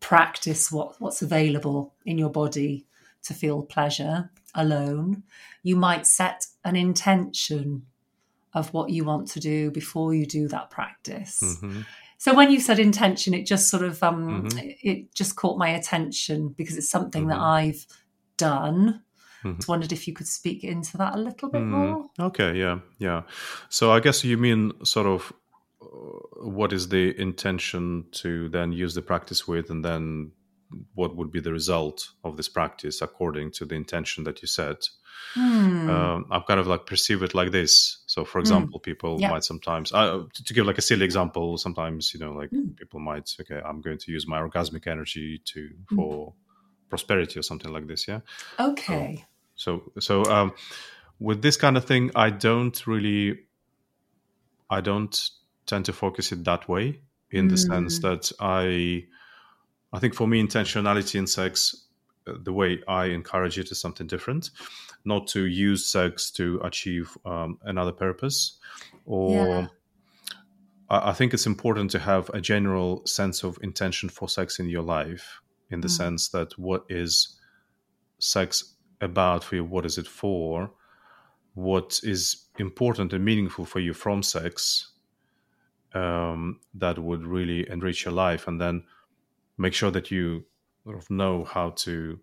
practice 0.00 0.70
what, 0.70 1.00
what's 1.00 1.22
available 1.22 1.94
in 2.04 2.18
your 2.18 2.30
body 2.30 2.86
to 3.22 3.34
feel 3.34 3.62
pleasure 3.62 4.30
alone. 4.54 5.22
You 5.62 5.76
might 5.76 6.06
set 6.06 6.46
an 6.64 6.76
intention 6.76 7.86
of 8.54 8.72
what 8.72 8.90
you 8.90 9.04
want 9.04 9.28
to 9.28 9.40
do 9.40 9.70
before 9.70 10.14
you 10.14 10.26
do 10.26 10.48
that 10.48 10.70
practice. 10.70 11.40
Mm-hmm. 11.42 11.82
So 12.18 12.34
when 12.34 12.50
you 12.50 12.60
said 12.60 12.78
intention, 12.78 13.32
it 13.32 13.46
just 13.46 13.68
sort 13.68 13.82
of 13.82 14.02
um, 14.02 14.44
mm-hmm. 14.44 14.58
it 14.82 15.14
just 15.14 15.36
caught 15.36 15.58
my 15.58 15.68
attention 15.68 16.48
because 16.48 16.76
it's 16.76 16.90
something 16.90 17.22
mm-hmm. 17.22 17.30
that 17.30 17.40
I've 17.40 17.86
done 18.36 19.02
Mm-hmm. 19.44 19.60
wondered 19.68 19.92
if 19.92 20.06
you 20.06 20.12
could 20.12 20.26
speak 20.26 20.64
into 20.64 20.98
that 20.98 21.14
a 21.14 21.18
little 21.18 21.48
bit 21.48 21.62
mm, 21.62 21.68
more. 21.68 22.10
Okay, 22.20 22.58
yeah, 22.58 22.80
yeah. 22.98 23.22
So 23.70 23.90
I 23.90 23.98
guess 24.00 24.22
you 24.22 24.36
mean 24.36 24.72
sort 24.84 25.06
of 25.06 25.32
uh, 25.80 25.86
what 26.44 26.74
is 26.74 26.88
the 26.88 27.18
intention 27.18 28.04
to 28.12 28.50
then 28.50 28.72
use 28.72 28.94
the 28.94 29.00
practice 29.00 29.48
with, 29.48 29.70
and 29.70 29.82
then 29.82 30.32
what 30.94 31.16
would 31.16 31.30
be 31.30 31.40
the 31.40 31.52
result 31.52 32.10
of 32.24 32.36
this 32.36 32.48
practice 32.48 33.02
according 33.02 33.52
to 33.52 33.64
the 33.64 33.74
intention 33.74 34.24
that 34.24 34.42
you 34.42 34.48
set. 34.48 34.88
Hmm. 35.34 35.90
Um, 35.90 36.26
I've 36.30 36.46
kind 36.46 36.58
of 36.58 36.66
like 36.66 36.86
perceive 36.86 37.22
it 37.22 37.34
like 37.34 37.52
this. 37.52 37.98
So, 38.06 38.24
for 38.24 38.38
hmm. 38.38 38.42
example, 38.42 38.80
mm. 38.80 38.82
people 38.82 39.20
yeah. 39.20 39.30
might 39.30 39.44
sometimes, 39.44 39.92
uh, 39.92 40.24
to, 40.32 40.44
to, 40.44 40.54
give 40.54 40.66
like 40.66 40.78
a 40.78 40.82
silly 40.82 41.04
example, 41.04 41.58
sometimes 41.58 42.14
you 42.14 42.20
know, 42.20 42.32
like 42.32 42.50
mm. 42.50 42.76
people 42.76 43.00
might, 43.00 43.34
okay, 43.40 43.60
I'm 43.64 43.80
going 43.80 43.98
to 43.98 44.12
use 44.12 44.26
my 44.26 44.40
orgasmic 44.40 44.86
energy 44.86 45.40
to 45.44 45.68
hmm. 45.88 45.96
for 45.96 46.34
prosperity 46.88 47.38
or 47.38 47.42
something 47.42 47.72
like 47.72 47.86
this. 47.86 48.08
Yeah. 48.08 48.20
Okay. 48.58 49.24
So 49.54 49.92
so 49.98 50.24
um, 50.24 50.52
with 51.20 51.42
this 51.42 51.56
kind 51.56 51.76
of 51.76 51.84
thing, 51.84 52.10
I 52.14 52.30
don't 52.30 52.86
really, 52.86 53.40
I 54.68 54.80
don't 54.80 55.30
tend 55.66 55.84
to 55.84 55.92
focus 55.92 56.32
it 56.32 56.44
that 56.44 56.68
way 56.68 57.00
in 57.30 57.48
the 57.48 57.56
sense 57.56 58.00
that 58.00 58.32
I, 58.40 59.04
I 59.92 59.98
think 59.98 60.14
for 60.14 60.26
me, 60.28 60.42
intentionality 60.42 61.16
in 61.18 61.26
sex, 61.26 61.86
uh, 62.26 62.34
the 62.42 62.52
way 62.52 62.80
I 62.86 63.06
encourage 63.06 63.58
it 63.58 63.70
is 63.70 63.80
something 63.80 64.06
different. 64.06 64.50
Not 65.04 65.26
to 65.28 65.46
use 65.46 65.86
sex 65.86 66.30
to 66.32 66.60
achieve 66.62 67.16
um, 67.24 67.58
another 67.62 67.92
purpose, 67.92 68.58
or 69.06 69.30
Yeah. 69.36 69.66
I 70.88 71.10
I 71.10 71.12
think 71.12 71.32
it's 71.34 71.46
important 71.46 71.90
to 71.92 71.98
have 71.98 72.30
a 72.34 72.40
general 72.40 73.02
sense 73.06 73.46
of 73.46 73.58
intention 73.62 74.08
for 74.10 74.28
sex 74.28 74.58
in 74.58 74.68
your 74.68 74.82
life, 74.82 75.40
in 75.70 75.80
the 75.80 75.88
Mm. 75.88 75.96
sense 75.96 76.28
that 76.30 76.58
what 76.58 76.84
is 76.88 77.38
sex 78.18 78.76
about 79.00 79.44
for 79.44 79.56
you? 79.56 79.64
What 79.64 79.86
is 79.86 79.98
it 79.98 80.06
for? 80.08 80.70
What 81.54 82.00
is 82.02 82.46
important 82.58 83.12
and 83.12 83.24
meaningful 83.24 83.64
for 83.64 83.80
you 83.80 83.94
from 83.94 84.22
sex 84.22 84.92
um, 85.94 86.60
that 86.74 86.98
would 86.98 87.24
really 87.24 87.68
enrich 87.70 88.04
your 88.04 88.14
life? 88.14 88.46
And 88.48 88.60
then 88.60 88.84
make 89.60 89.74
sure 89.74 89.90
that 89.92 90.10
you 90.10 90.44
sort 90.84 90.96
of 90.96 91.10
know 91.10 91.44
how 91.44 91.70
to 91.84 92.18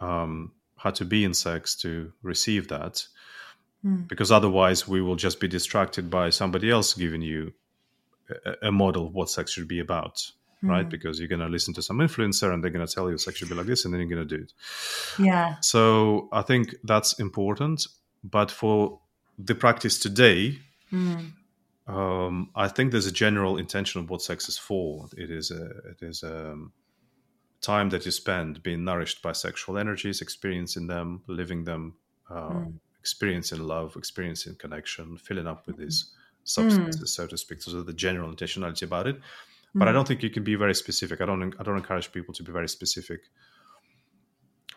um, 0.00 0.52
how 0.76 0.90
to 0.90 1.04
be 1.04 1.22
in 1.24 1.34
sex 1.34 1.76
to 1.76 2.12
receive 2.22 2.68
that 2.68 3.06
Mm. 3.84 4.06
because 4.06 4.30
otherwise 4.30 4.86
we 4.86 5.00
will 5.02 5.16
just 5.16 5.40
be 5.40 5.48
distracted 5.48 6.08
by 6.08 6.30
somebody 6.30 6.70
else 6.70 6.94
giving 6.94 7.20
you 7.20 7.52
a, 8.46 8.68
a 8.68 8.70
model 8.70 9.08
of 9.08 9.12
what 9.12 9.28
sex 9.28 9.50
should 9.52 9.66
be 9.66 9.80
about 9.80 10.30
right 10.62 10.86
Mm. 10.86 10.90
because 10.90 11.18
you're 11.18 11.26
going 11.36 11.40
to 11.48 11.48
listen 11.56 11.74
to 11.74 11.82
some 11.82 11.98
influencer 11.98 12.52
and 12.52 12.62
they're 12.62 12.70
going 12.70 12.86
to 12.86 12.94
tell 12.94 13.10
you 13.10 13.18
sex 13.18 13.38
should 13.38 13.48
be 13.48 13.56
like 13.56 13.66
this 13.66 13.84
and 13.84 13.92
then 13.92 14.00
you're 14.00 14.08
going 14.16 14.28
to 14.28 14.36
do 14.36 14.42
it 14.44 14.52
Yeah. 15.18 15.56
so 15.60 16.28
i 16.32 16.42
think 16.42 16.76
that's 16.84 17.18
important 17.18 17.88
but 18.22 18.52
for 18.52 19.00
the 19.36 19.54
practice 19.56 19.98
today 19.98 20.58
Mm. 20.92 21.32
Um, 21.92 22.50
i 22.54 22.68
think 22.68 22.90
there's 22.90 23.06
a 23.06 23.12
general 23.12 23.56
intention 23.56 24.00
of 24.00 24.10
what 24.10 24.22
sex 24.22 24.48
is 24.48 24.58
for 24.58 25.08
it 25.16 25.30
is 25.30 25.50
a 25.50 25.64
it 25.92 26.00
is 26.02 26.22
a 26.22 26.56
time 27.60 27.90
that 27.90 28.04
you 28.04 28.10
spend 28.10 28.62
being 28.62 28.84
nourished 28.84 29.22
by 29.22 29.32
sexual 29.32 29.78
energies 29.78 30.20
experiencing 30.20 30.86
them 30.88 31.22
living 31.28 31.64
them 31.64 31.94
uh, 32.30 32.50
Mm. 32.50 32.78
experiencing 33.00 33.60
love 33.60 33.96
experiencing 33.96 34.54
connection 34.56 35.16
filling 35.18 35.46
up 35.46 35.66
with 35.66 35.76
these 35.76 36.12
substances 36.44 37.14
so 37.14 37.26
to 37.26 37.36
speak 37.36 37.60
so 37.62 37.82
the 37.82 37.92
general 37.92 38.30
intentionality 38.34 38.82
about 38.82 39.06
it 39.06 39.16
but 39.74 39.86
i 39.88 39.90
Mm. 39.90 39.94
don't 39.94 40.08
think 40.08 40.22
you 40.22 40.30
can 40.30 40.44
be 40.44 40.54
very 40.56 40.74
specific 40.74 41.20
i 41.20 41.26
don't 41.26 41.54
i 41.60 41.62
don't 41.62 41.76
encourage 41.76 42.10
people 42.12 42.34
to 42.34 42.42
be 42.42 42.52
very 42.52 42.68
specific 42.68 43.20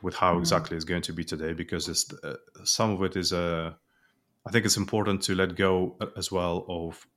with 0.02 0.16
how 0.16 0.36
Mm. 0.36 0.40
exactly 0.40 0.76
it's 0.76 0.86
going 0.86 1.02
to 1.02 1.14
be 1.14 1.24
today 1.24 1.54
because 1.54 1.88
it's 1.88 2.12
uh, 2.24 2.36
some 2.64 2.92
of 2.92 3.02
it 3.04 3.16
is 3.16 3.32
uh, 3.34 3.74
i 4.46 4.52
think 4.52 4.66
it's 4.66 4.78
important 4.78 5.22
to 5.22 5.36
let 5.36 5.56
go 5.56 5.96
uh, 6.02 6.08
as 6.18 6.32
well 6.32 6.66
of 6.68 7.08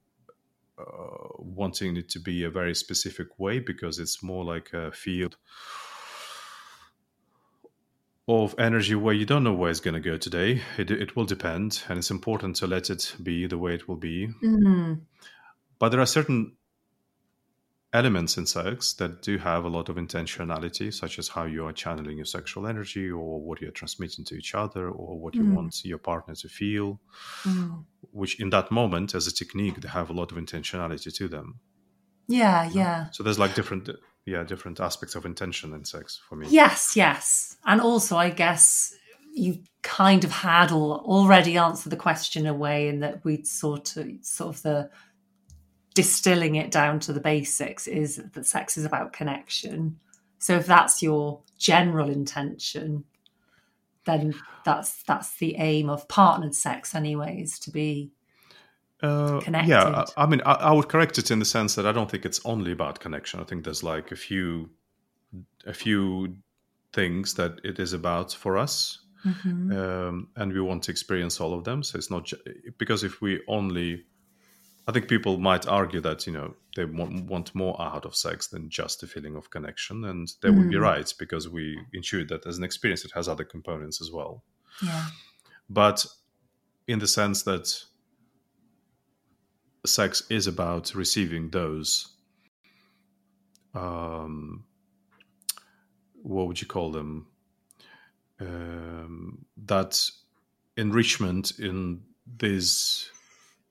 uh, 0.79 1.29
wanting 1.39 1.97
it 1.97 2.09
to 2.09 2.21
be 2.21 2.45
a 2.45 2.51
very 2.51 2.75
specific 2.75 3.27
way 3.39 3.59
because 3.59 3.99
it's 3.99 4.23
more 4.23 4.45
like 4.45 4.73
a 4.73 4.93
field 4.93 5.37
of 8.29 8.55
energy 8.59 8.95
where 8.95 9.15
you 9.15 9.25
don't 9.25 9.43
know 9.43 9.55
where 9.55 9.71
it's 9.71 9.81
going 9.81 9.95
to 9.95 10.01
go 10.11 10.17
today 10.19 10.61
it, 10.77 10.91
it 10.91 11.17
will 11.17 11.25
depend 11.25 11.83
and 11.89 11.99
it's 11.99 12.11
important 12.11 12.55
to 12.57 12.67
let 12.67 12.91
it 12.91 13.15
be 13.23 13.47
the 13.47 13.57
way 13.59 13.75
it 13.75 13.89
will 13.89 13.97
be 13.97 14.29
Mm. 14.43 15.01
but 15.79 15.89
there 15.89 16.01
are 16.01 16.07
certain 16.07 16.53
elements 17.95 18.37
in 18.37 18.45
sex 18.47 18.93
that 18.95 19.23
do 19.23 19.39
have 19.39 19.65
a 19.65 19.69
lot 19.69 19.89
of 19.89 19.97
intentionality, 19.97 20.93
such 20.93 21.19
as 21.19 21.29
how 21.29 21.45
you 21.45 21.65
are 21.67 21.73
channeling 21.73 22.17
your 22.19 22.27
sexual 22.27 22.67
energy 22.67 23.11
or 23.11 23.41
what 23.41 23.61
you're 23.63 23.71
transmitting 23.71 24.25
to 24.27 24.35
each 24.35 24.55
other 24.55 24.91
or 24.91 25.19
what 25.19 25.35
you 25.35 25.43
Mm. 25.43 25.55
want 25.55 25.85
your 25.85 25.99
partner 25.99 26.35
to 26.35 26.49
feel, 26.49 27.01
Mm. 27.45 27.85
which 28.13 28.39
in 28.41 28.51
that 28.51 28.71
moment, 28.71 29.15
as 29.15 29.27
a 29.27 29.33
technique, 29.33 29.81
they 29.81 29.89
have 29.89 30.11
a 30.11 30.13
lot 30.13 30.31
of 30.33 30.37
intentionality 30.39 31.15
to 31.15 31.29
them. 31.29 31.61
Yeah, 32.27 32.69
yeah. 32.71 33.09
So 33.11 33.23
there's 33.23 33.39
like 33.39 33.55
different, 33.55 33.89
yeah, 34.27 34.43
different 34.45 34.81
aspects 34.81 35.15
of 35.15 35.25
intention 35.25 35.73
in 35.73 35.87
sex 35.87 36.21
for 36.29 36.37
me. 36.37 36.47
Yes, 36.51 36.95
yes. 36.95 37.57
And 37.65 37.81
also, 37.81 38.19
I 38.19 38.29
guess 38.29 38.93
you 39.33 39.63
kind 39.83 40.25
of 40.25 40.31
had 40.33 40.71
al- 40.73 41.01
already 41.07 41.57
answered 41.57 41.89
the 41.91 41.97
question 41.97 42.47
away 42.47 42.89
in 42.89 43.01
that 43.01 43.25
we'd 43.25 43.47
sort 43.47 43.97
of, 43.97 44.07
sort 44.21 44.57
of 44.57 44.63
the 44.63 44.91
distilling 46.03 46.55
it 46.55 46.71
down 46.71 47.01
to 47.01 47.13
the 47.13 47.21
basics 47.21 47.89
is 47.89 48.23
that 48.35 48.47
sex 48.47 48.77
is 48.79 48.85
about 48.85 49.13
connection. 49.13 49.99
So 50.39 50.55
if 50.55 50.67
that's 50.67 51.03
your 51.03 51.41
general 51.59 52.09
intention, 52.09 53.03
then 54.05 54.33
that's 54.65 55.03
that's 55.03 55.37
the 55.39 55.57
aim 55.57 55.91
of 55.91 56.07
partnered 56.07 56.55
sex, 56.55 56.95
anyways, 56.95 57.59
to 57.65 57.71
be 57.73 58.13
Uh, 59.03 59.41
Connected. 59.41 59.71
Yeah, 59.71 60.05
I, 60.17 60.23
I 60.23 60.27
mean, 60.27 60.41
I, 60.47 60.55
I 60.71 60.73
would 60.73 60.89
correct 60.89 61.19
it 61.19 61.31
in 61.31 61.39
the 61.41 61.45
sense 61.45 61.75
that 61.77 61.87
I 61.87 61.93
don't 61.93 62.11
think 62.11 62.25
it's 62.25 62.41
only 62.45 62.73
about 62.73 63.01
connection. 63.01 63.41
I 63.41 63.45
think 63.45 63.65
there's 63.65 63.83
like 63.83 64.13
a 64.13 64.17
few, 64.17 64.71
a 65.67 65.73
few 65.73 66.37
things 66.93 67.35
that 67.35 67.53
it 67.65 67.79
is 67.79 67.93
about 67.93 68.33
for 68.33 68.57
us, 68.57 69.05
Mhm. 69.25 69.73
um, 69.79 70.29
and 70.37 70.53
we 70.53 70.61
want 70.61 70.83
to 70.85 70.91
experience 70.91 71.41
all 71.43 71.53
of 71.55 71.63
them. 71.65 71.83
So 71.83 71.99
it's 71.99 72.11
not 72.11 72.25
ju- 72.27 72.43
because 72.79 73.07
if 73.07 73.21
we 73.21 73.41
only, 73.47 74.05
I 74.89 74.93
think 74.93 75.07
people 75.07 75.37
might 75.39 75.69
argue 75.69 76.01
that 76.01 76.27
you 76.27 76.33
know 76.33 76.55
they 76.75 76.87
want, 76.87 77.27
want 77.27 77.55
more 77.55 77.81
out 77.81 78.07
of 78.07 78.17
sex 78.17 78.47
than 78.49 78.71
just 78.71 79.01
the 79.01 79.07
feeling 79.07 79.37
of 79.37 79.51
connection, 79.51 80.05
and 80.07 80.33
they 80.41 80.49
would 80.51 80.71
be 80.71 80.77
Mm. 80.77 80.81
right 80.81 81.15
because 81.19 81.47
we 81.49 81.79
intuit 81.95 82.29
that 82.29 82.47
as 82.47 82.57
an 82.59 82.65
experience 82.65 83.05
it 83.05 83.13
has 83.15 83.29
other 83.29 83.45
components 83.45 84.01
as 84.01 84.11
well. 84.11 84.43
yeah. 84.83 85.09
But 85.69 86.07
in 86.87 86.99
the 87.01 87.07
sense 87.07 87.43
that 87.43 87.85
sex 89.87 90.23
is 90.31 90.47
about 90.47 90.95
receiving 90.95 91.51
those 91.51 92.09
um 93.75 94.65
what 96.23 96.47
would 96.49 96.61
you 96.61 96.67
call 96.67 96.91
them 96.91 97.27
um 98.41 99.45
that 99.67 100.11
enrichment 100.77 101.53
in 101.59 102.01
these 102.39 103.11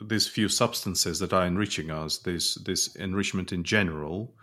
these 0.01 0.27
few 0.27 0.47
substances 0.47 1.19
that 1.19 1.33
are 1.33 1.45
enriching 1.45 1.91
us 1.91 2.19
this 2.19 2.55
this 2.55 2.95
enrichment 2.95 3.51
in 3.51 3.63
general 3.63 4.33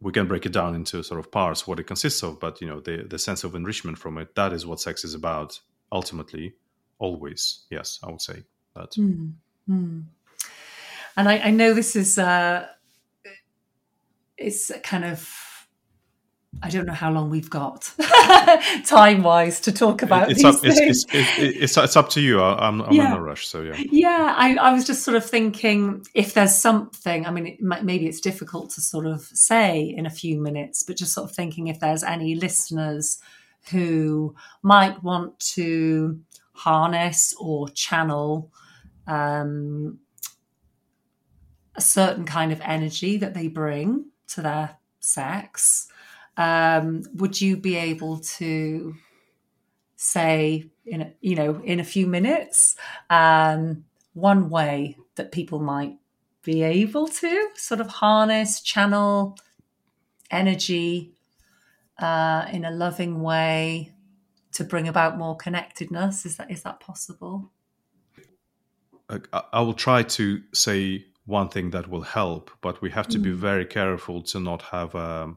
we 0.00 0.12
can 0.12 0.26
break 0.26 0.46
it 0.46 0.52
down 0.52 0.74
into 0.74 1.02
sort 1.02 1.20
of 1.20 1.30
parts 1.30 1.66
what 1.66 1.78
it 1.78 1.84
consists 1.84 2.22
of 2.22 2.40
but 2.40 2.60
you 2.60 2.66
know 2.66 2.80
the 2.80 3.04
the 3.08 3.18
sense 3.18 3.44
of 3.44 3.54
enrichment 3.54 3.96
from 3.96 4.18
it 4.18 4.34
that 4.34 4.52
is 4.52 4.66
what 4.66 4.80
sex 4.80 5.04
is 5.04 5.14
about 5.14 5.60
ultimately 5.92 6.54
always 6.98 7.64
yes 7.70 8.00
i 8.02 8.10
would 8.10 8.20
say 8.20 8.42
that 8.74 8.94
Mm. 9.70 10.04
And 11.16 11.28
I, 11.28 11.38
I 11.38 11.50
know 11.50 11.74
this 11.74 11.96
is 11.96 12.18
uh, 12.18 12.66
it's 14.36 14.70
kind 14.82 15.04
of 15.04 15.28
I 16.62 16.68
don't 16.68 16.84
know 16.86 16.92
how 16.92 17.10
long 17.12 17.30
we've 17.30 17.48
got 17.48 17.92
time 18.84 19.22
wise 19.22 19.60
to 19.60 19.72
talk 19.72 20.02
about 20.02 20.30
it's 20.30 20.42
these 20.42 20.54
up 20.56 20.60
things. 20.60 20.78
it's, 20.80 21.38
it- 21.38 21.56
it's, 21.62 21.76
it's 21.76 21.96
up 21.96 22.10
to 22.10 22.20
you. 22.20 22.40
I, 22.42 22.66
i'm, 22.66 22.82
I'm 22.82 22.92
in 23.12 23.12
a 23.12 23.22
rush 23.22 23.46
so 23.46 23.62
yeah. 23.62 23.76
Yeah, 23.78 24.34
I, 24.36 24.56
I 24.56 24.72
was 24.72 24.84
just 24.84 25.04
sort 25.04 25.16
of 25.16 25.24
thinking 25.24 26.04
if 26.14 26.34
there's 26.34 26.54
something, 26.54 27.24
I 27.24 27.30
mean, 27.30 27.46
it 27.46 27.62
might, 27.62 27.84
maybe 27.84 28.06
it's 28.06 28.20
difficult 28.20 28.70
to 28.70 28.80
sort 28.80 29.06
of 29.06 29.22
say 29.22 29.82
in 29.96 30.06
a 30.06 30.10
few 30.10 30.40
minutes, 30.40 30.82
but 30.82 30.96
just 30.96 31.12
sort 31.14 31.30
of 31.30 31.36
thinking 31.36 31.68
if 31.68 31.78
there's 31.80 32.02
any 32.02 32.34
listeners 32.34 33.20
who 33.70 34.34
might 34.62 35.02
want 35.02 35.38
to 35.40 36.18
harness 36.52 37.34
or 37.40 37.68
channel 37.70 38.50
um, 39.06 39.98
a 41.76 41.80
certain 41.80 42.24
kind 42.24 42.52
of 42.52 42.60
energy 42.62 43.16
that 43.18 43.34
they 43.34 43.48
bring 43.48 44.06
to 44.28 44.42
their 44.42 44.76
sex, 44.98 45.88
um, 46.40 47.02
would 47.14 47.38
you 47.38 47.58
be 47.58 47.76
able 47.76 48.18
to 48.20 48.94
say 49.96 50.64
in 50.86 51.02
a, 51.02 51.12
you 51.20 51.36
know 51.36 51.60
in 51.62 51.78
a 51.78 51.84
few 51.84 52.06
minutes 52.06 52.76
um, 53.10 53.84
one 54.14 54.48
way 54.48 54.96
that 55.16 55.32
people 55.32 55.58
might 55.60 55.98
be 56.42 56.62
able 56.62 57.06
to 57.06 57.48
sort 57.54 57.80
of 57.80 57.88
harness 57.88 58.62
channel 58.62 59.36
energy 60.30 61.12
uh, 61.98 62.46
in 62.50 62.64
a 62.64 62.70
loving 62.70 63.20
way 63.20 63.92
to 64.52 64.64
bring 64.64 64.88
about 64.88 65.18
more 65.18 65.36
connectedness 65.36 66.24
is 66.24 66.38
that 66.38 66.50
is 66.50 66.62
that 66.62 66.80
possible 66.80 67.52
I, 69.10 69.42
I 69.52 69.60
will 69.60 69.74
try 69.74 70.02
to 70.04 70.40
say 70.54 71.04
one 71.26 71.50
thing 71.50 71.70
that 71.72 71.90
will 71.90 72.06
help 72.20 72.50
but 72.62 72.80
we 72.80 72.88
have 72.90 73.08
to 73.08 73.18
be 73.18 73.30
Mm. 73.30 73.34
very 73.34 73.66
careful 73.66 74.22
to 74.22 74.40
not 74.40 74.62
have 74.62 74.94
a 74.94 75.34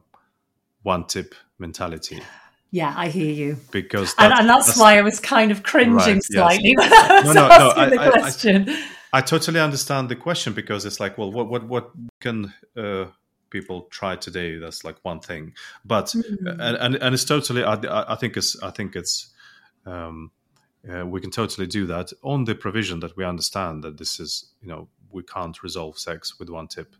one 0.84 1.04
tip 1.06 1.34
mentality 1.58 2.22
yeah 2.70 2.94
i 2.96 3.08
hear 3.08 3.32
you 3.32 3.56
because 3.72 4.14
and, 4.18 4.30
that- 4.32 4.40
and 4.40 4.48
that's, 4.48 4.76
why 4.78 4.96
i 4.98 5.02
was 5.02 5.18
kind 5.20 5.50
of 5.50 5.62
cringing 5.64 5.94
Right, 5.96 6.14
yes. 6.16 6.26
slightly 6.28 6.74
when 6.76 6.92
I 6.92 7.22
was 7.24 7.34
No, 7.34 7.48
no, 7.48 7.48
no, 7.48 7.72
asking 7.72 7.90
the 7.90 8.00
I- 8.00 8.04
I- 8.04 8.08
I- 8.08 8.10
question 8.20 8.76
I 9.12 9.20
totally 9.20 9.60
understand 9.60 10.08
the 10.08 10.16
question 10.16 10.54
because 10.54 10.84
it's 10.84 10.98
like, 10.98 11.16
well, 11.16 11.30
what 11.30 11.48
what 11.48 11.68
what 11.68 11.90
can 12.20 12.52
uh, 12.76 13.04
people 13.48 13.82
try 13.88 14.16
today? 14.16 14.58
That's 14.58 14.82
like 14.82 14.96
one 15.04 15.20
thing, 15.20 15.52
but 15.84 16.06
Mm. 16.06 16.48
and, 16.50 16.76
and 16.84 16.94
and 16.96 17.14
it's 17.14 17.24
totally. 17.24 17.62
I, 17.62 17.74
I 17.74 18.14
I 18.14 18.16
think 18.16 18.36
it's 18.36 18.60
I 18.60 18.70
think 18.72 18.96
it's 18.96 19.32
um, 19.86 20.32
uh, 20.92 21.06
we 21.06 21.20
can 21.20 21.30
totally 21.30 21.68
do 21.68 21.86
that 21.86 22.12
on 22.22 22.44
the 22.44 22.56
provision 22.56 22.98
that 23.00 23.16
we 23.16 23.24
understand 23.24 23.84
that 23.84 23.98
this 23.98 24.18
is 24.18 24.50
you 24.60 24.66
know 24.68 24.88
we 25.12 25.22
can't 25.22 25.62
resolve 25.62 25.96
sex 25.96 26.40
with 26.40 26.50
one 26.50 26.66
tip 26.66 26.96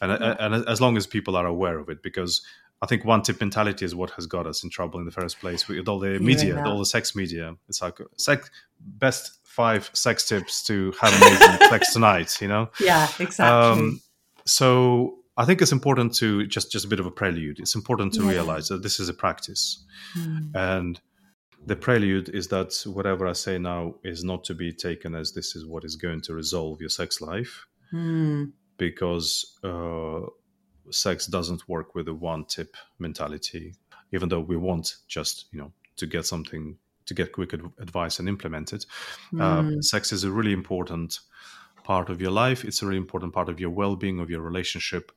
and, 0.00 0.10
yeah. 0.10 0.36
and 0.40 0.66
as 0.66 0.80
long 0.80 0.96
as 0.96 1.06
people 1.06 1.36
are 1.36 1.46
aware 1.46 1.78
of 1.78 1.90
it 1.90 2.02
because 2.02 2.40
I 2.80 2.86
think 2.86 3.04
one 3.04 3.22
tip 3.22 3.40
mentality 3.40 3.84
is 3.84 3.94
what 3.94 4.10
has 4.10 4.26
got 4.26 4.46
us 4.46 4.62
in 4.62 4.70
trouble 4.70 5.00
in 5.00 5.06
the 5.06 5.10
first 5.10 5.40
place 5.40 5.66
with 5.66 5.88
all 5.88 5.98
the 5.98 6.18
media, 6.20 6.62
all 6.64 6.78
the 6.78 6.86
sex 6.86 7.16
media. 7.16 7.56
It's 7.68 7.82
like 7.82 7.98
sex 8.16 8.50
best 8.80 9.38
five 9.44 9.90
sex 9.92 10.28
tips 10.28 10.62
to 10.64 10.92
have 11.00 11.12
amazing 11.20 11.68
sex 11.68 11.92
tonight. 11.92 12.40
You 12.40 12.48
know? 12.48 12.70
Yeah, 12.80 13.08
exactly. 13.18 13.46
Um, 13.46 14.00
so 14.44 15.18
I 15.36 15.44
think 15.44 15.60
it's 15.60 15.72
important 15.72 16.14
to 16.16 16.46
just 16.46 16.70
just 16.70 16.84
a 16.84 16.88
bit 16.88 17.00
of 17.00 17.06
a 17.06 17.10
prelude. 17.10 17.58
It's 17.58 17.74
important 17.74 18.14
to 18.14 18.22
yeah. 18.22 18.30
realize 18.30 18.68
that 18.68 18.82
this 18.82 19.00
is 19.00 19.08
a 19.08 19.14
practice, 19.14 19.84
mm. 20.16 20.54
and 20.54 21.00
the 21.66 21.76
prelude 21.76 22.28
is 22.28 22.48
that 22.48 22.80
whatever 22.86 23.26
I 23.26 23.32
say 23.32 23.58
now 23.58 23.96
is 24.04 24.22
not 24.22 24.44
to 24.44 24.54
be 24.54 24.72
taken 24.72 25.14
as 25.14 25.32
this 25.32 25.56
is 25.56 25.66
what 25.66 25.84
is 25.84 25.96
going 25.96 26.20
to 26.22 26.34
resolve 26.34 26.80
your 26.80 26.90
sex 26.90 27.20
life, 27.20 27.66
mm. 27.92 28.52
because 28.78 29.58
uh, 29.64 30.20
sex 30.90 31.26
doesn't 31.26 31.68
work 31.68 31.94
with 31.94 32.08
a 32.08 32.14
one 32.14 32.44
tip 32.44 32.76
mentality. 32.98 33.74
Even 34.12 34.28
though 34.28 34.40
we 34.40 34.56
want 34.56 34.96
just 35.06 35.46
you 35.52 35.58
know 35.58 35.72
to 35.96 36.06
get 36.06 36.26
something 36.26 36.76
to 37.06 37.14
get 37.14 37.32
quick 37.32 37.52
advice 37.52 38.18
and 38.18 38.28
implement 38.28 38.72
it, 38.72 38.86
mm. 39.32 39.40
uh, 39.40 39.80
sex 39.82 40.12
is 40.12 40.24
a 40.24 40.30
really 40.30 40.52
important 40.52 41.20
part 41.88 42.10
of 42.10 42.20
your 42.20 42.30
life. 42.30 42.64
It's 42.64 42.82
a 42.82 42.86
really 42.86 42.98
important 42.98 43.32
part 43.32 43.48
of 43.48 43.58
your 43.58 43.70
well 43.70 43.96
being, 43.96 44.20
of 44.20 44.28
your 44.28 44.42
relationship. 44.42 45.10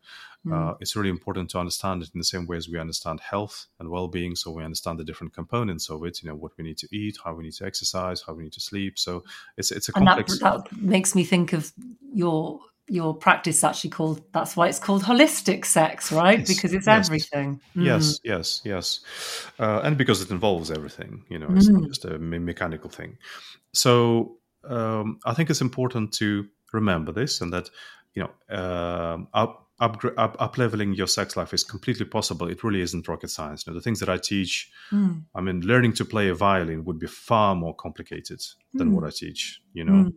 Mm. 0.47 0.53
Uh, 0.53 0.75
it's 0.79 0.95
really 0.95 1.09
important 1.09 1.49
to 1.51 1.59
understand 1.59 2.01
it 2.01 2.09
in 2.13 2.19
the 2.19 2.23
same 2.23 2.47
way 2.47 2.57
as 2.57 2.69
we 2.69 2.79
understand 2.79 3.19
health 3.19 3.67
and 3.79 3.89
well 3.89 4.07
being. 4.07 4.35
So 4.35 4.51
we 4.51 4.63
understand 4.63 4.97
the 4.97 5.03
different 5.03 5.33
components 5.33 5.89
of 5.89 6.03
it, 6.05 6.23
you 6.23 6.29
know, 6.29 6.35
what 6.35 6.53
we 6.57 6.63
need 6.63 6.77
to 6.79 6.87
eat, 6.95 7.17
how 7.23 7.33
we 7.33 7.43
need 7.43 7.53
to 7.53 7.65
exercise, 7.65 8.21
how 8.21 8.33
we 8.33 8.43
need 8.43 8.53
to 8.53 8.61
sleep. 8.61 8.97
So 8.97 9.23
it's, 9.57 9.71
it's 9.71 9.89
a 9.89 9.91
complex. 9.91 10.31
And 10.31 10.41
that, 10.41 10.69
that 10.69 10.81
makes 10.81 11.13
me 11.13 11.23
think 11.25 11.53
of 11.53 11.71
your 12.13 12.61
your 12.87 13.13
practice 13.15 13.63
actually 13.63 13.89
called 13.89 14.21
that's 14.33 14.55
why 14.55 14.67
it's 14.67 14.79
called 14.79 15.03
holistic 15.03 15.65
sex 15.65 16.11
right 16.11 16.39
yes, 16.39 16.47
because 16.47 16.73
it's 16.73 16.87
yes. 16.87 17.07
everything 17.07 17.59
mm. 17.75 17.85
yes 17.85 18.19
yes 18.23 18.61
yes 18.65 18.99
uh, 19.59 19.81
and 19.83 19.97
because 19.97 20.21
it 20.21 20.29
involves 20.29 20.71
everything 20.71 21.23
you 21.29 21.39
know 21.39 21.47
it's 21.51 21.69
mm. 21.69 21.73
not 21.73 21.87
just 21.87 22.05
a 22.05 22.17
me- 22.19 22.39
mechanical 22.39 22.89
thing 22.89 23.17
so 23.73 24.37
um, 24.67 25.19
i 25.25 25.33
think 25.33 25.49
it's 25.49 25.61
important 25.61 26.11
to 26.11 26.47
remember 26.73 27.11
this 27.11 27.41
and 27.41 27.53
that 27.53 27.69
you 28.13 28.23
know 28.23 28.55
uh, 28.55 29.17
up, 29.33 29.69
up, 29.79 30.03
up, 30.17 30.35
up 30.39 30.57
leveling 30.57 30.93
your 30.93 31.07
sex 31.07 31.37
life 31.37 31.53
is 31.53 31.63
completely 31.63 32.05
possible 32.05 32.49
it 32.49 32.63
really 32.63 32.81
isn't 32.81 33.07
rocket 33.07 33.29
science 33.29 33.65
you 33.65 33.71
know 33.71 33.79
the 33.79 33.83
things 33.83 33.99
that 33.99 34.09
i 34.09 34.17
teach 34.17 34.69
mm. 34.91 35.21
i 35.33 35.39
mean 35.39 35.61
learning 35.61 35.93
to 35.93 36.03
play 36.03 36.29
a 36.29 36.35
violin 36.35 36.83
would 36.83 36.99
be 36.99 37.07
far 37.07 37.55
more 37.55 37.75
complicated 37.75 38.41
than 38.73 38.89
mm. 38.89 38.93
what 38.95 39.05
i 39.05 39.09
teach 39.09 39.61
you 39.73 39.85
know 39.85 40.09
mm. 40.09 40.13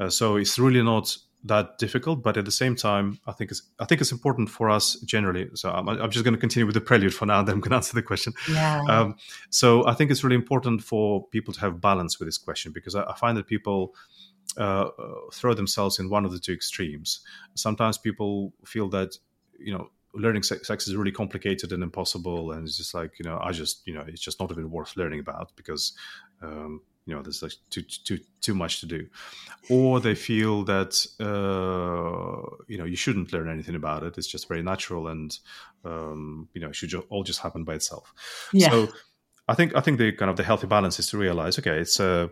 uh, 0.00 0.10
so 0.10 0.36
it's 0.36 0.58
really 0.58 0.82
not 0.82 1.16
that 1.42 1.78
difficult 1.78 2.22
but 2.22 2.36
at 2.36 2.44
the 2.44 2.50
same 2.50 2.76
time 2.76 3.18
i 3.26 3.32
think 3.32 3.50
it's 3.50 3.62
i 3.78 3.84
think 3.86 4.00
it's 4.00 4.12
important 4.12 4.50
for 4.50 4.68
us 4.68 4.94
generally 5.00 5.48
so 5.54 5.70
i'm, 5.70 5.88
I'm 5.88 6.10
just 6.10 6.24
going 6.24 6.34
to 6.34 6.40
continue 6.40 6.66
with 6.66 6.74
the 6.74 6.82
prelude 6.82 7.14
for 7.14 7.24
now 7.24 7.42
then 7.44 7.54
i'm 7.54 7.60
going 7.60 7.70
to 7.70 7.76
answer 7.76 7.94
the 7.94 8.02
question 8.02 8.34
yeah. 8.50 8.82
Um, 8.88 9.16
so 9.48 9.86
i 9.86 9.94
think 9.94 10.10
it's 10.10 10.22
really 10.22 10.36
important 10.36 10.82
for 10.82 11.26
people 11.28 11.54
to 11.54 11.60
have 11.60 11.80
balance 11.80 12.18
with 12.18 12.28
this 12.28 12.38
question 12.38 12.72
because 12.72 12.94
i, 12.94 13.04
I 13.04 13.14
find 13.14 13.36
that 13.38 13.46
people 13.46 13.94
uh, 14.56 14.88
throw 15.32 15.54
themselves 15.54 15.98
in 15.98 16.08
one 16.08 16.24
of 16.24 16.32
the 16.32 16.38
two 16.38 16.52
extremes. 16.52 17.20
Sometimes 17.54 17.98
people 17.98 18.52
feel 18.64 18.88
that 18.90 19.16
you 19.58 19.72
know 19.72 19.90
learning 20.12 20.42
sex, 20.42 20.66
sex, 20.66 20.88
is 20.88 20.96
really 20.96 21.12
complicated 21.12 21.72
and 21.72 21.82
impossible, 21.82 22.52
and 22.52 22.66
it's 22.66 22.76
just 22.76 22.94
like 22.94 23.18
you 23.18 23.24
know 23.24 23.38
I 23.40 23.52
just 23.52 23.86
you 23.86 23.94
know 23.94 24.04
it's 24.06 24.20
just 24.20 24.40
not 24.40 24.50
even 24.50 24.70
worth 24.70 24.96
learning 24.96 25.20
about 25.20 25.52
because 25.56 25.92
um, 26.42 26.82
you 27.10 27.16
know 27.16 27.22
there's 27.22 27.42
like 27.42 27.52
too 27.70 27.82
too 27.82 28.20
too 28.40 28.54
much 28.54 28.78
to 28.80 28.86
do, 28.86 29.08
or 29.68 29.98
they 29.98 30.14
feel 30.14 30.62
that 30.64 31.04
uh, 31.18 32.56
you 32.68 32.78
know 32.78 32.84
you 32.84 32.94
shouldn't 32.94 33.32
learn 33.32 33.48
anything 33.48 33.74
about 33.74 34.04
it. 34.04 34.16
It's 34.16 34.28
just 34.28 34.46
very 34.46 34.62
natural 34.62 35.08
and 35.08 35.36
um, 35.84 36.48
you 36.54 36.60
know 36.60 36.68
it 36.68 36.76
should 36.76 36.94
all 37.08 37.24
just 37.24 37.40
happen 37.40 37.64
by 37.64 37.74
itself. 37.74 38.14
Yeah. 38.52 38.70
So 38.70 38.88
I 39.48 39.54
think 39.54 39.74
I 39.74 39.80
think 39.80 39.98
the 39.98 40.12
kind 40.12 40.30
of 40.30 40.36
the 40.36 40.44
healthy 40.44 40.68
balance 40.68 41.00
is 41.00 41.08
to 41.08 41.18
realize 41.18 41.58
okay 41.58 41.80
it's 41.80 41.98
a 41.98 42.30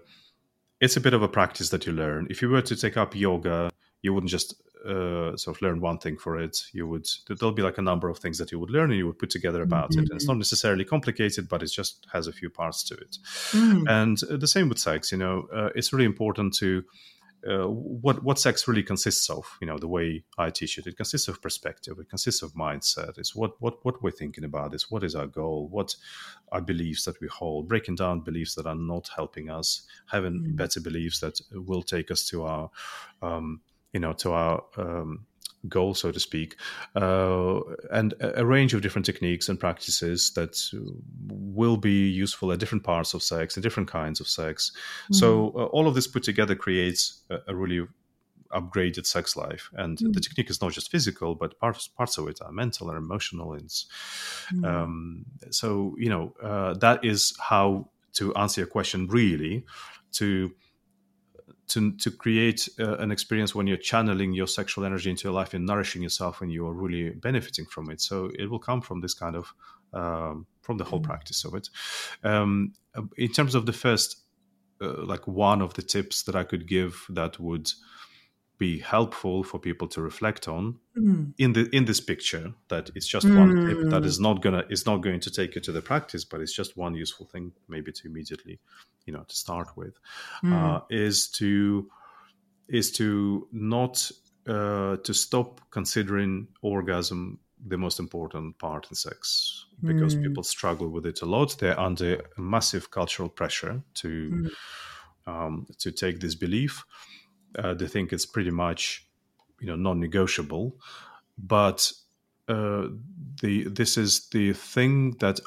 it's 0.80 0.96
a 0.96 1.00
bit 1.00 1.12
of 1.12 1.22
a 1.22 1.28
practice 1.28 1.70
that 1.70 1.86
you 1.86 1.92
learn. 1.92 2.28
If 2.30 2.40
you 2.40 2.48
were 2.48 2.62
to 2.62 2.76
take 2.76 2.96
up 2.96 3.16
yoga, 3.16 3.70
you 4.02 4.14
wouldn't 4.14 4.30
just 4.30 4.54
uh, 4.86 5.36
sort 5.36 5.56
of 5.56 5.62
learn 5.62 5.80
one 5.80 5.98
thing 5.98 6.16
for 6.16 6.38
it. 6.38 6.62
You 6.72 6.86
would 6.88 7.06
there'll 7.28 7.54
be 7.54 7.62
like 7.62 7.78
a 7.78 7.82
number 7.82 8.08
of 8.08 8.18
things 8.18 8.38
that 8.38 8.52
you 8.52 8.58
would 8.58 8.70
learn 8.70 8.90
and 8.90 8.98
you 8.98 9.06
would 9.06 9.18
put 9.18 9.30
together 9.30 9.62
about 9.62 9.90
mm-hmm. 9.90 10.00
it. 10.00 10.10
And 10.10 10.16
it's 10.16 10.24
mm-hmm. 10.24 10.32
not 10.32 10.38
necessarily 10.38 10.84
complicated, 10.84 11.48
but 11.48 11.62
it 11.62 11.68
just 11.68 12.06
has 12.12 12.26
a 12.26 12.32
few 12.32 12.50
parts 12.50 12.82
to 12.84 12.94
it. 12.94 13.18
Mm. 13.52 13.88
And 13.88 14.18
uh, 14.30 14.36
the 14.36 14.48
same 14.48 14.68
with 14.68 14.78
sex. 14.78 15.12
You 15.12 15.18
know, 15.18 15.48
uh, 15.52 15.70
it's 15.74 15.92
really 15.92 16.04
important 16.04 16.54
to 16.54 16.84
uh, 17.46 17.68
what 17.68 18.22
what 18.24 18.38
sex 18.38 18.66
really 18.66 18.82
consists 18.82 19.30
of. 19.30 19.46
You 19.60 19.68
know, 19.68 19.78
the 19.78 19.86
way 19.86 20.24
I 20.36 20.50
teach 20.50 20.76
it, 20.78 20.86
it 20.86 20.96
consists 20.96 21.28
of 21.28 21.40
perspective. 21.40 21.96
It 21.98 22.08
consists 22.08 22.42
of 22.42 22.52
mindset. 22.54 23.16
It's 23.18 23.34
what 23.34 23.52
what 23.60 23.84
what 23.84 24.02
we're 24.02 24.10
thinking 24.10 24.44
about. 24.44 24.74
Is 24.74 24.90
what 24.90 25.04
is 25.04 25.14
our 25.14 25.26
goal? 25.26 25.68
What 25.68 25.94
are 26.50 26.60
beliefs 26.60 27.04
that 27.04 27.20
we 27.20 27.28
hold? 27.28 27.68
Breaking 27.68 27.94
down 27.94 28.20
beliefs 28.20 28.54
that 28.56 28.66
are 28.66 28.74
not 28.74 29.10
helping 29.14 29.50
us, 29.50 29.86
having 30.10 30.40
mm. 30.40 30.56
better 30.56 30.80
beliefs 30.80 31.20
that 31.20 31.40
will 31.52 31.82
take 31.82 32.10
us 32.10 32.26
to 32.28 32.44
our, 32.44 32.70
um, 33.22 33.60
you 33.92 34.00
know, 34.00 34.12
to 34.14 34.32
our 34.32 34.62
um, 34.76 35.26
goal, 35.68 35.94
so 35.94 36.12
to 36.12 36.20
speak, 36.20 36.56
uh, 36.94 37.60
and 37.90 38.14
a, 38.20 38.44
range 38.44 38.74
of 38.74 38.82
different 38.82 39.06
techniques 39.06 39.48
and 39.48 39.58
practices 39.58 40.32
that 40.34 40.56
will 41.28 41.76
be 41.76 42.08
useful 42.08 42.52
at 42.52 42.58
different 42.58 42.84
parts 42.84 43.14
of 43.14 43.22
sex 43.22 43.56
and 43.56 43.62
different 43.62 43.90
kinds 43.90 44.20
of 44.20 44.28
sex. 44.28 44.70
Mm-hmm. 45.04 45.14
So 45.14 45.48
uh, 45.56 45.64
all 45.64 45.88
of 45.88 45.94
this 45.94 46.06
put 46.06 46.22
together 46.22 46.54
creates 46.54 47.22
a, 47.30 47.38
a 47.48 47.54
really 47.54 47.86
upgraded 48.52 49.06
sex 49.06 49.36
life 49.36 49.70
and 49.74 49.98
mm. 49.98 50.12
the 50.12 50.20
technique 50.20 50.48
is 50.48 50.62
not 50.62 50.72
just 50.72 50.90
physical 50.90 51.34
but 51.34 51.58
parts 51.58 51.88
parts 51.88 52.16
of 52.16 52.28
it 52.28 52.40
are 52.40 52.50
mental 52.50 52.88
and 52.88 52.96
emotional 52.96 53.52
and 53.52 53.68
mm. 53.68 54.64
um, 54.64 55.24
so 55.50 55.94
you 55.98 56.08
know 56.08 56.32
uh, 56.42 56.72
that 56.74 57.04
is 57.04 57.36
how 57.40 57.86
to 58.12 58.34
answer 58.36 58.62
your 58.62 58.68
question 58.68 59.06
really 59.08 59.64
to 60.12 60.50
to 61.68 61.92
to 61.92 62.10
create 62.10 62.68
uh, 62.80 62.96
an 62.98 63.10
experience 63.10 63.54
when 63.54 63.66
you're 63.66 63.76
channeling 63.76 64.32
your 64.32 64.46
sexual 64.46 64.84
energy 64.84 65.10
into 65.10 65.24
your 65.24 65.32
life 65.32 65.54
and 65.54 65.66
nourishing 65.66 66.02
yourself 66.02 66.40
and 66.40 66.52
you 66.52 66.66
are 66.66 66.72
really 66.72 67.10
benefiting 67.10 67.66
from 67.66 67.90
it 67.90 68.00
so 68.00 68.30
it 68.38 68.50
will 68.50 68.58
come 68.58 68.80
from 68.80 69.00
this 69.00 69.14
kind 69.14 69.36
of 69.36 69.52
um, 69.92 70.46
from 70.60 70.76
the 70.78 70.84
whole 70.84 71.00
mm. 71.00 71.04
practice 71.04 71.44
of 71.44 71.54
it 71.54 71.68
um, 72.24 72.72
in 73.16 73.30
terms 73.32 73.54
of 73.54 73.66
the 73.66 73.72
first 73.72 74.22
uh, 74.80 75.04
like 75.04 75.26
one 75.26 75.62
of 75.62 75.74
the 75.74 75.82
tips 75.82 76.22
that 76.22 76.34
i 76.34 76.44
could 76.44 76.66
give 76.66 77.04
that 77.10 77.38
would 77.38 77.70
be 78.58 78.80
helpful 78.80 79.44
for 79.44 79.58
people 79.58 79.86
to 79.86 80.02
reflect 80.02 80.48
on 80.48 80.76
mm. 80.96 81.32
in 81.38 81.52
the 81.52 81.68
in 81.74 81.84
this 81.84 82.00
picture 82.00 82.52
that 82.68 82.90
it's 82.94 83.06
just 83.06 83.26
mm. 83.26 83.38
one 83.38 83.66
tip 83.66 83.90
that 83.90 84.04
is 84.04 84.18
not 84.18 84.42
gonna 84.42 84.64
is 84.68 84.84
not 84.84 84.98
going 84.98 85.20
to 85.20 85.30
take 85.30 85.54
you 85.54 85.60
to 85.60 85.72
the 85.72 85.80
practice 85.80 86.24
but 86.24 86.40
it's 86.40 86.52
just 86.52 86.76
one 86.76 86.94
useful 86.94 87.26
thing 87.26 87.52
maybe 87.68 87.92
to 87.92 88.08
immediately 88.08 88.58
you 89.06 89.12
know 89.12 89.24
to 89.28 89.36
start 89.36 89.76
with 89.76 89.94
mm. 90.44 90.52
uh, 90.52 90.80
is 90.90 91.28
to 91.28 91.88
is 92.68 92.90
to 92.92 93.46
not 93.52 94.10
uh, 94.46 94.96
to 94.98 95.14
stop 95.14 95.60
considering 95.70 96.48
orgasm 96.62 97.38
the 97.66 97.78
most 97.78 97.98
important 97.98 98.58
part 98.58 98.86
in 98.90 98.94
sex 98.94 99.66
because 99.82 100.16
mm. 100.16 100.22
people 100.22 100.42
struggle 100.42 100.88
with 100.88 101.06
it 101.06 101.22
a 101.22 101.26
lot 101.26 101.56
they're 101.58 101.78
under 101.78 102.22
massive 102.36 102.90
cultural 102.90 103.28
pressure 103.28 103.80
to 103.94 104.30
mm. 104.30 104.50
um, 105.26 105.66
to 105.78 105.92
take 105.92 106.18
this 106.18 106.34
belief 106.34 106.84
uh, 107.56 107.74
they 107.74 107.86
think 107.86 108.12
it's 108.12 108.26
pretty 108.26 108.50
much 108.50 109.06
you 109.60 109.66
know 109.66 109.76
non-negotiable 109.76 110.76
but 111.36 111.92
uh, 112.48 112.88
the 113.40 113.64
this 113.64 113.96
is 113.96 114.28
the 114.30 114.52
thing 114.52 115.12
that 115.20 115.40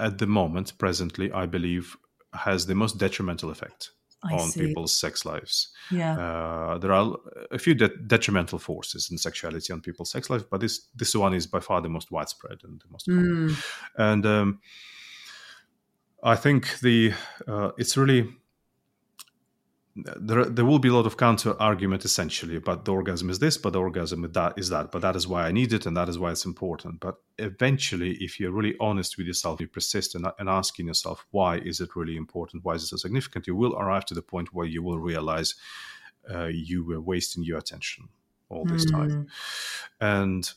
at 0.00 0.18
the 0.18 0.26
moment 0.26 0.72
presently 0.78 1.30
i 1.32 1.46
believe 1.46 1.96
has 2.32 2.66
the 2.66 2.74
most 2.74 2.98
detrimental 2.98 3.50
effect 3.50 3.90
I 4.24 4.34
on 4.34 4.48
see. 4.48 4.66
people's 4.66 4.94
sex 4.94 5.24
lives 5.24 5.68
yeah 5.90 6.18
uh, 6.18 6.78
there 6.78 6.92
are 6.92 7.16
a 7.50 7.58
few 7.58 7.74
de- 7.74 7.96
detrimental 7.96 8.58
forces 8.58 9.10
in 9.10 9.18
sexuality 9.18 9.72
on 9.72 9.80
people's 9.80 10.10
sex 10.10 10.28
life 10.28 10.44
but 10.50 10.60
this 10.60 10.86
this 10.94 11.14
one 11.14 11.34
is 11.34 11.46
by 11.46 11.60
far 11.60 11.80
the 11.80 11.88
most 11.88 12.10
widespread 12.10 12.58
and 12.64 12.80
the 12.80 12.90
most 12.90 13.06
common 13.06 13.50
mm. 13.50 13.64
and 13.96 14.26
um, 14.26 14.60
i 16.22 16.34
think 16.34 16.78
the 16.80 17.12
uh, 17.46 17.70
it's 17.78 17.96
really 17.96 18.28
there, 20.16 20.44
there 20.44 20.64
will 20.64 20.78
be 20.78 20.88
a 20.88 20.94
lot 20.94 21.06
of 21.06 21.16
counter 21.16 21.54
argument 21.60 22.04
essentially 22.04 22.58
but 22.58 22.84
the 22.84 22.92
orgasm 22.92 23.30
is 23.30 23.38
this, 23.38 23.56
but 23.56 23.72
the 23.72 23.80
orgasm 23.80 24.24
is 24.24 24.32
that 24.32 24.58
is 24.58 24.68
that, 24.68 24.92
but 24.92 25.02
that 25.02 25.16
is 25.16 25.26
why 25.26 25.44
I 25.44 25.52
need 25.52 25.72
it 25.72 25.86
and 25.86 25.96
that 25.96 26.08
is 26.08 26.18
why 26.18 26.30
it's 26.30 26.44
important. 26.44 27.00
But 27.00 27.16
eventually, 27.38 28.12
if 28.20 28.38
you're 28.38 28.50
really 28.50 28.76
honest 28.80 29.16
with 29.16 29.26
yourself, 29.26 29.60
you 29.60 29.68
persist 29.68 30.14
in, 30.14 30.24
in 30.38 30.48
asking 30.48 30.86
yourself, 30.86 31.26
why 31.30 31.58
is 31.58 31.80
it 31.80 31.96
really 31.96 32.16
important? 32.16 32.64
Why 32.64 32.74
is 32.74 32.82
it 32.84 32.88
so 32.88 32.96
significant? 32.96 33.46
You 33.46 33.56
will 33.56 33.76
arrive 33.76 34.04
to 34.06 34.14
the 34.14 34.22
point 34.22 34.52
where 34.52 34.66
you 34.66 34.82
will 34.82 34.98
realize 34.98 35.54
uh, 36.32 36.46
you 36.46 36.84
were 36.84 37.00
wasting 37.00 37.42
your 37.42 37.58
attention 37.58 38.08
all 38.50 38.64
this 38.64 38.86
mm. 38.86 38.90
time. 38.90 39.26
And 40.00 40.50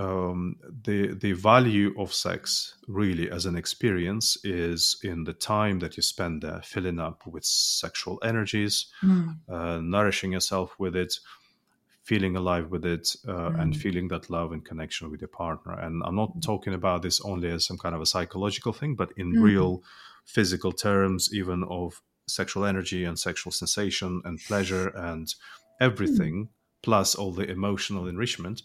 um, 0.00 0.56
the 0.84 1.14
the 1.14 1.32
value 1.32 1.94
of 1.98 2.12
sex 2.12 2.74
really 2.88 3.30
as 3.30 3.46
an 3.46 3.56
experience 3.56 4.36
is 4.44 4.98
in 5.04 5.24
the 5.24 5.32
time 5.32 5.78
that 5.78 5.96
you 5.96 6.02
spend 6.02 6.42
there 6.42 6.60
filling 6.62 6.98
up 6.98 7.26
with 7.26 7.44
sexual 7.44 8.18
energies 8.24 8.86
Mm. 9.02 9.36
uh, 9.48 9.80
nourishing 9.80 10.32
yourself 10.32 10.74
with 10.78 10.96
it 10.96 11.20
feeling 12.02 12.36
alive 12.36 12.70
with 12.70 12.84
it 12.84 13.16
uh, 13.28 13.52
and 13.60 13.72
Mm. 13.72 13.76
feeling 13.76 14.08
that 14.08 14.28
love 14.30 14.52
and 14.52 14.64
connection 14.64 15.10
with 15.10 15.20
your 15.20 15.28
partner 15.28 15.72
and 15.78 16.02
i'm 16.04 16.16
not 16.16 16.42
talking 16.42 16.74
about 16.74 17.02
this 17.02 17.20
only 17.20 17.48
as 17.50 17.64
some 17.66 17.78
kind 17.78 17.94
of 17.94 18.00
a 18.02 18.06
psychological 18.06 18.72
thing 18.72 18.94
but 18.96 19.10
in 19.16 19.32
Mm. 19.32 19.42
real 19.42 19.82
physical 20.26 20.72
terms 20.72 21.30
even 21.32 21.62
of 21.64 22.02
sexual 22.26 22.64
energy 22.64 23.04
and 23.04 23.18
sexual 23.18 23.52
sensation 23.52 24.20
and 24.24 24.38
pleasure 24.48 24.88
and 24.88 25.34
everything 25.80 26.48
plus 26.82 27.14
all 27.14 27.32
the 27.32 27.48
emotional 27.50 28.06
enrichment 28.08 28.62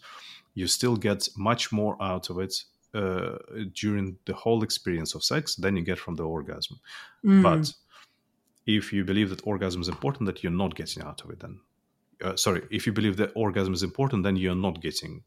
you 0.60 0.66
still 0.78 0.96
get 1.08 1.20
much 1.36 1.62
more 1.78 1.94
out 2.10 2.26
of 2.30 2.36
it 2.44 2.54
uh, 3.00 3.36
during 3.82 4.06
the 4.28 4.34
whole 4.42 4.60
experience 4.68 5.12
of 5.16 5.22
sex 5.32 5.44
than 5.62 5.76
you 5.76 5.84
get 5.90 5.98
from 6.04 6.14
the 6.16 6.26
orgasm 6.36 6.76
Mm. 7.24 7.42
but 7.48 7.64
if 8.66 8.92
you 8.94 9.04
believe 9.10 9.28
that 9.30 9.46
orgasm 9.52 9.80
is 9.80 9.88
important, 9.88 10.26
that 10.26 10.38
you're 10.42 10.60
not 10.64 10.74
getting 10.80 11.02
out 11.08 11.20
of 11.24 11.30
it, 11.30 11.40
then 11.40 11.54
uh, 12.26 12.36
sorry, 12.36 12.62
if 12.70 12.86
you 12.86 12.92
believe 12.92 13.16
that 13.16 13.32
orgasm 13.34 13.72
is 13.74 13.82
important, 13.82 14.22
then 14.24 14.36
you're 14.36 14.62
not 14.68 14.76
getting 14.86 15.22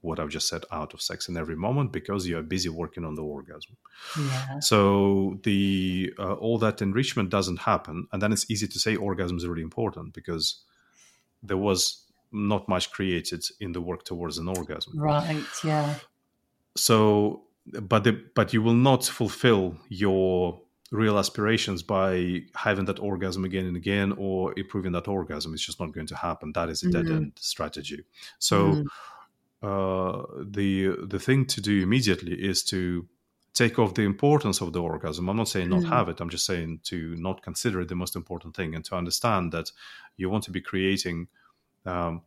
what 0.00 0.18
I've 0.20 0.30
just 0.38 0.48
said 0.48 0.64
out 0.78 0.94
of 0.94 1.00
sex 1.02 1.28
in 1.28 1.36
every 1.36 1.56
moment 1.56 1.92
because 1.92 2.26
you 2.28 2.38
are 2.38 2.42
busy 2.54 2.68
working 2.70 3.04
on 3.04 3.14
the 3.16 3.22
orgasm. 3.22 3.76
yeah. 4.18 4.60
So 4.60 5.38
the 5.42 6.12
uh, 6.18 6.34
all 6.44 6.58
that 6.58 6.80
enrichment 6.82 7.28
doesn't 7.30 7.60
happen, 7.72 7.96
and 8.12 8.22
then 8.22 8.32
it's 8.32 8.50
easy 8.50 8.68
to 8.68 8.78
say 8.78 8.96
orgasm 8.96 9.36
is 9.36 9.46
really 9.46 9.62
important 9.70 10.14
because 10.14 10.46
there 11.48 11.62
was 11.68 11.80
not 12.32 12.68
much 12.68 12.90
created 12.90 13.42
in 13.60 13.72
the 13.72 13.80
work 13.80 14.04
towards 14.04 14.38
an 14.38 14.48
orgasm 14.48 14.92
Right. 14.98 15.44
Yeah. 15.64 15.94
so 16.76 17.42
but 17.82 18.04
the, 18.04 18.12
but 18.34 18.52
you 18.54 18.62
will 18.62 18.74
not 18.90 19.04
fulfill 19.04 19.76
your 19.88 20.60
real 20.90 21.18
aspirations 21.18 21.82
by 21.82 22.40
having 22.54 22.86
that 22.86 22.98
orgasm 22.98 23.44
again 23.44 23.66
and 23.66 23.76
again 23.76 24.14
or 24.16 24.54
improving 24.58 24.92
that 24.92 25.06
orgasm 25.06 25.52
it's 25.52 25.64
just 25.66 25.78
not 25.80 25.92
going 25.92 26.06
to 26.06 26.16
happen 26.16 26.50
that 26.52 26.68
is 26.70 26.82
a 26.82 26.90
dead 26.90 27.06
Mhm. 27.06 27.16
end 27.16 27.32
strategy 27.36 28.04
so 28.38 28.56
Mm. 28.72 28.86
uh, 29.62 30.22
the 30.50 30.96
the 31.06 31.18
thing 31.18 31.44
to 31.46 31.60
do 31.60 31.82
immediately 31.82 32.34
is 32.34 32.62
to 32.64 33.06
take 33.54 33.78
off 33.78 33.94
the 33.94 34.02
importance 34.02 34.60
of 34.60 34.72
the 34.72 34.80
orgasm 34.80 35.28
i'm 35.28 35.36
not 35.36 35.48
saying 35.48 35.68
not 35.68 35.82
Mm. 35.82 35.88
have 35.88 36.08
it 36.08 36.20
i'm 36.20 36.30
just 36.30 36.46
saying 36.46 36.80
to 36.84 37.16
not 37.16 37.42
consider 37.42 37.80
it 37.80 37.88
the 37.88 37.94
most 37.96 38.14
important 38.16 38.54
thing 38.54 38.74
and 38.74 38.84
to 38.84 38.94
understand 38.96 39.52
that 39.52 39.72
you 40.16 40.30
want 40.30 40.44
to 40.44 40.50
be 40.52 40.60
creating 40.60 41.28
um, 41.86 42.22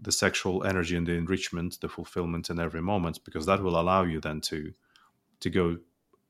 the 0.00 0.12
sexual 0.12 0.64
energy 0.64 0.96
and 0.96 1.06
the 1.06 1.12
enrichment 1.12 1.80
the 1.80 1.88
fulfillment 1.88 2.50
in 2.50 2.58
every 2.58 2.82
moment 2.82 3.20
because 3.24 3.46
that 3.46 3.62
will 3.62 3.78
allow 3.78 4.02
you 4.02 4.20
then 4.20 4.40
to 4.40 4.72
to 5.40 5.50
go 5.50 5.76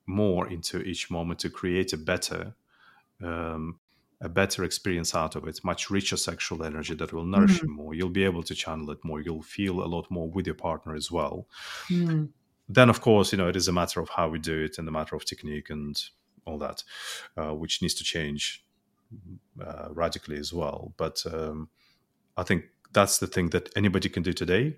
more 0.07 0.49
into 0.49 0.81
each 0.83 1.11
moment 1.11 1.39
to 1.41 1.51
create 1.51 1.93
a 1.93 1.97
better 1.97 2.55
um, 3.23 3.79
a 4.21 4.29
better 4.29 4.65
experience 4.65 5.15
out 5.15 5.37
of 5.37 5.47
it 5.47 5.65
much 5.65 5.91
richer 5.91 6.17
sexual 6.17 6.63
energy 6.63 6.95
that 6.95 7.13
will 7.13 7.25
nourish 7.25 7.63
you 7.63 7.69
more. 7.69 7.95
You'll 7.95 8.09
be 8.09 8.25
able 8.25 8.43
to 8.45 8.55
channel 8.55 8.91
it 8.91 9.05
more. 9.05 9.21
You'll 9.21 9.43
feel 9.43 9.83
a 9.83 9.87
lot 9.87 10.11
more 10.11 10.29
with 10.31 10.47
your 10.47 10.55
partner 10.55 10.95
as 10.95 11.11
well. 11.11 11.47
Mm. 11.91 12.31
then 12.69 12.89
of 12.89 13.01
course 13.01 13.31
you 13.33 13.39
know 13.39 13.49
it 13.49 13.57
is 13.57 13.69
a 13.69 13.73
matter 13.73 14.01
of 14.01 14.09
how 14.11 14.29
we 14.29 14.39
do 14.39 14.65
it 14.65 14.79
and 14.79 14.89
a 14.89 14.91
matter 14.91 15.15
of 15.17 15.25
technique 15.25 15.69
and 15.69 16.03
all 16.47 16.59
that 16.59 16.83
uh, 17.37 17.55
which 17.55 17.83
needs 17.83 17.95
to 17.95 18.05
change 18.05 18.65
uh, 19.65 19.89
radically 19.91 20.39
as 20.39 20.53
well. 20.53 20.93
But 20.97 21.23
um, 21.31 21.69
i 22.37 22.43
think 22.43 22.65
that's 22.93 23.19
the 23.19 23.27
thing 23.27 23.51
that 23.51 23.69
anybody 23.77 24.09
can 24.09 24.23
do 24.23 24.33
today 24.33 24.77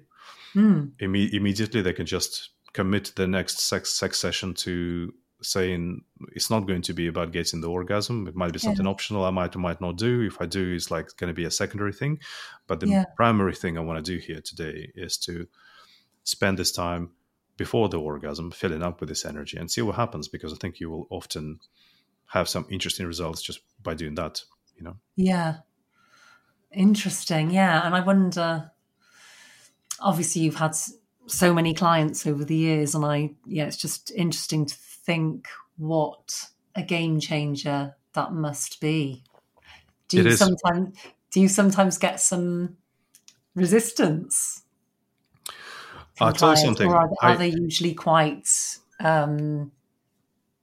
Mm. 0.55 0.93
Imme- 1.01 1.33
immediately 1.35 1.83
they 1.83 1.93
can 1.93 2.07
just 2.07 2.51
commit 2.73 3.13
the 3.17 3.27
next 3.27 3.61
sex 3.61 3.93
sex 3.93 4.19
session 4.19 4.55
to 4.55 5.13
saying 5.43 6.03
it's 6.35 6.49
not 6.51 6.67
going 6.67 6.81
to 6.83 6.95
be 6.95 7.09
about 7.09 7.31
getting 7.33 7.61
the 7.61 7.69
orgasm 7.69 8.27
it 8.27 8.35
might 8.35 8.53
be 8.55 8.59
something 8.59 8.87
optional 8.87 9.25
i 9.27 9.31
might 9.31 9.55
or 9.55 9.59
might 9.59 9.83
not 9.83 9.99
do 9.99 10.23
if 10.23 10.41
i 10.41 10.47
do 10.47 10.73
it's 10.73 10.91
like 10.91 11.15
going 11.19 11.29
to 11.29 11.35
be 11.35 11.45
a 11.45 11.51
secondary 11.51 11.93
thing 11.93 12.19
but 12.67 12.81
the 12.81 12.87
Yeah. 12.89 13.05
primary 13.17 13.55
thing 13.55 13.77
i 13.77 13.83
want 13.83 14.03
to 14.03 14.13
do 14.13 14.19
here 14.19 14.41
today 14.41 14.91
is 14.95 15.19
to 15.19 15.47
spend 16.25 16.59
this 16.59 16.73
time 16.73 17.11
before 17.59 17.91
the 17.91 18.01
orgasm 18.01 18.51
filling 18.51 18.83
up 18.83 19.01
with 19.01 19.11
this 19.11 19.27
energy 19.27 19.59
and 19.59 19.71
see 19.71 19.83
what 19.83 19.97
happens 19.97 20.27
because 20.29 20.53
i 20.55 20.57
think 20.57 20.81
you 20.81 20.89
will 20.89 21.07
often 21.11 21.61
have 22.29 22.49
some 22.49 22.65
interesting 22.71 23.07
results 23.07 23.43
just 23.43 23.61
by 23.83 23.93
doing 23.95 24.15
that 24.15 24.43
you 24.77 24.85
know 24.85 24.97
Yeah. 25.17 25.57
Interesting. 26.77 27.51
Yeah. 27.51 27.85
And 27.85 27.95
I 27.95 28.01
wonder, 28.01 28.71
obviously, 29.99 30.43
you've 30.43 30.57
had 30.57 30.77
so 31.27 31.53
many 31.55 31.75
clients 31.75 32.27
over 32.27 32.45
the 32.45 32.55
years, 32.55 32.95
and 32.95 33.05
I, 33.05 33.31
yeah, 33.47 33.65
it's 33.65 33.79
just 33.79 34.13
interesting 34.13 34.67
to 34.67 34.75
think 34.77 35.49
what 35.79 36.45
a 36.75 36.83
game 36.83 37.19
changer 37.19 37.97
that 38.13 38.33
must 38.33 38.81
be. 38.81 39.25
Do 40.09 40.23
you 40.23 40.33
sometimes 40.33 40.97
do 41.33 41.41
you 41.41 41.49
sometimes 41.49 41.99
get 41.99 42.21
some 42.21 42.77
resistance? 43.55 44.63
I'll 46.21 46.33
tell 46.33 46.51
you 46.51 46.57
something. 46.57 46.89
Or 46.89 46.97
are, 46.97 47.11
are 47.23 47.31
I- 47.31 47.37
they 47.37 47.49
usually 47.49 47.95
quite 47.95 48.49
um, 49.01 49.73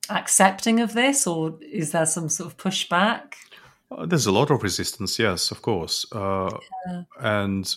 accepting 0.09 0.79
of 0.79 0.93
this, 0.93 1.27
or 1.27 1.57
is 1.61 1.91
there 1.91 2.05
some 2.05 2.29
sort 2.29 2.51
of 2.51 2.57
pushback? 2.57 3.33
Uh, 3.97 4.05
there's 4.05 4.25
a 4.25 4.31
lot 4.31 4.49
of 4.49 4.63
resistance, 4.63 5.19
yes, 5.19 5.51
of 5.51 5.61
course, 5.61 6.05
uh, 6.13 6.49
Yeah. 6.87 7.03
and 7.19 7.75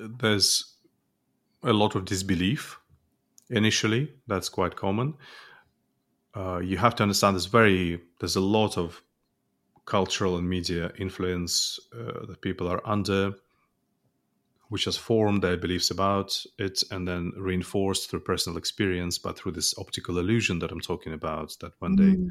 there's 0.00 0.76
a 1.62 1.72
lot 1.72 1.94
of 1.94 2.04
disbelief 2.04 2.78
initially. 3.50 4.12
That's 4.26 4.48
quite 4.48 4.76
common. 4.76 5.14
Uh, 6.34 6.58
you 6.58 6.76
have 6.76 6.94
to 6.96 7.02
understand 7.02 7.34
there's 7.34 7.46
very 7.46 8.00
there's 8.20 8.36
a 8.36 8.40
lot 8.40 8.76
of 8.78 9.02
cultural 9.86 10.36
and 10.36 10.48
media 10.48 10.92
influence 10.98 11.78
uh, 11.94 12.26
that 12.26 12.40
people 12.42 12.68
are 12.68 12.82
under, 12.84 13.32
which 14.68 14.84
has 14.84 14.96
formed 14.96 15.42
their 15.42 15.56
beliefs 15.56 15.90
about 15.90 16.44
it 16.58 16.82
and 16.90 17.08
then 17.08 17.32
reinforced 17.36 18.10
through 18.10 18.20
personal 18.20 18.58
experience, 18.58 19.18
but 19.18 19.38
through 19.38 19.52
this 19.52 19.74
optical 19.78 20.18
illusion 20.18 20.58
that 20.58 20.70
I'm 20.70 20.80
talking 20.80 21.12
about. 21.12 21.56
That 21.60 21.72
when 21.78 21.96
they 21.96 22.16
Mm. 22.16 22.28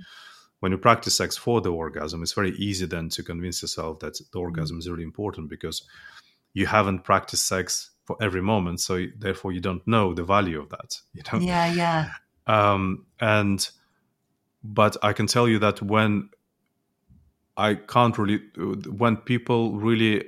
When 0.60 0.72
you 0.72 0.78
practice 0.78 1.16
sex 1.18 1.38
for 1.38 1.62
the 1.62 1.72
orgasm, 1.72 2.24
it's 2.24 2.34
very 2.34 2.52
easy 2.58 2.86
then 2.86 3.10
to 3.10 3.24
convince 3.24 3.62
yourself 3.62 4.00
that 4.00 4.20
the 4.32 4.40
orgasm 4.40 4.80
is 4.80 4.90
really 4.90 5.04
important 5.04 5.50
because 5.50 5.84
you 6.54 6.66
haven't 6.66 7.04
practiced 7.04 7.46
sex 7.48 7.92
for 8.06 8.18
every 8.22 8.42
moment, 8.42 8.80
so 8.80 9.06
therefore 9.20 9.52
you 9.52 9.60
don't 9.60 9.86
know 9.86 10.14
the 10.14 10.24
value 10.24 10.60
of 10.60 10.70
that. 10.70 11.00
You 11.14 11.22
know, 11.32 11.40
Yeah, 11.46 11.74
yeah. 11.74 12.10
um, 12.48 13.06
and 13.20 13.68
but 14.64 14.98
I 15.04 15.14
can 15.14 15.28
tell 15.28 15.48
you 15.48 15.60
that 15.60 15.82
when 15.82 16.30
I 17.56 17.76
can't 17.76 18.18
really, 18.18 18.40
when 18.56 19.18
people 19.18 19.78
really 19.80 20.26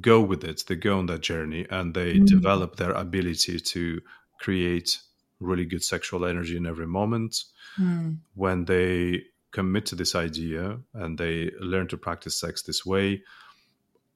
go 0.00 0.20
with 0.20 0.44
it, 0.44 0.64
they 0.66 0.76
go 0.76 0.98
on 0.98 1.06
that 1.06 1.20
journey 1.22 1.66
and 1.70 1.94
they 1.94 2.14
Mm. 2.18 2.26
develop 2.26 2.76
their 2.76 2.92
ability 2.92 3.60
to 3.60 4.00
create 4.40 4.98
really 5.40 5.64
good 5.64 5.82
sexual 5.84 6.24
energy 6.24 6.56
in 6.56 6.66
every 6.66 6.86
moment 6.86 7.44
Mm. 7.78 8.18
when 8.34 8.64
they 8.64 9.24
commit 9.56 9.84
to 9.86 9.96
this 9.96 10.14
idea 10.14 10.62
and 11.02 11.18
they 11.18 11.50
learn 11.72 11.86
to 11.88 11.96
practice 12.06 12.34
sex 12.44 12.62
this 12.62 12.84
way 12.92 13.08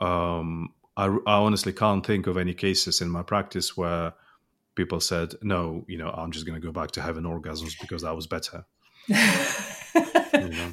um, 0.01 0.69
I, 0.97 1.07
I 1.07 1.37
honestly 1.47 1.73
can't 1.73 2.05
think 2.07 2.27
of 2.27 2.37
any 2.37 2.55
cases 2.55 3.01
in 3.01 3.09
my 3.11 3.23
practice 3.23 3.77
where 3.81 4.13
people 4.75 5.01
said 5.01 5.29
no 5.43 5.85
you 5.93 5.99
know 5.99 6.11
i'm 6.21 6.31
just 6.37 6.47
going 6.47 6.61
to 6.61 6.67
go 6.67 6.73
back 6.81 6.91
to 6.93 7.01
having 7.03 7.25
orgasms 7.35 7.75
because 7.81 8.03
that 8.03 8.17
was 8.17 8.27
better 8.37 8.65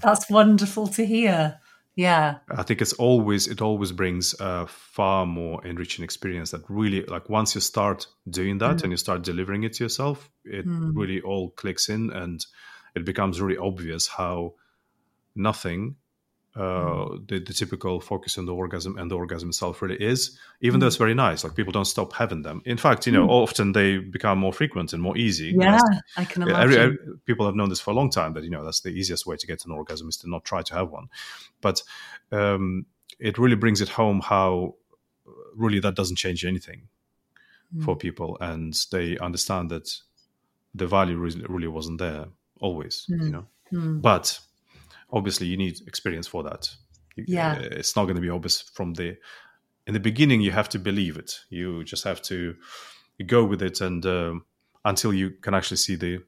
That's 0.01 0.29
wonderful 0.29 0.87
to 0.87 1.05
hear. 1.05 1.59
Yeah. 1.95 2.35
i 2.61 2.61
think 2.63 2.79
it's 2.83 2.93
always 2.93 3.47
it 3.47 3.59
always 3.61 3.91
brings 3.91 4.35
a 4.39 4.67
far 4.67 5.25
more 5.25 5.65
enriching 5.65 6.03
experience 6.05 6.51
that 6.51 6.61
really 6.69 7.01
like 7.13 7.27
once 7.27 7.55
you 7.55 7.61
start 7.61 8.05
doing 8.29 8.59
that 8.59 8.75
Mm. 8.77 8.83
and 8.83 8.91
you 8.93 8.97
start 8.97 9.23
delivering 9.23 9.63
it 9.63 9.73
to 9.77 9.83
yourself 9.85 10.29
it 10.45 10.65
Mm. 10.67 10.91
really 10.95 11.21
all 11.21 11.49
clicks 11.61 11.89
in 11.89 12.11
and 12.13 12.45
it 12.97 13.05
becomes 13.05 13.39
really 13.41 13.57
obvious 13.57 14.07
how 14.07 14.53
nothing 15.35 15.95
uh, 16.55 17.17
the, 17.27 17.37
the 17.45 17.53
typical 17.53 17.99
focus 18.01 18.35
on 18.39 18.47
the 18.47 18.53
orgasm 18.53 18.97
and 18.97 19.11
the 19.11 19.15
orgasm 19.15 19.49
itself 19.49 19.79
really 19.79 20.01
is, 20.01 20.39
even 20.61 20.79
though 20.79 20.87
it's 20.87 20.95
very 20.95 21.13
nice. 21.13 21.43
Like 21.43 21.53
people 21.53 21.71
don't 21.71 21.85
stop 21.85 22.13
having 22.13 22.41
them. 22.41 22.63
In 22.65 22.77
fact, 22.77 23.05
you 23.05 23.13
know, 23.13 23.29
often 23.29 23.73
they 23.73 23.97
become 23.99 24.39
more 24.39 24.51
frequent 24.51 24.91
and 24.91 24.99
more 25.03 25.15
easy. 25.15 25.53
Yeah, 25.55 25.79
I 26.15 26.25
can 26.25 26.41
imagine. 26.41 26.61
every, 26.63 26.77
every- 26.77 26.97
people 27.25 27.45
have 27.45 27.53
known 27.53 27.69
this 27.69 27.79
for 27.79 27.91
a 27.91 27.93
long 27.93 28.09
time 28.09 28.33
that 28.33 28.43
you 28.43 28.49
know 28.49 28.65
that's 28.65 28.81
the 28.81 28.89
easiest 28.89 29.27
way 29.27 29.35
to 29.37 29.45
get 29.45 29.65
an 29.65 29.71
orgasm 29.71 30.09
is 30.09 30.17
to 30.17 30.29
not 30.29 30.45
try 30.45 30.63
to 30.63 30.73
have 30.73 30.89
one, 30.89 31.09
but 31.61 31.83
um, 32.31 32.87
it 33.19 33.37
really 33.37 33.55
brings 33.55 33.79
it 33.79 33.89
home 33.89 34.19
how 34.21 34.73
uh, 35.27 35.31
really 35.55 35.79
that 35.79 35.93
doesn't 35.95 36.15
change 36.17 36.43
anything 36.43 36.87
for 37.85 37.95
Mm. 37.95 37.99
people, 37.99 38.37
and 38.41 38.73
they 38.91 39.17
understand 39.19 39.69
that 39.69 39.93
the 40.73 40.87
value 40.87 41.17
really, 41.17 41.43
really 41.47 41.67
wasn't 41.67 41.99
there 41.99 42.25
always. 42.59 43.05
You 43.07 43.17
Mm. 43.17 43.31
know, 43.31 43.45
Mm. 43.73 44.01
but 44.01 44.39
obviously 45.11 45.47
you 45.47 45.57
need 45.57 45.81
experience 45.87 46.27
for 46.27 46.43
that. 46.43 46.69
Yeah. 47.15 47.53
uh, 47.53 47.61
it's 47.79 47.95
not 47.95 48.05
going 48.05 48.15
to 48.15 48.21
be 48.21 48.29
obvious 48.29 48.61
from 48.61 48.93
the 48.93 49.17
in 49.87 49.93
the 49.93 49.99
beginning. 49.99 50.41
You 50.41 50.51
have 50.51 50.69
to 50.69 50.79
believe 50.79 51.17
it. 51.17 51.45
You 51.49 51.83
just 51.83 52.03
have 52.03 52.21
to 52.23 52.55
go 53.25 53.43
with 53.45 53.61
it 53.63 53.81
and 53.81 54.05
um, 54.05 54.45
until 54.85 55.13
you 55.13 55.31
can 55.41 55.53
actually 55.53 55.77
see 55.77 55.95
the 55.95 56.19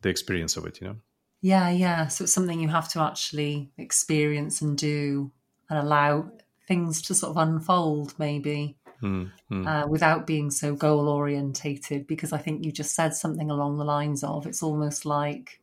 the 0.00 0.08
experience 0.08 0.56
of 0.56 0.66
it 0.66 0.80
you 0.80 0.86
know 0.88 0.96
yeah 1.42 1.70
yeah 1.70 2.08
so 2.08 2.24
it's 2.24 2.32
something 2.32 2.58
you 2.60 2.68
have 2.68 2.88
to 2.88 3.00
actually 3.00 3.70
experience 3.78 4.62
and 4.62 4.76
do 4.78 5.30
and 5.70 5.78
allow 5.78 6.28
things 6.66 7.02
to 7.02 7.14
sort 7.14 7.30
of 7.30 7.36
unfold 7.36 8.14
maybe 8.18 8.76
mm, 9.02 9.30
mm. 9.50 9.66
Uh, 9.66 9.86
without 9.88 10.26
being 10.26 10.50
so 10.50 10.74
goal 10.74 11.08
orientated 11.08 12.06
because 12.06 12.32
i 12.32 12.38
think 12.38 12.64
you 12.64 12.72
just 12.72 12.94
said 12.94 13.14
something 13.14 13.50
along 13.50 13.78
the 13.78 13.84
lines 13.84 14.22
of 14.22 14.46
it's 14.46 14.62
almost 14.62 15.04
like 15.04 15.60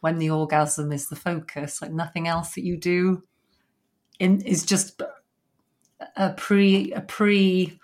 when 0.00 0.18
the 0.18 0.30
orgasm 0.30 0.92
is 0.92 1.08
the 1.08 1.16
focus 1.16 1.80
like 1.80 1.92
nothing 1.92 2.28
else 2.28 2.54
that 2.54 2.64
you 2.64 2.76
do 2.76 3.22
in 4.18 4.40
is 4.42 4.64
just 4.64 5.02
a 6.16 6.30
pre 6.30 6.92
a 6.92 7.00
pre 7.00 7.78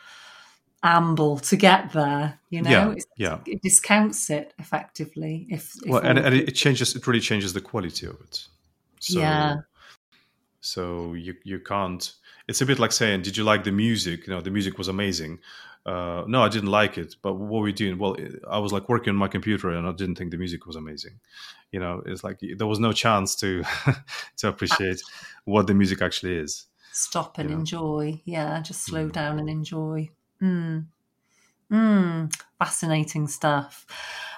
amble 0.82 1.38
to 1.38 1.56
get 1.56 1.92
there 1.92 2.38
you 2.50 2.62
know 2.62 2.94
yeah, 3.16 3.38
yeah. 3.46 3.52
it 3.52 3.60
discounts 3.62 4.30
it 4.30 4.54
effectively 4.58 5.46
if, 5.50 5.74
if 5.82 5.90
well 5.90 6.00
and, 6.00 6.18
and 6.18 6.34
it 6.34 6.52
changes 6.52 6.94
it 6.94 7.04
really 7.06 7.20
changes 7.20 7.52
the 7.52 7.60
quality 7.60 8.06
of 8.06 8.14
it 8.20 8.46
so, 9.00 9.18
yeah 9.18 9.56
so 10.60 11.14
you 11.14 11.34
you 11.42 11.58
can't 11.58 12.12
it's 12.48 12.60
a 12.60 12.66
bit 12.66 12.78
like 12.78 12.92
saying 12.92 13.22
did 13.22 13.36
you 13.36 13.44
like 13.44 13.64
the 13.64 13.72
music 13.72 14.26
you 14.26 14.32
know 14.32 14.40
the 14.40 14.50
music 14.50 14.78
was 14.78 14.88
amazing 14.88 15.38
uh, 15.86 16.24
no 16.26 16.42
i 16.42 16.48
didn't 16.48 16.70
like 16.70 16.98
it 16.98 17.14
but 17.22 17.34
what 17.34 17.50
were 17.50 17.60
we 17.60 17.72
doing 17.72 17.98
well 17.98 18.16
i 18.50 18.58
was 18.58 18.72
like 18.72 18.88
working 18.88 19.10
on 19.10 19.16
my 19.16 19.28
computer 19.28 19.70
and 19.70 19.86
i 19.86 19.92
didn't 19.92 20.16
think 20.16 20.30
the 20.30 20.36
music 20.36 20.66
was 20.66 20.76
amazing 20.76 21.18
you 21.72 21.80
know 21.80 22.02
it's 22.06 22.24
like 22.24 22.38
there 22.56 22.66
was 22.66 22.80
no 22.80 22.92
chance 22.92 23.34
to 23.36 23.62
to 24.36 24.48
appreciate 24.48 25.00
what 25.44 25.66
the 25.66 25.74
music 25.74 26.02
actually 26.02 26.36
is 26.36 26.66
stop 26.92 27.38
and 27.38 27.50
enjoy 27.50 28.20
yeah 28.24 28.60
just 28.60 28.82
slow 28.84 29.06
mm. 29.06 29.12
down 29.12 29.38
and 29.38 29.48
enjoy 29.48 30.08
Mm. 30.42 30.86
Mm. 31.70 32.32
Fascinating 32.58 33.28
stuff. 33.28 33.86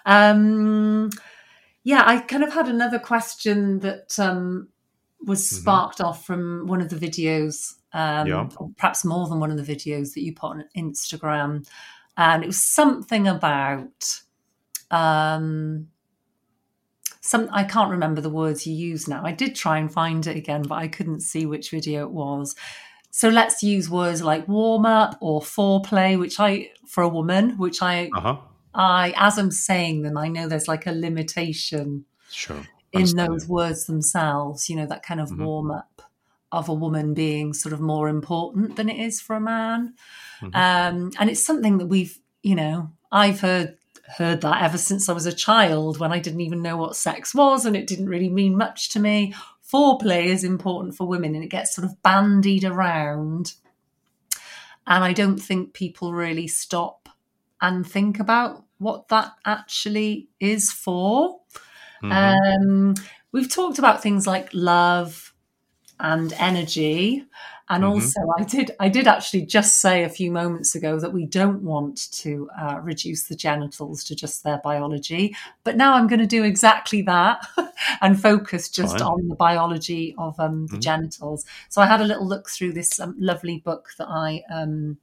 Um, 0.05 1.11
yeah, 1.83 2.03
I 2.07 2.19
kind 2.19 2.43
of 2.43 2.53
had 2.53 2.69
another 2.69 2.99
question 2.99 3.81
that 3.81 4.19
um, 4.19 4.69
was 5.25 5.41
mm-hmm. 5.41 5.57
sparked 5.57 5.99
mm-hmm. 5.99 6.07
off 6.07 6.25
from 6.25 6.67
one 6.67 6.81
of 6.81 6.89
the 6.89 6.97
videos, 6.97 7.75
um, 7.93 8.27
yeah. 8.27 8.49
perhaps 8.77 9.05
more 9.05 9.29
than 9.29 9.41
one 9.41 9.51
of 9.51 9.57
the 9.65 9.75
videos 9.75 10.15
that 10.15 10.23
you 10.23 10.35
put 10.35 10.49
on 10.49 10.65
Instagram. 10.77 11.67
And 12.17 12.43
it 12.43 12.47
was 12.47 12.63
something 12.63 13.27
about 13.27 14.21
um, 14.91 15.89
some 17.21 17.49
I 17.53 17.65
can't 17.65 17.91
remember 17.91 18.21
the 18.21 18.31
words 18.31 18.67
you 18.67 18.75
used 18.75 19.09
now. 19.09 19.23
I 19.25 19.33
did 19.33 19.55
try 19.55 19.79
and 19.79 19.93
find 19.93 20.27
it 20.27 20.37
again, 20.37 20.63
but 20.63 20.77
I 20.77 20.89
couldn't 20.89 21.21
see 21.21 21.47
which 21.47 21.71
video 21.71 22.03
it 22.03 22.11
was. 22.11 22.57
So 23.11 23.29
let's 23.29 23.63
use 23.63 23.91
words 23.91 24.23
like 24.23 24.47
warm 24.49 24.87
up 24.87 25.17
or 25.21 25.41
foreplay, 25.41 26.19
which 26.19 26.39
I, 26.39 26.71
for 26.87 27.03
a 27.03 27.09
woman, 27.09 27.59
which 27.59 27.83
I, 27.83 28.09
uh-huh. 28.15 28.37
I, 28.73 29.13
as 29.17 29.37
I'm 29.37 29.51
saying 29.51 30.03
them, 30.03 30.17
I 30.17 30.29
know 30.29 30.49
there's 30.49 30.69
like 30.69 30.87
a 30.87 30.93
limitation 30.93 32.05
sure. 32.31 32.63
In 32.93 33.17
those 33.17 33.47
words 33.47 33.87
themselves, 33.87 34.69
you 34.69 34.77
know, 34.77 34.87
that 34.87 35.03
kind 35.03 35.21
of 35.21 35.31
mm-hmm. 35.31 35.45
warm 35.45 35.71
up 35.71 36.03
of 36.53 36.69
a 36.69 36.75
woman 36.75 37.15
being 37.15 37.53
sort 37.53 37.73
of 37.73 37.81
more 37.81 38.09
important 38.09 38.77
than 38.77 38.89
it 38.89 38.99
is 38.99 39.21
for 39.21 39.37
a 39.37 39.41
man. 39.41 39.95
Mm-hmm. 40.41 40.57
Um, 40.57 41.13
and 41.19 41.31
it's 41.31 41.45
something 41.45 41.79
that 41.79 41.87
we've, 41.87 42.19
you 42.43 42.57
know, 42.57 42.91
I've 43.13 43.41
heard 43.41 43.77
heard 44.17 44.41
that 44.41 44.63
ever 44.65 44.77
since 44.77 45.09
I 45.09 45.13
was 45.13 45.27
a 45.27 45.33
child 45.33 46.01
when 46.01 46.11
I 46.11 46.19
didn't 46.19 46.41
even 46.41 46.63
know 46.63 46.77
what 46.77 46.97
sex 46.97 47.33
was 47.33 47.65
and 47.65 47.77
it 47.77 47.87
didn't 47.87 48.09
really 48.09 48.29
mean 48.29 48.57
much 48.57 48.89
to 48.89 48.99
me 48.99 49.33
foreplay 49.71 50.27
is 50.27 50.45
important 50.45 50.97
for 50.97 51.07
women 51.07 51.35
and 51.35 51.45
it 51.45 51.51
gets 51.51 51.75
sort 51.75 51.85
of 51.85 52.03
bandied 52.03 52.65
around. 52.65 53.55
And 54.87 55.05
I 55.05 55.13
don't 55.13 55.39
think 55.39 55.73
people 55.73 56.13
really 56.13 56.49
stop 56.49 57.09
and 57.61 57.87
think 57.87 58.19
about 58.19 58.65
what 58.79 59.09
that 59.09 59.33
actually 59.45 60.29
is 60.41 60.73
for. 60.73 61.41
Mm-hmm. 62.03 62.13
Um, 62.13 62.95
we've 63.33 63.51
talked 63.51 63.79
about 63.79 64.03
things 64.03 64.27
like 64.27 64.51
love 64.53 65.35
and 65.99 66.33
energy 66.35 67.25
and 67.71 67.85
mm-hmm. 67.85 67.93
also, 67.93 68.21
I 68.37 68.43
did 68.43 68.73
I 68.81 68.89
did 68.89 69.07
actually 69.07 69.47
just 69.47 69.81
say 69.81 70.03
a 70.03 70.09
few 70.09 70.33
moments 70.33 70.75
ago 70.75 70.99
that 70.99 71.13
we 71.13 71.25
don't 71.25 71.63
want 71.63 72.11
to 72.15 72.51
uh, 72.61 72.81
reduce 72.83 73.29
the 73.29 73.37
genitals 73.37 74.03
to 74.05 74.17
just 74.17 74.43
their 74.43 74.59
biology, 74.65 75.37
but 75.63 75.77
now 75.77 75.95
I'm 75.95 76.09
going 76.09 76.19
to 76.19 76.27
do 76.27 76.43
exactly 76.43 77.03
that 77.03 77.47
and 78.01 78.21
focus 78.21 78.69
just 78.69 78.99
Fine. 78.99 79.07
on 79.07 79.29
the 79.29 79.37
biology 79.37 80.17
of 80.19 80.39
um, 80.41 80.67
the 80.67 80.73
mm-hmm. 80.73 80.81
genitals. 80.81 81.45
So 81.69 81.81
I 81.81 81.87
had 81.87 82.01
a 82.01 82.05
little 82.05 82.27
look 82.27 82.51
through 82.51 82.73
this 82.73 82.99
um, 82.99 83.15
lovely 83.19 83.59
book 83.59 83.91
that 83.99 84.09
I. 84.09 84.43
Um, 84.53 84.99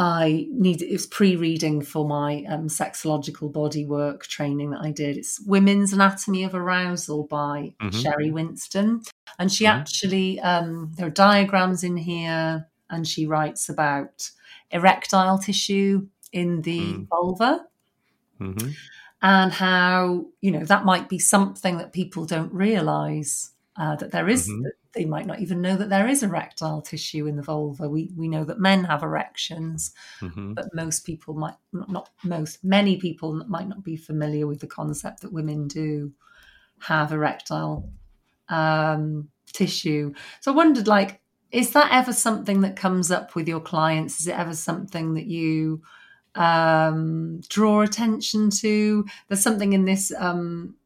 I 0.00 0.46
need 0.52 0.80
it's 0.80 1.06
pre-reading 1.06 1.82
for 1.82 2.06
my 2.06 2.44
um, 2.48 2.68
sexological 2.68 3.52
body 3.52 3.84
work 3.84 4.28
training 4.28 4.70
that 4.70 4.80
I 4.80 4.92
did. 4.92 5.16
It's 5.16 5.40
Women's 5.40 5.92
Anatomy 5.92 6.44
of 6.44 6.54
Arousal 6.54 7.24
by 7.24 7.74
mm-hmm. 7.82 7.88
Sheri 7.88 8.30
Winston, 8.30 9.02
and 9.40 9.50
she 9.50 9.64
mm-hmm. 9.64 9.80
actually 9.80 10.38
um, 10.38 10.92
there 10.96 11.08
are 11.08 11.10
diagrams 11.10 11.82
in 11.82 11.96
here, 11.96 12.68
and 12.88 13.08
she 13.08 13.26
writes 13.26 13.68
about 13.68 14.30
erectile 14.70 15.36
tissue 15.36 16.06
in 16.32 16.62
the 16.62 16.80
mm. 16.80 17.08
vulva. 17.08 17.66
Mm-hmm. 18.40 18.70
And 19.20 19.52
how 19.52 20.26
you 20.40 20.52
know 20.52 20.64
that 20.64 20.84
might 20.84 21.08
be 21.08 21.18
something 21.18 21.78
that 21.78 21.92
people 21.92 22.24
don't 22.24 22.52
realize 22.52 23.50
uh, 23.76 23.96
that 23.96 24.12
there 24.12 24.28
is, 24.28 24.48
mm-hmm. 24.48 24.68
They 24.94 25.04
might 25.04 25.26
not 25.26 25.40
even 25.40 25.60
know 25.60 25.76
that 25.76 25.90
there 25.90 26.08
is 26.08 26.22
erectile 26.22 26.80
tissue 26.80 27.26
in 27.26 27.36
the 27.36 27.42
vulva. 27.42 27.88
We 27.88 28.10
we 28.16 28.28
know 28.28 28.44
that 28.44 28.58
men 28.58 28.84
have 28.84 29.02
erections, 29.02 29.92
mm-hmm. 30.20 30.54
but 30.54 30.74
most 30.74 31.04
people 31.04 31.34
might 31.34 31.56
not 31.72 32.10
most 32.24 32.64
many 32.64 32.96
people 32.96 33.44
might 33.48 33.68
not 33.68 33.84
be 33.84 33.96
familiar 33.96 34.46
with 34.46 34.60
the 34.60 34.66
concept 34.66 35.20
that 35.20 35.32
women 35.32 35.68
do 35.68 36.12
have 36.80 37.12
erectile 37.12 37.90
um, 38.48 39.28
tissue. 39.52 40.12
So 40.40 40.52
I 40.52 40.56
wondered, 40.56 40.86
like, 40.86 41.20
is 41.50 41.72
that 41.72 41.92
ever 41.92 42.12
something 42.12 42.62
that 42.62 42.76
comes 42.76 43.10
up 43.10 43.34
with 43.34 43.48
your 43.48 43.60
clients? 43.60 44.20
Is 44.20 44.28
it 44.28 44.38
ever 44.38 44.54
something 44.54 45.14
that 45.14 45.26
you 45.26 45.82
um, 46.34 47.40
draw 47.48 47.82
attention 47.82 48.50
to? 48.50 49.04
There's 49.28 49.42
something 49.42 49.72
in 49.72 49.84
this 49.84 50.12
um, 50.16 50.76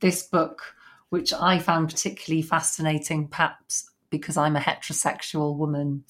this 0.00 0.22
book 0.24 0.74
which 1.10 1.32
I 1.32 1.58
found 1.58 1.88
particularly 1.88 2.42
fascinating, 2.42 3.28
perhaps 3.28 3.90
because 4.10 4.36
I'm 4.36 4.56
a 4.56 4.60
heterosexual 4.60 5.56
woman, 5.56 6.04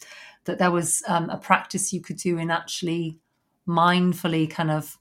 that 0.44 0.58
there 0.58 0.70
was 0.70 1.02
um, 1.08 1.30
a 1.30 1.36
practice 1.36 1.92
you 1.92 2.00
could 2.00 2.16
do 2.16 2.38
in 2.38 2.50
actually 2.50 3.18
mindfully 3.66 4.50
kind 4.50 4.70
of 4.70 4.98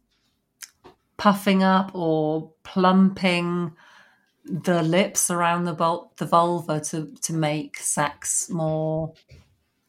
puffing 1.16 1.64
up 1.64 1.92
or 1.94 2.52
plumping 2.64 3.74
the 4.46 4.82
lips 4.82 5.30
around 5.30 5.66
the, 5.66 5.74
vul- 5.74 6.14
the 6.18 6.26
vulva 6.26 6.80
to, 6.80 7.14
to 7.22 7.34
make 7.34 7.78
sex 7.78 8.50
more 8.50 9.14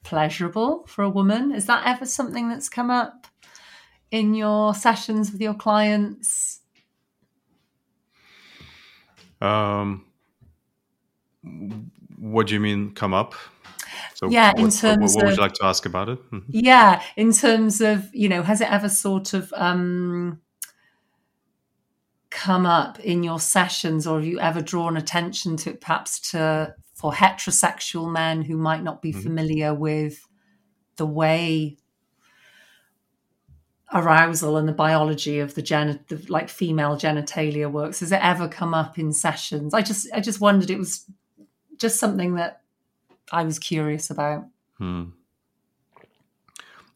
pleasurable 0.05 0.87
for 0.87 1.03
a 1.03 1.11
woman. 1.11 1.53
Is 1.53 1.67
that 1.67 1.87
ever 1.87 2.07
something 2.07 2.49
that's 2.49 2.69
come 2.69 2.91
up 2.91 3.27
in 4.11 4.35
your 4.35 4.75
sessions 4.75 5.31
with 5.31 5.41
your 5.41 5.55
clients? 5.55 6.58
Um, 9.41 10.05
what 12.19 12.47
do 12.47 12.55
you 12.55 12.61
mean 12.61 12.93
come 12.93 13.15
up? 13.15 13.35
So 14.15 14.29
yeah, 14.29 14.53
what, 14.53 14.61
in 14.61 14.71
terms 14.71 15.15
what, 15.15 15.23
what 15.23 15.31
would 15.31 15.37
you 15.37 15.43
like 15.43 15.55
to 15.55 15.65
ask 15.65 15.87
about 15.87 16.09
it? 16.09 16.19
Mm-hmm. 16.31 16.51
Yeah, 16.51 17.03
in 17.17 17.33
terms 17.33 17.81
of 17.81 18.13
you 18.13 18.29
know, 18.29 18.43
has 18.43 18.61
it 18.61 18.71
ever 18.71 18.89
sort 18.89 19.35
of 19.35 19.53
um, 19.57 20.41
come 22.31 22.67
up 22.67 23.01
in 23.01 23.23
your 23.23 23.39
sessions, 23.39 24.07
or 24.07 24.19
have 24.19 24.27
you 24.27 24.41
ever 24.41 24.61
drawn 24.61 24.97
attention 24.97 25.57
to 25.59 25.71
it, 25.71 25.81
perhaps 25.81 26.31
to 26.33 26.75
for 26.95 27.13
heterosexual 27.13 28.11
men 28.11 28.43
who 28.43 28.57
might 28.57 28.83
not 28.83 29.01
be 29.01 29.13
mm-hmm. 29.13 29.21
familiar 29.21 29.73
with 29.73 30.27
the 30.97 31.07
way 31.07 31.77
arousal 33.93 34.57
and 34.57 34.69
the 34.69 34.73
biology 34.73 35.39
of 35.39 35.55
the 35.55 35.63
gen 35.63 36.01
the, 36.09 36.25
like 36.29 36.49
female 36.49 36.97
genitalia 36.97 37.71
works. 37.71 38.01
Has 38.01 38.13
it 38.13 38.23
ever 38.23 38.49
come 38.49 38.75
up 38.75 38.99
in 38.99 39.13
sessions? 39.13 39.75
I 39.75 39.83
just 39.83 40.09
i 40.13 40.21
just 40.21 40.41
wondered 40.41 40.71
it 40.71 40.79
was 40.79 41.05
just 41.77 41.99
something 41.99 42.35
that 42.35 42.63
i 43.33 43.43
was 43.45 43.59
curious 43.59 44.11
about. 44.11 44.47
Hmm. 44.77 45.05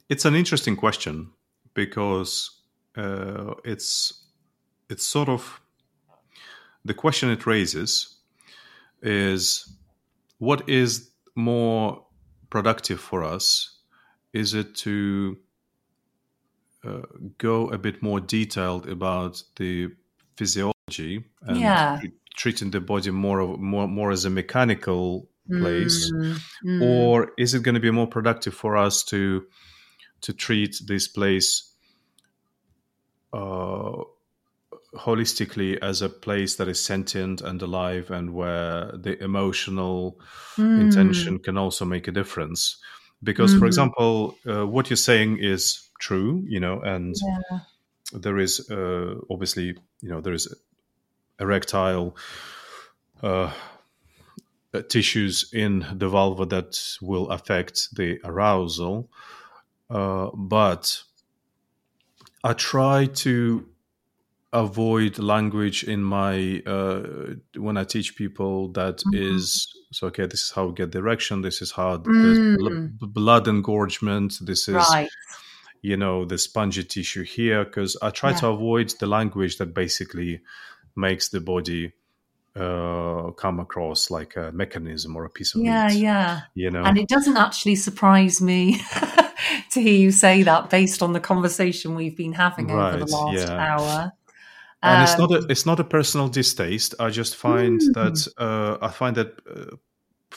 it's 0.08 0.24
an 0.24 0.36
interesting 0.36 0.76
question 0.76 1.30
because 1.74 2.62
uh, 2.96 3.54
it's 3.64 4.24
it's 4.88 5.04
sort 5.04 5.28
of 5.28 5.60
the 6.84 6.94
question 6.94 7.30
it 7.30 7.46
raises 7.46 8.18
is 9.02 9.72
what 10.38 10.68
is 10.68 11.10
more 11.34 12.04
productive 12.50 13.00
for 13.00 13.24
us? 13.24 13.78
Is 14.32 14.54
it 14.54 14.74
to 14.76 15.38
uh, 16.84 17.02
go 17.38 17.68
a 17.68 17.78
bit 17.78 18.02
more 18.02 18.20
detailed 18.20 18.88
about 18.88 19.42
the 19.56 19.88
physiology 20.36 21.24
and 21.42 21.60
yeah. 21.60 22.00
treating 22.36 22.70
the 22.70 22.80
body 22.80 23.10
more 23.10 23.40
of, 23.40 23.60
more 23.60 23.86
more 23.86 24.10
as 24.10 24.24
a 24.24 24.30
mechanical 24.30 25.28
place, 25.48 26.10
mm, 26.12 26.40
mm. 26.64 26.82
or 26.82 27.32
is 27.36 27.54
it 27.54 27.62
going 27.62 27.74
to 27.74 27.80
be 27.80 27.90
more 27.90 28.06
productive 28.06 28.54
for 28.54 28.76
us 28.76 29.02
to 29.04 29.44
to 30.22 30.32
treat 30.32 30.80
this 30.86 31.08
place 31.08 31.74
uh, 33.32 34.04
holistically 34.94 35.78
as 35.82 36.02
a 36.02 36.08
place 36.08 36.56
that 36.56 36.68
is 36.68 36.84
sentient 36.84 37.40
and 37.40 37.60
alive 37.62 38.10
and 38.10 38.34
where 38.34 38.92
the 38.92 39.20
emotional 39.22 40.20
mm. 40.56 40.80
intention 40.80 41.38
can 41.38 41.56
also 41.56 41.84
make 41.84 42.06
a 42.08 42.12
difference 42.12 42.76
because 43.22 43.54
mm. 43.54 43.58
for 43.58 43.66
example 43.66 44.36
uh, 44.46 44.66
what 44.66 44.90
you're 44.90 44.96
saying 44.96 45.38
is 45.40 45.88
true 46.02 46.42
you 46.48 46.58
know 46.58 46.80
and 46.80 47.14
yeah. 47.22 47.58
there 48.12 48.38
is 48.38 48.68
uh, 48.70 49.14
obviously 49.30 49.66
you 50.00 50.10
know 50.10 50.20
there 50.20 50.32
is 50.34 50.52
erectile 51.38 52.16
uh, 53.22 53.52
tissues 54.88 55.48
in 55.52 55.86
the 55.94 56.08
vulva 56.08 56.44
that 56.44 56.76
will 57.00 57.28
affect 57.30 57.94
the 57.94 58.18
arousal 58.24 59.08
uh, 59.90 60.28
but 60.34 61.02
i 62.42 62.52
try 62.52 63.06
to 63.06 63.64
avoid 64.52 65.18
language 65.18 65.82
in 65.84 66.02
my 66.02 66.62
uh, 66.66 67.02
when 67.56 67.78
I 67.78 67.84
teach 67.84 68.16
people 68.16 68.68
that 68.72 68.98
mm-hmm. 68.98 69.36
is 69.36 69.66
so 69.92 70.08
okay. 70.08 70.26
This 70.26 70.42
is 70.44 70.50
how 70.50 70.66
we 70.66 70.74
get 70.74 70.92
the 70.92 70.98
erection. 70.98 71.40
This 71.40 71.62
is 71.62 71.72
how 71.72 71.96
mm. 71.96 72.98
blood 73.00 73.48
engorgement. 73.48 74.38
This 74.42 74.68
is 74.68 74.74
right. 74.74 75.08
You 75.82 75.96
know 75.96 76.24
the 76.24 76.38
spongy 76.38 76.84
tissue 76.84 77.24
here 77.24 77.64
because 77.64 77.96
I 78.00 78.10
try 78.10 78.30
yeah. 78.30 78.36
to 78.38 78.48
avoid 78.48 78.94
the 79.00 79.06
language 79.06 79.58
that 79.58 79.74
basically 79.74 80.40
makes 80.96 81.28
the 81.28 81.40
body 81.40 81.92
uh, 82.54 83.30
come 83.32 83.60
across 83.60 84.10
like 84.10 84.36
a 84.36 84.52
mechanism 84.52 85.16
or 85.16 85.24
a 85.24 85.30
piece 85.30 85.54
of 85.54 85.62
yeah, 85.62 85.88
meat. 85.88 85.98
Yeah, 85.98 86.40
You 86.54 86.70
know, 86.70 86.84
and 86.84 86.96
it 86.96 87.08
doesn't 87.08 87.36
actually 87.36 87.76
surprise 87.76 88.40
me 88.40 88.80
to 89.72 89.80
hear 89.82 89.98
you 89.98 90.12
say 90.12 90.42
that 90.42 90.70
based 90.70 91.02
on 91.02 91.12
the 91.12 91.20
conversation 91.20 91.94
we've 91.94 92.16
been 92.16 92.32
having 92.32 92.68
right, 92.68 92.94
over 92.94 93.04
the 93.04 93.10
last 93.10 93.48
yeah. 93.48 93.76
hour 93.76 94.12
and 94.82 94.96
um, 94.96 95.02
it's 95.02 95.18
not 95.18 95.30
a 95.30 95.38
um, 95.38 95.46
it's 95.48 95.66
not 95.66 95.80
a 95.80 95.84
personal 95.84 96.28
distaste. 96.28 96.94
I 96.98 97.10
just 97.10 97.36
find 97.36 97.80
mm. 97.80 97.94
that 97.94 98.28
uh, 98.36 98.84
I 98.84 98.90
find 98.90 99.16
that 99.16 99.38
uh, 99.48 99.76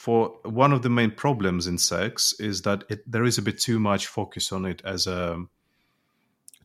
for 0.06 0.38
one 0.44 0.72
of 0.72 0.84
the 0.84 0.90
main 0.90 1.10
problems 1.10 1.66
in 1.66 1.80
sex 1.80 2.32
is 2.40 2.62
that 2.62 2.84
it, 2.90 3.12
there 3.12 3.24
is 3.24 3.40
a 3.40 3.42
bit 3.42 3.60
too 3.60 3.80
much 3.80 4.06
focus 4.06 4.52
on 4.52 4.64
it 4.64 4.80
as 4.86 5.08
a 5.08 5.44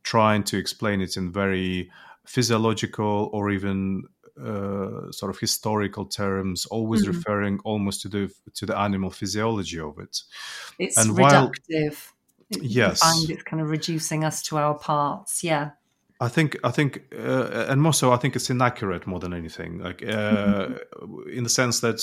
trying 0.03 0.43
to 0.45 0.59
explain 0.59 1.01
it 1.01 1.17
in 1.17 1.33
very 1.33 1.91
physiological 2.27 3.31
or 3.33 3.51
even 3.51 4.03
uh, 4.39 5.11
sort 5.11 5.31
of 5.31 5.39
historical 5.39 6.05
terms, 6.05 6.67
always 6.67 7.07
mm-hmm. 7.07 7.17
referring 7.17 7.61
almost 7.65 8.03
to 8.03 8.09
the 8.11 8.31
to 8.53 8.67
the 8.67 8.77
animal 8.77 9.09
physiology 9.09 9.81
of 9.81 9.99
it. 9.99 10.21
It's 10.79 10.99
and 10.99 11.17
reductive. 11.17 11.97
While, 12.51 12.63
yes, 12.63 13.01
find 13.01 13.31
it's 13.31 13.43
kind 13.45 13.63
of 13.63 13.71
reducing 13.71 14.23
us 14.23 14.43
to 14.49 14.59
our 14.59 14.75
parts. 14.75 15.43
Yeah. 15.43 15.71
I 16.21 16.29
think 16.29 16.59
I 16.63 16.71
think 16.73 17.05
uh, 17.19 17.69
and 17.71 17.81
more 17.81 17.95
so 17.95 18.13
I 18.13 18.19
think 18.19 18.37
it's 18.37 18.51
inaccurate 18.51 19.07
more 19.07 19.19
than 19.19 19.33
anything 19.33 19.79
like 19.79 20.03
uh, 20.03 20.67
mm-hmm. 20.67 21.31
in 21.31 21.45
the 21.45 21.49
sense 21.49 21.81
that 21.81 22.03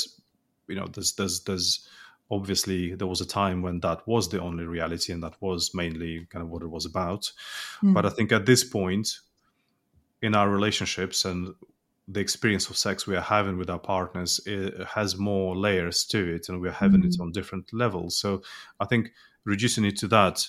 you 0.68 0.76
know 0.76 0.88
there's 0.88 1.13
there's 1.13 1.41
there's 1.41 1.88
obviously 2.30 2.93
there 2.95 3.07
was 3.07 3.22
a 3.22 3.26
time 3.26 3.61
when 3.61 3.80
that 3.80 4.05
was 4.07 4.30
the 4.30 4.41
only 4.41 4.65
reality 4.65 5.13
and 5.13 5.24
that 5.24 5.34
was 5.41 5.74
mainly 5.74 6.28
kind 6.30 6.43
of 6.43 6.49
what 6.49 6.61
it 6.61 6.68
was 6.68 6.86
about 6.86 7.32
mm. 7.82 7.93
but 7.93 8.05
I 8.05 8.09
think 8.09 8.32
at 8.32 8.45
this 8.45 8.63
point 8.63 9.20
in 10.22 10.36
our 10.36 10.49
relationships 10.49 11.26
and 11.26 11.53
the 12.09 12.20
experience 12.20 12.70
of 12.70 12.78
sex 12.78 13.07
we 13.07 13.15
are 13.15 13.22
having 13.22 13.57
with 13.57 13.70
our 13.70 13.80
partners 13.80 14.39
has 14.93 15.18
more 15.18 15.55
layers 15.55 16.05
to 16.05 16.36
it 16.36 16.49
and 16.49 16.61
we're 16.61 16.72
having 16.72 17.01
mm. 17.01 17.13
it 17.13 17.20
on 17.22 17.32
different 17.32 17.72
levels 17.74 18.18
so 18.18 18.41
I 18.80 18.86
think 18.86 19.11
reducing 19.45 19.86
it 19.86 19.97
to 19.97 20.07
that 20.07 20.45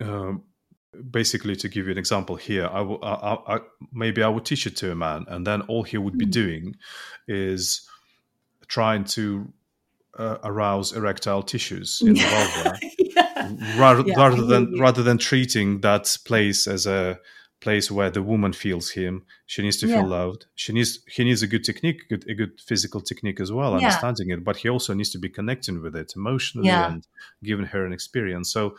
um, 0.00 0.44
basically 1.10 1.56
to 1.56 1.68
give 1.68 1.86
you 1.86 1.92
an 1.92 1.98
example 1.98 2.36
here 2.36 2.66
I, 2.66 2.78
w- 2.78 3.00
I, 3.02 3.38
I, 3.46 3.60
maybe 3.92 4.22
i 4.22 4.28
would 4.28 4.44
teach 4.44 4.66
it 4.66 4.76
to 4.78 4.90
a 4.90 4.94
man 4.94 5.24
and 5.28 5.46
then 5.46 5.62
all 5.62 5.84
he 5.84 5.98
would 5.98 6.18
be 6.18 6.24
hmm. 6.24 6.30
doing 6.30 6.76
is 7.28 7.88
trying 8.70 9.04
to 9.04 9.52
uh, 10.16 10.38
arouse 10.44 10.92
erectile 10.92 11.42
tissues 11.42 12.00
in 12.04 12.14
the 12.14 12.20
vulva 12.20 12.78
yeah. 12.98 13.80
rather, 13.80 14.04
yeah, 14.06 14.14
rather 14.16 14.44
than 14.44 14.78
rather 14.78 15.02
than 15.02 15.18
treating 15.18 15.80
that 15.80 16.16
place 16.24 16.66
as 16.66 16.86
a 16.86 17.18
place 17.60 17.90
where 17.90 18.10
the 18.10 18.22
woman 18.22 18.52
feels 18.52 18.90
him 18.90 19.22
she 19.46 19.60
needs 19.60 19.76
to 19.76 19.86
feel 19.86 20.06
loved. 20.06 20.46
She 20.54 20.72
needs 20.72 21.00
he 21.06 21.24
needs 21.24 21.42
a 21.42 21.46
good 21.46 21.64
technique 21.64 22.08
good, 22.08 22.24
a 22.28 22.34
good 22.34 22.60
physical 22.60 23.00
technique 23.00 23.40
as 23.40 23.52
well 23.52 23.74
understanding 23.74 24.30
it 24.30 24.44
but 24.44 24.56
he 24.56 24.68
also 24.68 24.94
needs 24.94 25.10
to 25.10 25.18
be 25.18 25.28
connecting 25.28 25.82
with 25.82 25.94
it 25.94 26.14
emotionally 26.16 26.70
and 26.70 27.06
giving 27.42 27.66
her 27.66 27.84
an 27.84 27.92
experience. 27.92 28.52
So 28.52 28.76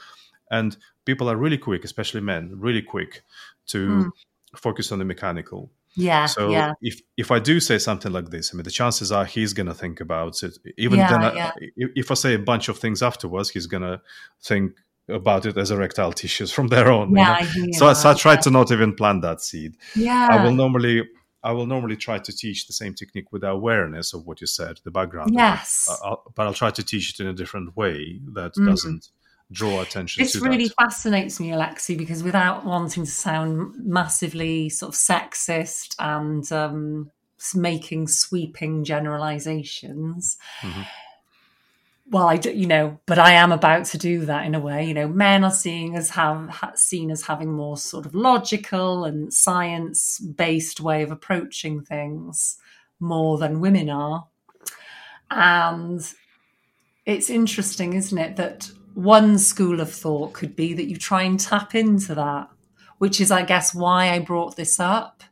and 0.49 0.75
people 1.05 1.29
are 1.29 1.37
really 1.37 1.57
quick, 1.57 1.83
especially 1.83 2.21
men, 2.21 2.51
really 2.57 2.81
quick 2.81 3.23
to 3.67 3.77
mm. 3.87 4.09
focus 4.55 4.91
on 4.91 4.99
the 4.99 5.05
mechanical. 5.05 5.71
Yeah. 5.95 6.25
So 6.25 6.49
yeah. 6.49 6.73
if 6.81 7.01
if 7.17 7.31
I 7.31 7.39
do 7.39 7.59
say 7.59 7.77
something 7.77 8.11
like 8.11 8.29
this, 8.29 8.53
I 8.53 8.57
mean, 8.57 8.63
the 8.63 8.71
chances 8.71 9.11
are 9.11 9.25
he's 9.25 9.53
gonna 9.53 9.73
think 9.73 9.99
about 9.99 10.41
it. 10.43 10.57
Even 10.77 10.99
yeah, 10.99 11.09
then, 11.09 11.23
I, 11.23 11.51
if 11.75 12.11
I 12.11 12.13
say 12.13 12.33
a 12.35 12.39
bunch 12.39 12.69
of 12.69 12.77
things 12.77 13.01
afterwards, 13.01 13.49
he's 13.49 13.67
gonna 13.67 14.01
think 14.41 14.73
about 15.09 15.45
it 15.45 15.57
as 15.57 15.71
erectile 15.71 16.13
tissues 16.13 16.51
from 16.57 16.67
there 16.67 16.91
on. 16.91 17.15
Yeah. 17.15 17.41
You 17.55 17.67
know? 17.67 17.71
so, 17.73 17.93
so 17.93 18.11
I 18.11 18.13
try 18.13 18.35
to 18.37 18.49
not 18.49 18.71
even 18.71 18.95
plant 18.95 19.21
that 19.23 19.41
seed. 19.41 19.75
Yeah. 19.95 20.27
I 20.31 20.43
will 20.43 20.53
normally 20.53 21.03
I 21.43 21.51
will 21.53 21.65
normally 21.65 21.97
try 21.97 22.19
to 22.19 22.31
teach 22.31 22.67
the 22.67 22.73
same 22.73 22.93
technique 22.93 23.31
with 23.31 23.43
awareness 23.43 24.13
of 24.13 24.27
what 24.27 24.41
you 24.41 24.47
said, 24.47 24.79
the 24.83 24.91
background. 24.91 25.31
Yes. 25.33 25.89
I'll, 26.03 26.23
but 26.35 26.45
I'll 26.45 26.53
try 26.53 26.69
to 26.69 26.83
teach 26.83 27.11
it 27.11 27.23
in 27.23 27.27
a 27.27 27.33
different 27.33 27.75
way 27.75 28.19
that 28.33 28.53
mm. 28.53 28.67
doesn't 28.67 29.09
draw 29.51 29.81
attention 29.81 30.23
this 30.23 30.35
really 30.35 30.67
that. 30.67 30.75
fascinates 30.79 31.39
me 31.39 31.51
Alexey 31.51 31.95
because 31.95 32.23
without 32.23 32.65
wanting 32.65 33.03
to 33.03 33.11
sound 33.11 33.73
massively 33.77 34.69
sort 34.69 34.93
of 34.93 34.99
sexist 34.99 35.95
and 35.99 36.49
um, 36.51 37.11
making 37.55 38.07
sweeping 38.07 38.83
generalizations 38.83 40.37
mm-hmm. 40.61 40.83
well 42.09 42.27
i 42.27 42.37
do, 42.37 42.51
you 42.51 42.67
know 42.67 42.99
but 43.05 43.17
i 43.17 43.33
am 43.33 43.51
about 43.51 43.85
to 43.85 43.97
do 43.97 44.25
that 44.25 44.45
in 44.45 44.55
a 44.55 44.59
way 44.59 44.85
you 44.85 44.93
know 44.93 45.07
men 45.07 45.43
are 45.43 45.51
seeing 45.51 45.95
as 45.95 46.11
have 46.11 46.51
seen 46.75 47.09
as 47.09 47.23
having 47.23 47.51
more 47.51 47.77
sort 47.77 48.05
of 48.05 48.13
logical 48.13 49.03
and 49.05 49.33
science 49.33 50.19
based 50.19 50.79
way 50.79 51.01
of 51.01 51.11
approaching 51.11 51.81
things 51.81 52.57
more 52.99 53.37
than 53.39 53.59
women 53.59 53.89
are 53.89 54.27
and 55.31 56.13
it's 57.05 57.29
interesting 57.29 57.93
isn't 57.93 58.19
it 58.19 58.35
that 58.35 58.71
one 58.93 59.37
school 59.37 59.79
of 59.79 59.91
thought 59.91 60.33
could 60.33 60.55
be 60.55 60.73
that 60.73 60.87
you 60.87 60.97
try 60.97 61.23
and 61.23 61.39
tap 61.39 61.75
into 61.75 62.15
that, 62.15 62.49
which 62.97 63.21
is, 63.21 63.31
I 63.31 63.43
guess, 63.43 63.73
why 63.73 64.09
I 64.09 64.19
brought 64.19 64.55
this 64.55 64.79
up. 64.79 65.23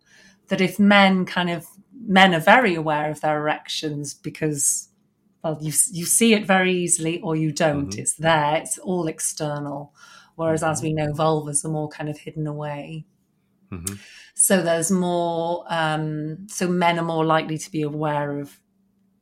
That 0.48 0.62
if 0.62 0.80
men 0.80 1.26
kind 1.26 1.50
of 1.50 1.68
men 1.94 2.34
are 2.34 2.40
very 2.40 2.74
aware 2.76 3.12
of 3.12 3.22
their 3.22 3.38
erections 3.38 4.14
because, 4.14 4.90
well, 5.44 5.58
you 5.62 5.72
you 5.92 6.06
see 6.06 6.34
it 6.34 6.46
very 6.46 6.74
easily 6.74 7.20
or 7.22 7.36
you 7.36 7.52
don't. 7.52 7.90
Mm-hmm. 7.90 8.00
It's 8.00 8.16
there. 8.16 8.56
It's 8.56 8.78
all 8.80 9.08
external. 9.08 9.94
Whereas, 10.36 10.62
mm-hmm. 10.62 10.72
as 10.72 10.82
we 10.82 10.94
know, 10.94 11.12
vulvas 11.12 11.66
are 11.66 11.70
more 11.70 11.90
kind 11.90 12.10
of 12.10 12.18
hidden 12.18 12.48
away. 12.48 13.06
Mm-hmm. 13.72 13.96
So 14.34 14.62
there's 14.62 14.90
more. 14.90 15.66
Um, 15.70 16.48
so 16.48 16.68
men 16.68 16.98
are 16.98 17.06
more 17.06 17.26
likely 17.26 17.58
to 17.58 17.72
be 17.72 17.82
aware 17.82 18.40
of 18.40 18.60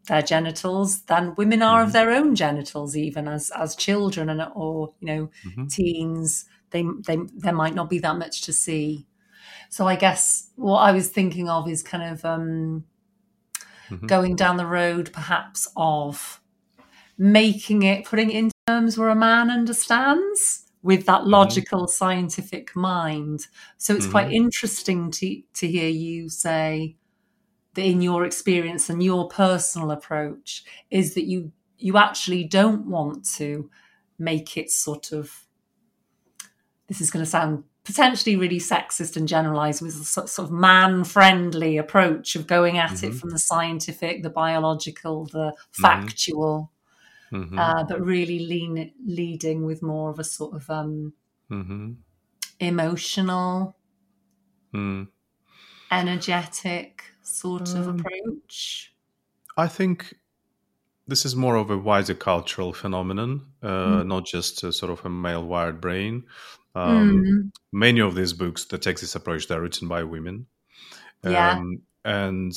their 0.08 0.22
genitals 0.22 1.02
than 1.04 1.36
women 1.36 1.62
are 1.62 1.80
mm-hmm. 1.80 1.88
of 1.88 1.94
their 1.94 2.12
own 2.12 2.36
genitals 2.36 2.98
even 2.98 3.28
as 3.28 3.52
as 3.52 3.76
children 3.76 4.30
and 4.30 4.42
or 4.56 4.94
you 5.00 5.08
know 5.08 5.30
mm-hmm. 5.46 5.68
teens 5.68 6.46
they 6.72 6.84
they 7.06 7.18
there 7.36 7.54
might 7.54 7.76
not 7.76 7.90
be 7.90 8.00
that 8.00 8.18
much 8.18 8.42
to 8.42 8.54
see 8.54 9.06
so 9.70 9.88
i 9.88 9.96
guess 9.96 10.50
what 10.56 10.80
i 10.80 10.92
was 10.92 11.10
thinking 11.10 11.50
of 11.50 11.68
is 11.70 11.84
kind 11.84 12.04
of 12.04 12.26
um 12.26 12.84
mm-hmm. 13.90 14.06
going 14.08 14.36
down 14.36 14.58
the 14.58 14.66
road 14.66 15.12
perhaps 15.14 15.68
of 15.76 16.42
making 17.18 17.84
it 17.84 18.06
putting 18.06 18.32
it 18.32 18.36
in 18.36 18.52
terms 18.66 18.98
where 18.98 19.10
a 19.10 19.16
man 19.16 19.50
understands 19.50 20.64
with 20.84 21.06
that 21.06 21.22
mm-hmm. 21.22 21.32
logical 21.32 21.88
scientific 21.88 22.76
mind 22.76 23.48
so 23.78 23.94
it's 23.94 24.08
quite 24.08 24.28
mm-hmm. 24.28 24.46
interesting 24.46 25.12
to 25.12 25.42
to 25.54 25.68
hear 25.68 25.90
you 25.90 26.30
say 26.30 26.96
in 27.86 28.02
your 28.02 28.26
experience 28.26 28.90
and 28.90 29.04
your 29.04 29.28
personal 29.28 29.92
approach 29.92 30.64
is 30.90 31.14
that 31.14 31.26
you 31.26 31.52
you 31.78 31.98
actually 31.98 32.44
don't 32.44 32.88
want 32.88 33.26
to 33.36 33.70
make 34.18 34.58
it 34.58 34.72
sort 34.72 35.12
of 35.12 35.46
this 36.88 37.02
is 37.02 37.12
going 37.12 37.24
to 37.24 37.30
sound 37.30 37.64
potentially 37.84 38.36
really 38.36 38.60
sexist 38.60 39.16
and 39.16 39.28
generalized 39.28 39.82
with 39.82 39.96
a 39.96 40.04
sort 40.04 40.40
of 40.40 40.52
man 40.52 41.04
friendly 41.04 41.78
approach 41.78 42.36
of 42.36 42.46
going 42.46 42.78
at 42.78 42.92
mm-hmm. 42.92 43.08
it 43.08 43.14
from 43.14 43.30
the 43.30 43.40
scientific 43.40 44.24
the 44.24 44.30
biological 44.30 45.26
the 45.28 45.52
mm-hmm. 45.52 45.82
factual 45.82 46.72
mm-hmm. 47.32 47.58
uh, 47.58 47.84
but 47.86 48.02
really 48.02 48.40
lean 48.40 48.92
leading 49.06 49.66
with 49.66 49.82
more 49.82 50.10
of 50.10 50.20
a 50.20 50.24
sort 50.24 50.54
of 50.54 50.70
um, 50.70 51.14
mm-hmm. 51.50 51.94
emotional 52.60 53.78
mm. 54.74 55.08
energetic 55.92 57.04
sort 57.28 57.70
of 57.74 57.88
um, 57.88 58.00
approach? 58.00 58.94
I 59.56 59.68
think 59.68 60.14
this 61.08 61.26
is 61.26 61.36
more 61.36 61.56
of 61.56 61.70
a 61.70 61.78
wider 61.78 62.14
cultural 62.14 62.74
phenomenon, 62.74 63.46
uh, 63.64 63.68
mm. 63.68 64.08
not 64.08 64.26
just 64.26 64.64
a, 64.64 64.74
sort 64.74 64.92
of 64.92 65.06
a 65.06 65.10
male 65.10 65.46
wired 65.46 65.80
brain. 65.82 66.26
Um, 66.76 67.24
mm. 67.24 67.52
Many 67.72 68.02
of 68.02 68.16
these 68.16 68.34
books 68.34 68.66
that 68.66 68.82
take 68.82 69.00
this 69.00 69.16
approach, 69.16 69.48
they're 69.48 69.62
written 69.62 69.88
by 69.88 70.04
women. 70.04 70.48
Yeah. 71.24 71.54
Um, 71.54 71.82
and 72.06 72.54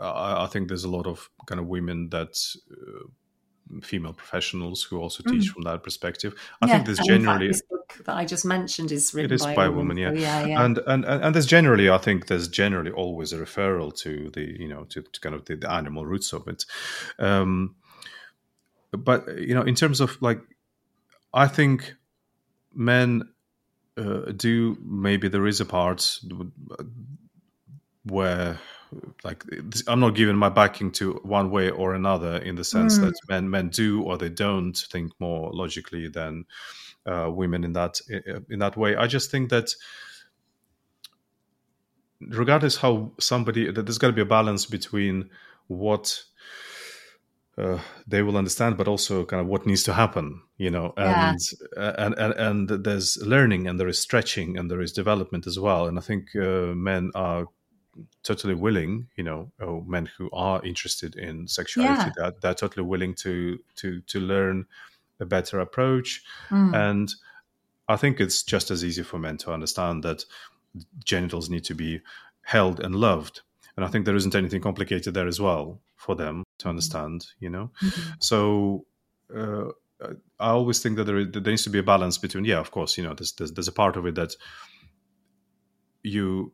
uh, 0.00 0.42
I, 0.42 0.46
think 0.48 0.68
there's 0.68 0.84
a 0.84 0.90
lot 0.90 1.06
of 1.06 1.30
kind 1.46 1.58
of 1.58 1.66
women 1.66 2.10
that 2.10 2.38
uh, 2.70 3.80
female 3.82 4.12
professionals 4.12 4.82
who 4.82 4.98
also 4.98 5.22
teach 5.22 5.44
mm. 5.44 5.52
from 5.54 5.62
that 5.62 5.82
perspective. 5.82 6.34
I 6.60 6.66
yeah, 6.66 6.74
think 6.74 6.86
there's 6.86 6.98
generally 7.06 7.46
fact, 7.46 7.52
this 7.52 7.62
book 7.62 7.71
that 8.04 8.16
I 8.16 8.24
just 8.24 8.44
mentioned 8.44 8.92
is 8.92 9.14
written 9.14 9.32
it 9.32 9.34
is 9.34 9.42
by, 9.42 9.54
by 9.54 9.66
a 9.66 9.70
woman, 9.70 9.96
yeah. 9.96 10.12
Yeah, 10.12 10.46
yeah. 10.46 10.64
And, 10.64 10.78
and 10.86 11.04
and 11.04 11.34
there's 11.34 11.46
generally, 11.46 11.90
I 11.90 11.98
think 11.98 12.26
there's 12.26 12.48
generally 12.48 12.90
always 12.90 13.32
a 13.32 13.38
referral 13.38 13.94
to 13.98 14.30
the 14.30 14.42
you 14.60 14.68
know 14.68 14.84
to, 14.84 15.02
to 15.02 15.20
kind 15.20 15.34
of 15.34 15.44
the, 15.44 15.56
the, 15.56 15.70
animal 15.70 16.06
roots 16.06 16.32
of 16.32 16.48
it. 16.48 16.64
Um, 17.18 17.76
but 18.90 19.26
you 19.38 19.54
know, 19.54 19.62
in 19.62 19.74
terms 19.74 20.00
of 20.00 20.20
like, 20.20 20.40
I 21.32 21.48
think 21.48 21.94
men 22.74 23.28
uh, 23.96 24.32
do 24.36 24.76
maybe 24.82 25.28
there 25.28 25.46
is 25.46 25.60
a 25.60 25.66
part 25.66 26.20
where 28.04 28.58
like 29.24 29.44
I'm 29.86 30.00
not 30.00 30.14
giving 30.14 30.36
my 30.36 30.48
backing 30.48 30.90
to 30.92 31.14
one 31.22 31.50
way 31.50 31.70
or 31.70 31.94
another 31.94 32.36
in 32.38 32.56
the 32.56 32.64
sense 32.64 32.98
mm. 32.98 33.02
that 33.02 33.14
men 33.28 33.48
men 33.48 33.68
do 33.68 34.02
or 34.02 34.18
they 34.18 34.28
don't 34.28 34.76
think 34.76 35.12
more 35.18 35.50
logically 35.52 36.08
than 36.08 36.44
uh, 37.06 37.30
women 37.30 37.64
in 37.64 37.72
that 37.72 38.00
in 38.48 38.58
that 38.58 38.76
way. 38.76 38.96
I 38.96 39.06
just 39.06 39.30
think 39.30 39.50
that 39.50 39.74
regardless 42.28 42.76
how 42.76 43.12
somebody 43.18 43.70
that 43.70 43.86
there's 43.86 43.98
got 43.98 44.08
to 44.08 44.12
be 44.12 44.22
a 44.22 44.26
balance 44.26 44.66
between 44.66 45.30
what 45.66 46.22
uh, 47.58 47.78
they 48.06 48.22
will 48.22 48.36
understand, 48.36 48.76
but 48.76 48.88
also 48.88 49.24
kind 49.24 49.40
of 49.40 49.46
what 49.46 49.66
needs 49.66 49.82
to 49.82 49.92
happen, 49.92 50.42
you 50.56 50.70
know, 50.70 50.94
and, 50.96 51.38
yeah. 51.76 51.94
and, 51.98 52.14
and 52.14 52.32
and 52.34 52.84
there's 52.84 53.18
learning 53.18 53.66
and 53.66 53.78
there 53.78 53.88
is 53.88 53.98
stretching 53.98 54.56
and 54.56 54.70
there 54.70 54.80
is 54.80 54.92
development 54.92 55.46
as 55.46 55.58
well. 55.58 55.86
And 55.86 55.98
I 55.98 56.02
think 56.02 56.34
uh, 56.34 56.74
men 56.74 57.10
are 57.14 57.46
totally 58.22 58.54
willing, 58.54 59.08
you 59.16 59.24
know, 59.24 59.52
men 59.86 60.08
who 60.16 60.30
are 60.32 60.64
interested 60.64 61.16
in 61.16 61.46
sexuality, 61.46 62.10
yeah. 62.16 62.24
that 62.24 62.40
they're 62.40 62.54
totally 62.54 62.86
willing 62.86 63.14
to 63.16 63.58
to 63.76 64.00
to 64.00 64.20
learn 64.20 64.66
a 65.22 65.26
better 65.26 65.60
approach. 65.60 66.22
Mm. 66.50 66.74
And 66.74 67.14
I 67.88 67.96
think 67.96 68.20
it's 68.20 68.42
just 68.42 68.70
as 68.70 68.84
easy 68.84 69.02
for 69.02 69.18
men 69.18 69.38
to 69.38 69.52
understand 69.52 70.02
that 70.02 70.24
genitals 71.04 71.48
need 71.48 71.64
to 71.64 71.74
be 71.74 72.00
held 72.42 72.80
and 72.80 72.94
loved. 72.94 73.40
And 73.76 73.84
I 73.84 73.88
think 73.88 74.04
there 74.04 74.16
isn't 74.16 74.34
anything 74.34 74.60
complicated 74.60 75.14
there 75.14 75.28
as 75.28 75.40
well 75.40 75.80
for 75.96 76.14
them 76.14 76.44
to 76.58 76.68
understand, 76.68 77.26
you 77.40 77.48
know. 77.48 77.70
Mm-hmm. 77.82 78.10
So 78.18 78.84
uh, 79.34 79.68
I 80.38 80.50
always 80.50 80.82
think 80.82 80.96
that 80.96 81.04
there, 81.04 81.18
is, 81.18 81.28
there 81.30 81.42
needs 81.42 81.64
to 81.64 81.70
be 81.70 81.78
a 81.78 81.82
balance 81.82 82.18
between, 82.18 82.44
yeah, 82.44 82.58
of 82.58 82.70
course, 82.70 82.98
you 82.98 83.04
know, 83.04 83.14
there's, 83.14 83.32
there's, 83.32 83.52
there's 83.52 83.68
a 83.68 83.72
part 83.72 83.96
of 83.96 84.06
it 84.06 84.14
that 84.16 84.34
you 86.02 86.52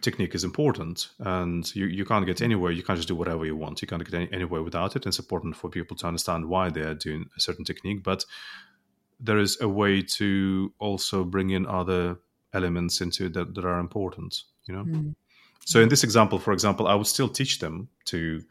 technique 0.00 0.34
is 0.34 0.44
important 0.44 1.08
and 1.18 1.74
you, 1.74 1.86
you 1.86 2.04
can't 2.04 2.26
get 2.26 2.42
anywhere. 2.42 2.72
You 2.72 2.82
can't 2.82 2.98
just 2.98 3.08
do 3.08 3.14
whatever 3.14 3.44
you 3.44 3.56
want. 3.56 3.82
You 3.82 3.88
can't 3.88 4.04
get 4.04 4.14
any, 4.14 4.28
anywhere 4.32 4.62
without 4.62 4.96
it. 4.96 5.06
It's 5.06 5.18
important 5.18 5.56
for 5.56 5.68
people 5.68 5.96
to 5.98 6.06
understand 6.06 6.46
why 6.46 6.70
they 6.70 6.82
are 6.82 6.94
doing 6.94 7.26
a 7.36 7.40
certain 7.40 7.64
technique 7.64 8.02
but 8.02 8.24
there 9.20 9.38
is 9.38 9.60
a 9.60 9.68
way 9.68 10.02
to 10.02 10.72
also 10.78 11.24
bring 11.24 11.50
in 11.50 11.66
other 11.66 12.18
elements 12.52 13.00
into 13.00 13.28
that 13.28 13.54
that 13.54 13.64
are 13.64 13.80
important 13.80 14.42
you 14.66 14.74
know? 14.74 14.84
Mm. 14.84 15.14
so 15.64 15.80
in 15.80 15.88
this 15.88 16.04
example 16.04 16.38
for 16.38 16.52
example 16.52 16.86
i 16.86 16.94
would 16.94 17.06
still 17.06 17.28
teach 17.28 17.58
them 17.58 17.88
to 18.06 18.42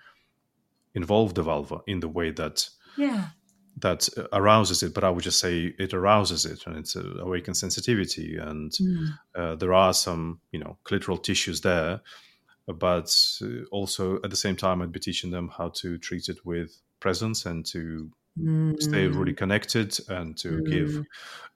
involve 0.93 1.33
the 1.33 1.43
vulva 1.43 1.79
in 1.87 1.99
the 1.99 2.07
way 2.07 2.31
that 2.31 2.69
yeah 2.97 3.27
that 3.79 4.09
arouses 4.33 4.81
it, 4.81 4.93
but 4.93 5.03
I 5.03 5.09
would 5.09 5.23
just 5.23 5.39
say 5.39 5.73
it 5.77 5.93
arouses 5.93 6.45
it 6.45 6.65
and 6.65 6.77
it's 6.77 6.95
awakens 6.95 7.59
sensitivity. 7.59 8.37
And 8.37 8.71
mm. 8.71 9.07
uh, 9.35 9.55
there 9.55 9.73
are 9.73 9.93
some, 9.93 10.39
you 10.51 10.59
know, 10.59 10.77
clitoral 10.83 11.21
tissues 11.21 11.61
there, 11.61 12.01
but 12.67 13.15
also 13.71 14.15
at 14.23 14.29
the 14.29 14.35
same 14.35 14.55
time, 14.55 14.81
I'd 14.81 14.91
be 14.91 14.99
teaching 14.99 15.31
them 15.31 15.51
how 15.55 15.69
to 15.75 15.97
treat 15.99 16.27
it 16.27 16.43
with 16.43 16.81
presence 16.99 17.45
and 17.45 17.65
to 17.67 18.09
mm. 18.39 18.81
stay 18.81 19.07
really 19.07 19.33
connected 19.33 19.95
and 20.09 20.35
to 20.37 20.49
mm. 20.49 20.69
give 20.69 21.05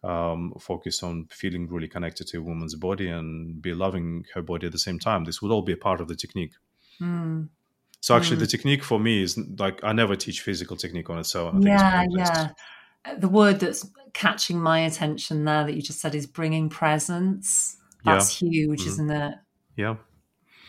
um, 0.03 0.53
focus 0.59 1.01
on 1.01 1.27
feeling 1.31 1.67
really 1.67 1.87
connected 1.87 2.27
to 2.27 2.37
a 2.37 2.43
woman's 2.43 2.75
body 2.75 3.07
and 3.07 3.61
be 3.61 3.73
loving 3.73 4.25
her 4.35 4.43
body 4.43 4.67
at 4.67 4.73
the 4.73 4.79
same 4.79 4.99
time. 4.99 5.23
This 5.23 5.41
would 5.41 5.51
all 5.51 5.63
be 5.63 5.73
a 5.73 5.77
part 5.77 6.01
of 6.01 6.07
the 6.07 6.15
technique. 6.15 6.53
So 8.01 8.15
actually, 8.15 8.37
mm. 8.37 8.41
the 8.41 8.47
technique 8.47 8.83
for 8.83 8.99
me 8.99 9.21
is 9.21 9.37
like 9.59 9.83
I 9.83 9.93
never 9.93 10.15
teach 10.15 10.41
physical 10.41 10.75
technique 10.75 11.09
on 11.09 11.19
its 11.19 11.35
own. 11.35 11.61
yeah, 11.61 12.05
yeah. 12.09 12.49
The 13.17 13.29
word 13.29 13.59
that's 13.59 13.87
catching 14.13 14.59
my 14.59 14.79
attention 14.81 15.45
there 15.45 15.63
that 15.63 15.75
you 15.75 15.81
just 15.83 16.01
said 16.01 16.15
is 16.15 16.25
bringing 16.25 16.67
presence. 16.67 17.77
That's 18.03 18.41
yeah. 18.41 18.49
huge, 18.49 18.81
mm. 18.81 18.87
isn't 18.87 19.11
it? 19.11 19.35
Yeah. 19.75 19.95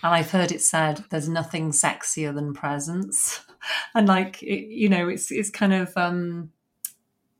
And 0.02 0.14
I've 0.14 0.30
heard 0.30 0.52
it 0.52 0.60
said 0.60 1.04
there's 1.08 1.28
nothing 1.28 1.70
sexier 1.70 2.34
than 2.34 2.52
presence, 2.52 3.40
and 3.94 4.06
like 4.06 4.42
it, 4.42 4.66
you 4.68 4.90
know, 4.90 5.08
it's 5.08 5.30
it's 5.30 5.50
kind 5.50 5.72
of 5.72 5.96
um, 5.96 6.50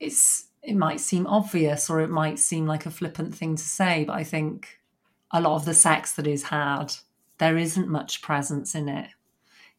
it's 0.01 0.47
it 0.63 0.75
might 0.75 1.01
seem 1.01 1.27
obvious 1.27 1.91
or 1.91 2.01
it 2.01 2.09
might 2.09 2.39
seem 2.39 2.67
like 2.67 2.87
a 2.87 2.91
flippant 2.91 3.35
thing 3.35 3.57
to 3.57 3.63
say, 3.63 4.05
but 4.05 4.15
I 4.15 4.25
think 4.25 4.79
a 5.33 5.41
lot 5.41 5.57
of 5.57 5.67
the 5.67 5.75
sex 5.75 6.15
that 6.15 6.27
is 6.27 6.45
had, 6.45 6.95
there 7.39 7.59
isn't 7.59 7.89
much 7.89 8.23
presence 8.23 8.75
in 8.75 8.89
it 8.89 9.09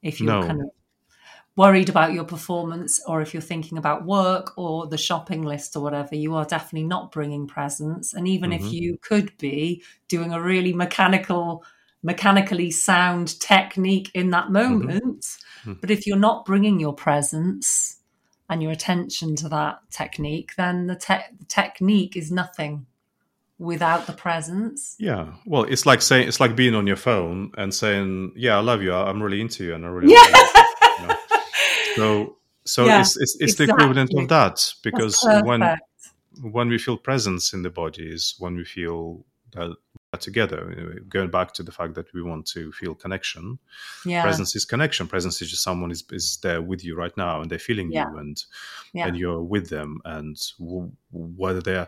if 0.04 0.20
you're 0.20 0.42
no. 0.42 0.46
kind 0.46 0.62
of 0.62 0.68
worried 1.56 1.90
about 1.90 2.14
your 2.14 2.24
performance 2.24 3.00
or 3.08 3.22
if 3.22 3.34
you're 3.34 3.42
thinking 3.42 3.78
about 3.78 4.06
work 4.06 4.58
or 4.58 4.88
the 4.88 4.98
shopping 4.98 5.44
list 5.44 5.76
or 5.76 5.84
whatever, 5.84 6.16
you 6.16 6.36
are 6.36 6.46
definitely 6.46 6.88
not 6.88 7.12
bringing 7.12 7.48
presence. 7.48 8.14
And 8.14 8.28
even 8.28 8.52
mm-hmm. 8.52 8.66
if 8.66 8.74
you 8.74 8.98
could 9.02 9.38
be 9.38 9.84
doing 10.08 10.34
a 10.34 10.42
really 10.42 10.74
mechanical, 10.74 11.64
mechanically 12.02 12.72
sound 12.72 13.40
technique 13.40 14.10
in 14.14 14.32
that 14.32 14.46
mm-hmm. 14.46 14.54
moment, 14.54 15.22
mm-hmm. 15.62 15.74
but 15.80 15.92
if 15.92 16.08
you're 16.08 16.18
not 16.18 16.46
bringing 16.46 16.80
your 16.80 16.94
presence 16.94 17.98
and 18.50 18.62
your 18.62 18.72
attention 18.72 19.36
to 19.38 19.50
that 19.50 19.80
technique, 19.92 20.56
then 20.58 20.88
the, 20.88 20.96
te- 20.96 21.36
the 21.38 21.46
technique 21.46 22.18
is 22.18 22.32
nothing 22.32 22.88
without 23.60 24.08
the 24.08 24.14
presence. 24.14 24.96
Yeah. 25.00 25.34
Well, 25.46 25.64
it's 25.64 25.86
like 25.86 26.02
saying 26.02 26.28
it's 26.28 26.40
like 26.40 26.56
being 26.56 26.76
on 26.76 26.88
your 26.88 26.96
phone 26.96 27.52
and 27.58 27.74
saying, 27.74 28.34
"Yeah, 28.36 28.58
I 28.58 28.62
love 28.62 28.82
you. 28.82 28.94
I'm 28.94 29.22
really 29.22 29.42
into 29.42 29.64
you, 29.64 29.76
and 29.76 29.86
I 29.86 29.90
really." 29.90 30.14
Yeah. 30.14 30.28
You, 31.00 31.08
know? 31.08 31.16
So, 31.96 32.38
so 32.66 32.86
yeah, 32.86 33.02
it's 33.02 33.18
it's, 33.18 33.36
it's 33.36 33.54
exactly. 33.54 33.66
the 33.66 33.74
equivalent 33.74 34.14
of 34.16 34.28
that 34.30 34.74
because 34.84 35.24
when 35.44 35.62
when 36.42 36.70
we 36.70 36.78
feel 36.78 36.98
presence 36.98 37.54
in 37.54 37.62
the 37.62 37.70
body 37.70 38.08
is 38.08 38.36
when 38.40 38.56
we 38.56 38.66
feel 38.66 39.26
that 39.54 39.76
together 40.20 41.02
going 41.10 41.30
back 41.30 41.54
to 41.54 41.64
the 41.64 41.72
fact 41.72 41.96
that 41.96 42.14
we 42.14 42.22
want 42.22 42.46
to 42.46 42.72
feel 42.72 42.94
connection 42.94 43.58
yeah. 44.06 44.22
presence 44.22 44.56
is 44.56 44.64
connection 44.64 45.08
presence 45.08 45.42
is 45.42 45.50
just 45.50 45.64
someone 45.64 45.90
is, 45.90 46.04
is 46.12 46.38
there 46.44 46.62
with 46.62 46.84
you 46.86 46.96
right 46.96 47.16
now 47.18 47.42
and 47.42 47.50
they're 47.50 47.58
feeling 47.58 47.92
yeah. 47.92 48.10
you 48.12 48.18
and 48.18 48.44
yeah. 48.94 49.08
and 49.08 49.18
you're 49.18 49.42
with 49.42 49.70
them 49.70 50.00
and 50.06 50.38
w- 50.60 50.92
whether 51.12 51.62
they're 51.62 51.88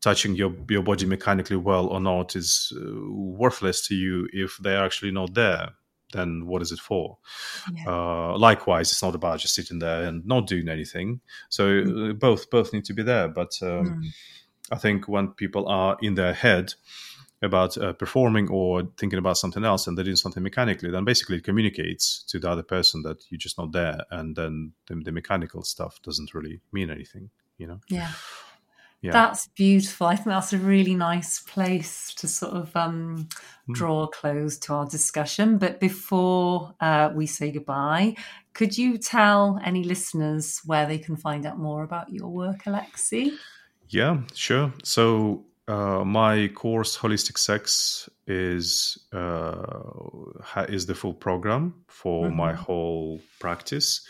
touching 0.00 0.34
your 0.34 0.54
your 0.68 0.82
body 0.82 1.06
mechanically 1.06 1.56
well 1.56 1.86
or 1.86 2.00
not 2.00 2.36
is 2.36 2.72
uh, 2.76 3.10
worthless 3.10 3.86
to 3.86 3.94
you 3.94 4.28
if 4.32 4.56
they're 4.60 4.84
actually 4.84 5.10
not 5.10 5.34
there 5.34 5.70
then 6.12 6.46
what 6.46 6.62
is 6.62 6.72
it 6.72 6.78
for 6.78 7.18
yeah. 7.72 7.84
uh, 7.86 8.36
likewise 8.38 8.90
it's 8.90 9.02
not 9.02 9.14
about 9.14 9.38
just 9.38 9.54
sitting 9.54 9.78
there 9.78 10.04
and 10.04 10.26
not 10.26 10.46
doing 10.46 10.68
anything 10.68 11.20
so 11.48 11.64
mm. 11.64 12.18
both 12.18 12.50
both 12.50 12.72
need 12.72 12.84
to 12.84 12.94
be 12.94 13.02
there 13.02 13.28
but 13.28 13.52
um, 13.62 14.02
mm. 14.02 14.08
i 14.72 14.76
think 14.76 15.08
when 15.08 15.28
people 15.28 15.68
are 15.68 15.96
in 16.02 16.14
their 16.14 16.34
head 16.34 16.74
about 17.42 17.78
uh, 17.78 17.92
performing 17.94 18.48
or 18.50 18.82
thinking 18.98 19.18
about 19.18 19.38
something 19.38 19.64
else 19.64 19.86
and 19.86 19.96
they're 19.96 20.04
doing 20.04 20.16
something 20.16 20.42
mechanically 20.42 20.90
then 20.90 21.04
basically 21.04 21.36
it 21.36 21.44
communicates 21.44 22.22
to 22.24 22.38
the 22.38 22.50
other 22.50 22.62
person 22.62 23.02
that 23.02 23.22
you're 23.30 23.38
just 23.38 23.56
not 23.56 23.72
there 23.72 23.98
and 24.10 24.36
then 24.36 24.72
the, 24.88 24.94
the 24.96 25.12
mechanical 25.12 25.62
stuff 25.62 26.00
doesn't 26.02 26.34
really 26.34 26.60
mean 26.72 26.90
anything 26.90 27.30
you 27.56 27.66
know 27.66 27.80
yeah 27.88 28.12
yeah. 29.02 29.12
That's 29.12 29.46
beautiful. 29.48 30.06
I 30.06 30.16
think 30.16 30.26
that's 30.26 30.52
a 30.52 30.58
really 30.58 30.94
nice 30.94 31.40
place 31.40 32.12
to 32.14 32.28
sort 32.28 32.52
of 32.52 32.76
um, 32.76 33.28
mm. 33.68 33.74
draw 33.74 34.02
a 34.02 34.08
close 34.08 34.58
to 34.58 34.74
our 34.74 34.86
discussion. 34.86 35.56
But 35.56 35.80
before 35.80 36.74
uh, 36.80 37.10
we 37.14 37.26
say 37.26 37.50
goodbye, 37.50 38.16
could 38.52 38.76
you 38.76 38.98
tell 38.98 39.58
any 39.64 39.84
listeners 39.84 40.60
where 40.66 40.86
they 40.86 40.98
can 40.98 41.16
find 41.16 41.46
out 41.46 41.58
more 41.58 41.82
about 41.82 42.12
your 42.12 42.28
work, 42.28 42.66
Alexey? 42.66 43.32
Yeah, 43.88 44.18
sure. 44.34 44.72
So 44.84 45.46
uh, 45.66 46.04
my 46.04 46.48
course, 46.48 46.98
Holistic 46.98 47.38
Sex, 47.38 48.08
is 48.26 48.98
uh, 49.12 50.66
is 50.68 50.86
the 50.86 50.94
full 50.94 51.14
program 51.14 51.74
for 51.88 52.26
mm-hmm. 52.26 52.36
my 52.36 52.52
whole 52.52 53.20
practice. 53.38 54.06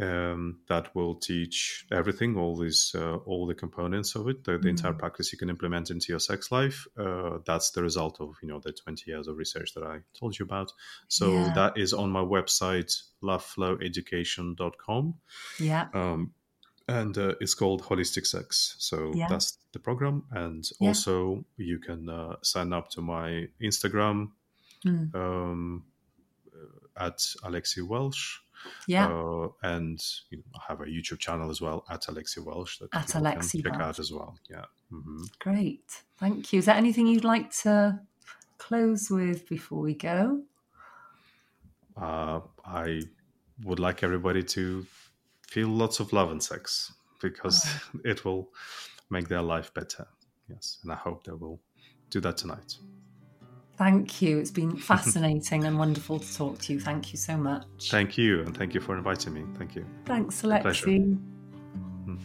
Um, 0.00 0.60
that 0.68 0.94
will 0.94 1.14
teach 1.16 1.84
everything, 1.92 2.36
all 2.38 2.56
these, 2.56 2.94
uh, 2.94 3.16
all 3.26 3.46
the 3.46 3.54
components 3.54 4.14
of 4.14 4.28
it, 4.28 4.44
the, 4.44 4.56
the 4.56 4.68
entire 4.68 4.94
practice 4.94 5.30
you 5.32 5.38
can 5.38 5.50
implement 5.50 5.90
into 5.90 6.06
your 6.12 6.20
sex 6.20 6.50
life. 6.50 6.86
Uh, 6.98 7.38
that's 7.44 7.72
the 7.72 7.82
result 7.82 8.18
of 8.20 8.34
you 8.42 8.48
know 8.48 8.60
the 8.60 8.72
20 8.72 9.10
years 9.10 9.28
of 9.28 9.36
research 9.36 9.74
that 9.74 9.82
I 9.84 9.98
told 10.18 10.38
you 10.38 10.44
about. 10.46 10.72
So 11.08 11.30
Yeah. 11.32 11.52
that 11.54 11.76
is 11.76 11.92
on 11.92 12.10
my 12.10 12.22
website, 12.22 12.92
lovefloweducation.com. 13.22 15.14
Yeah. 15.58 15.88
Um, 15.94 16.32
and 16.88 17.16
uh, 17.18 17.34
it's 17.40 17.54
called 17.54 17.82
Holistic 17.82 18.26
Sex. 18.26 18.76
So 18.78 19.12
Yeah. 19.14 19.26
that's 19.28 19.58
the 19.72 19.78
program. 19.78 20.24
And 20.30 20.68
Yeah. 20.80 20.88
also, 20.88 21.44
you 21.56 21.78
can 21.78 22.08
uh, 22.08 22.36
sign 22.42 22.72
up 22.72 22.88
to 22.90 23.00
my 23.02 23.48
Instagram 23.60 24.30
Mm. 24.84 25.14
um, 25.14 25.84
uh, 26.54 27.04
at 27.04 27.20
Alexey 27.44 27.82
Welsh. 27.82 28.38
Yeah. 28.86 29.06
Uh, 29.08 29.48
and 29.62 30.02
you 30.30 30.38
know, 30.38 30.44
I 30.56 30.60
have 30.68 30.80
a 30.80 30.84
YouTube 30.86 31.18
channel 31.18 31.50
as 31.50 31.60
well 31.60 31.84
at 31.90 32.06
Alexey 32.08 32.40
Welsh 32.40 32.78
that 32.78 32.88
At 32.94 33.06
people 33.06 33.12
can 33.12 33.20
Alexey 33.20 33.62
check 33.62 33.72
Welsh. 33.72 33.82
out 33.84 33.98
as 33.98 34.12
well. 34.12 34.36
Yeah. 34.48 34.64
hmm 34.90 35.24
Great. 35.38 36.02
Thank 36.18 36.52
you. 36.52 36.58
Is 36.58 36.66
there 36.66 36.74
anything 36.76 37.06
you'd 37.06 37.24
like 37.24 37.50
to 37.62 38.00
close 38.58 39.10
with 39.10 39.48
before 39.48 39.80
we 39.80 39.94
go? 39.94 40.42
Uh, 41.96 42.40
I 42.64 43.02
would 43.64 43.78
like 43.80 44.02
everybody 44.02 44.42
to 44.42 44.86
feel 45.46 45.68
lots 45.68 46.00
of 46.00 46.12
love 46.12 46.30
and 46.30 46.42
sex 46.42 46.92
because 47.20 47.66
it 48.04 48.24
will 48.24 48.48
make 49.10 49.28
their 49.28 49.42
life 49.42 49.72
better. 49.74 50.06
Yes. 50.48 50.78
And 50.82 50.92
I 50.92 50.96
hope 50.96 51.24
they 51.24 51.32
will 51.32 51.60
do 52.10 52.20
that 52.20 52.36
tonight. 52.36 52.76
Thank 53.80 54.20
you. 54.20 54.36
It's 54.36 54.50
been 54.50 54.76
fascinating 54.92 55.64
and 55.64 55.78
wonderful 55.78 56.18
to 56.18 56.36
talk 56.36 56.58
to 56.58 56.74
you. 56.74 56.80
Thank 56.80 57.14
you 57.14 57.18
so 57.18 57.34
much. 57.34 57.64
Thank 57.90 58.18
you. 58.18 58.40
And 58.40 58.54
thank 58.54 58.74
you 58.74 58.80
for 58.80 58.94
inviting 58.94 59.32
me. 59.32 59.46
Thank 59.56 59.74
you. 59.74 59.86
Thanks. 60.04 60.44
Alexey. 60.44 60.98
Hmm. 60.98 62.16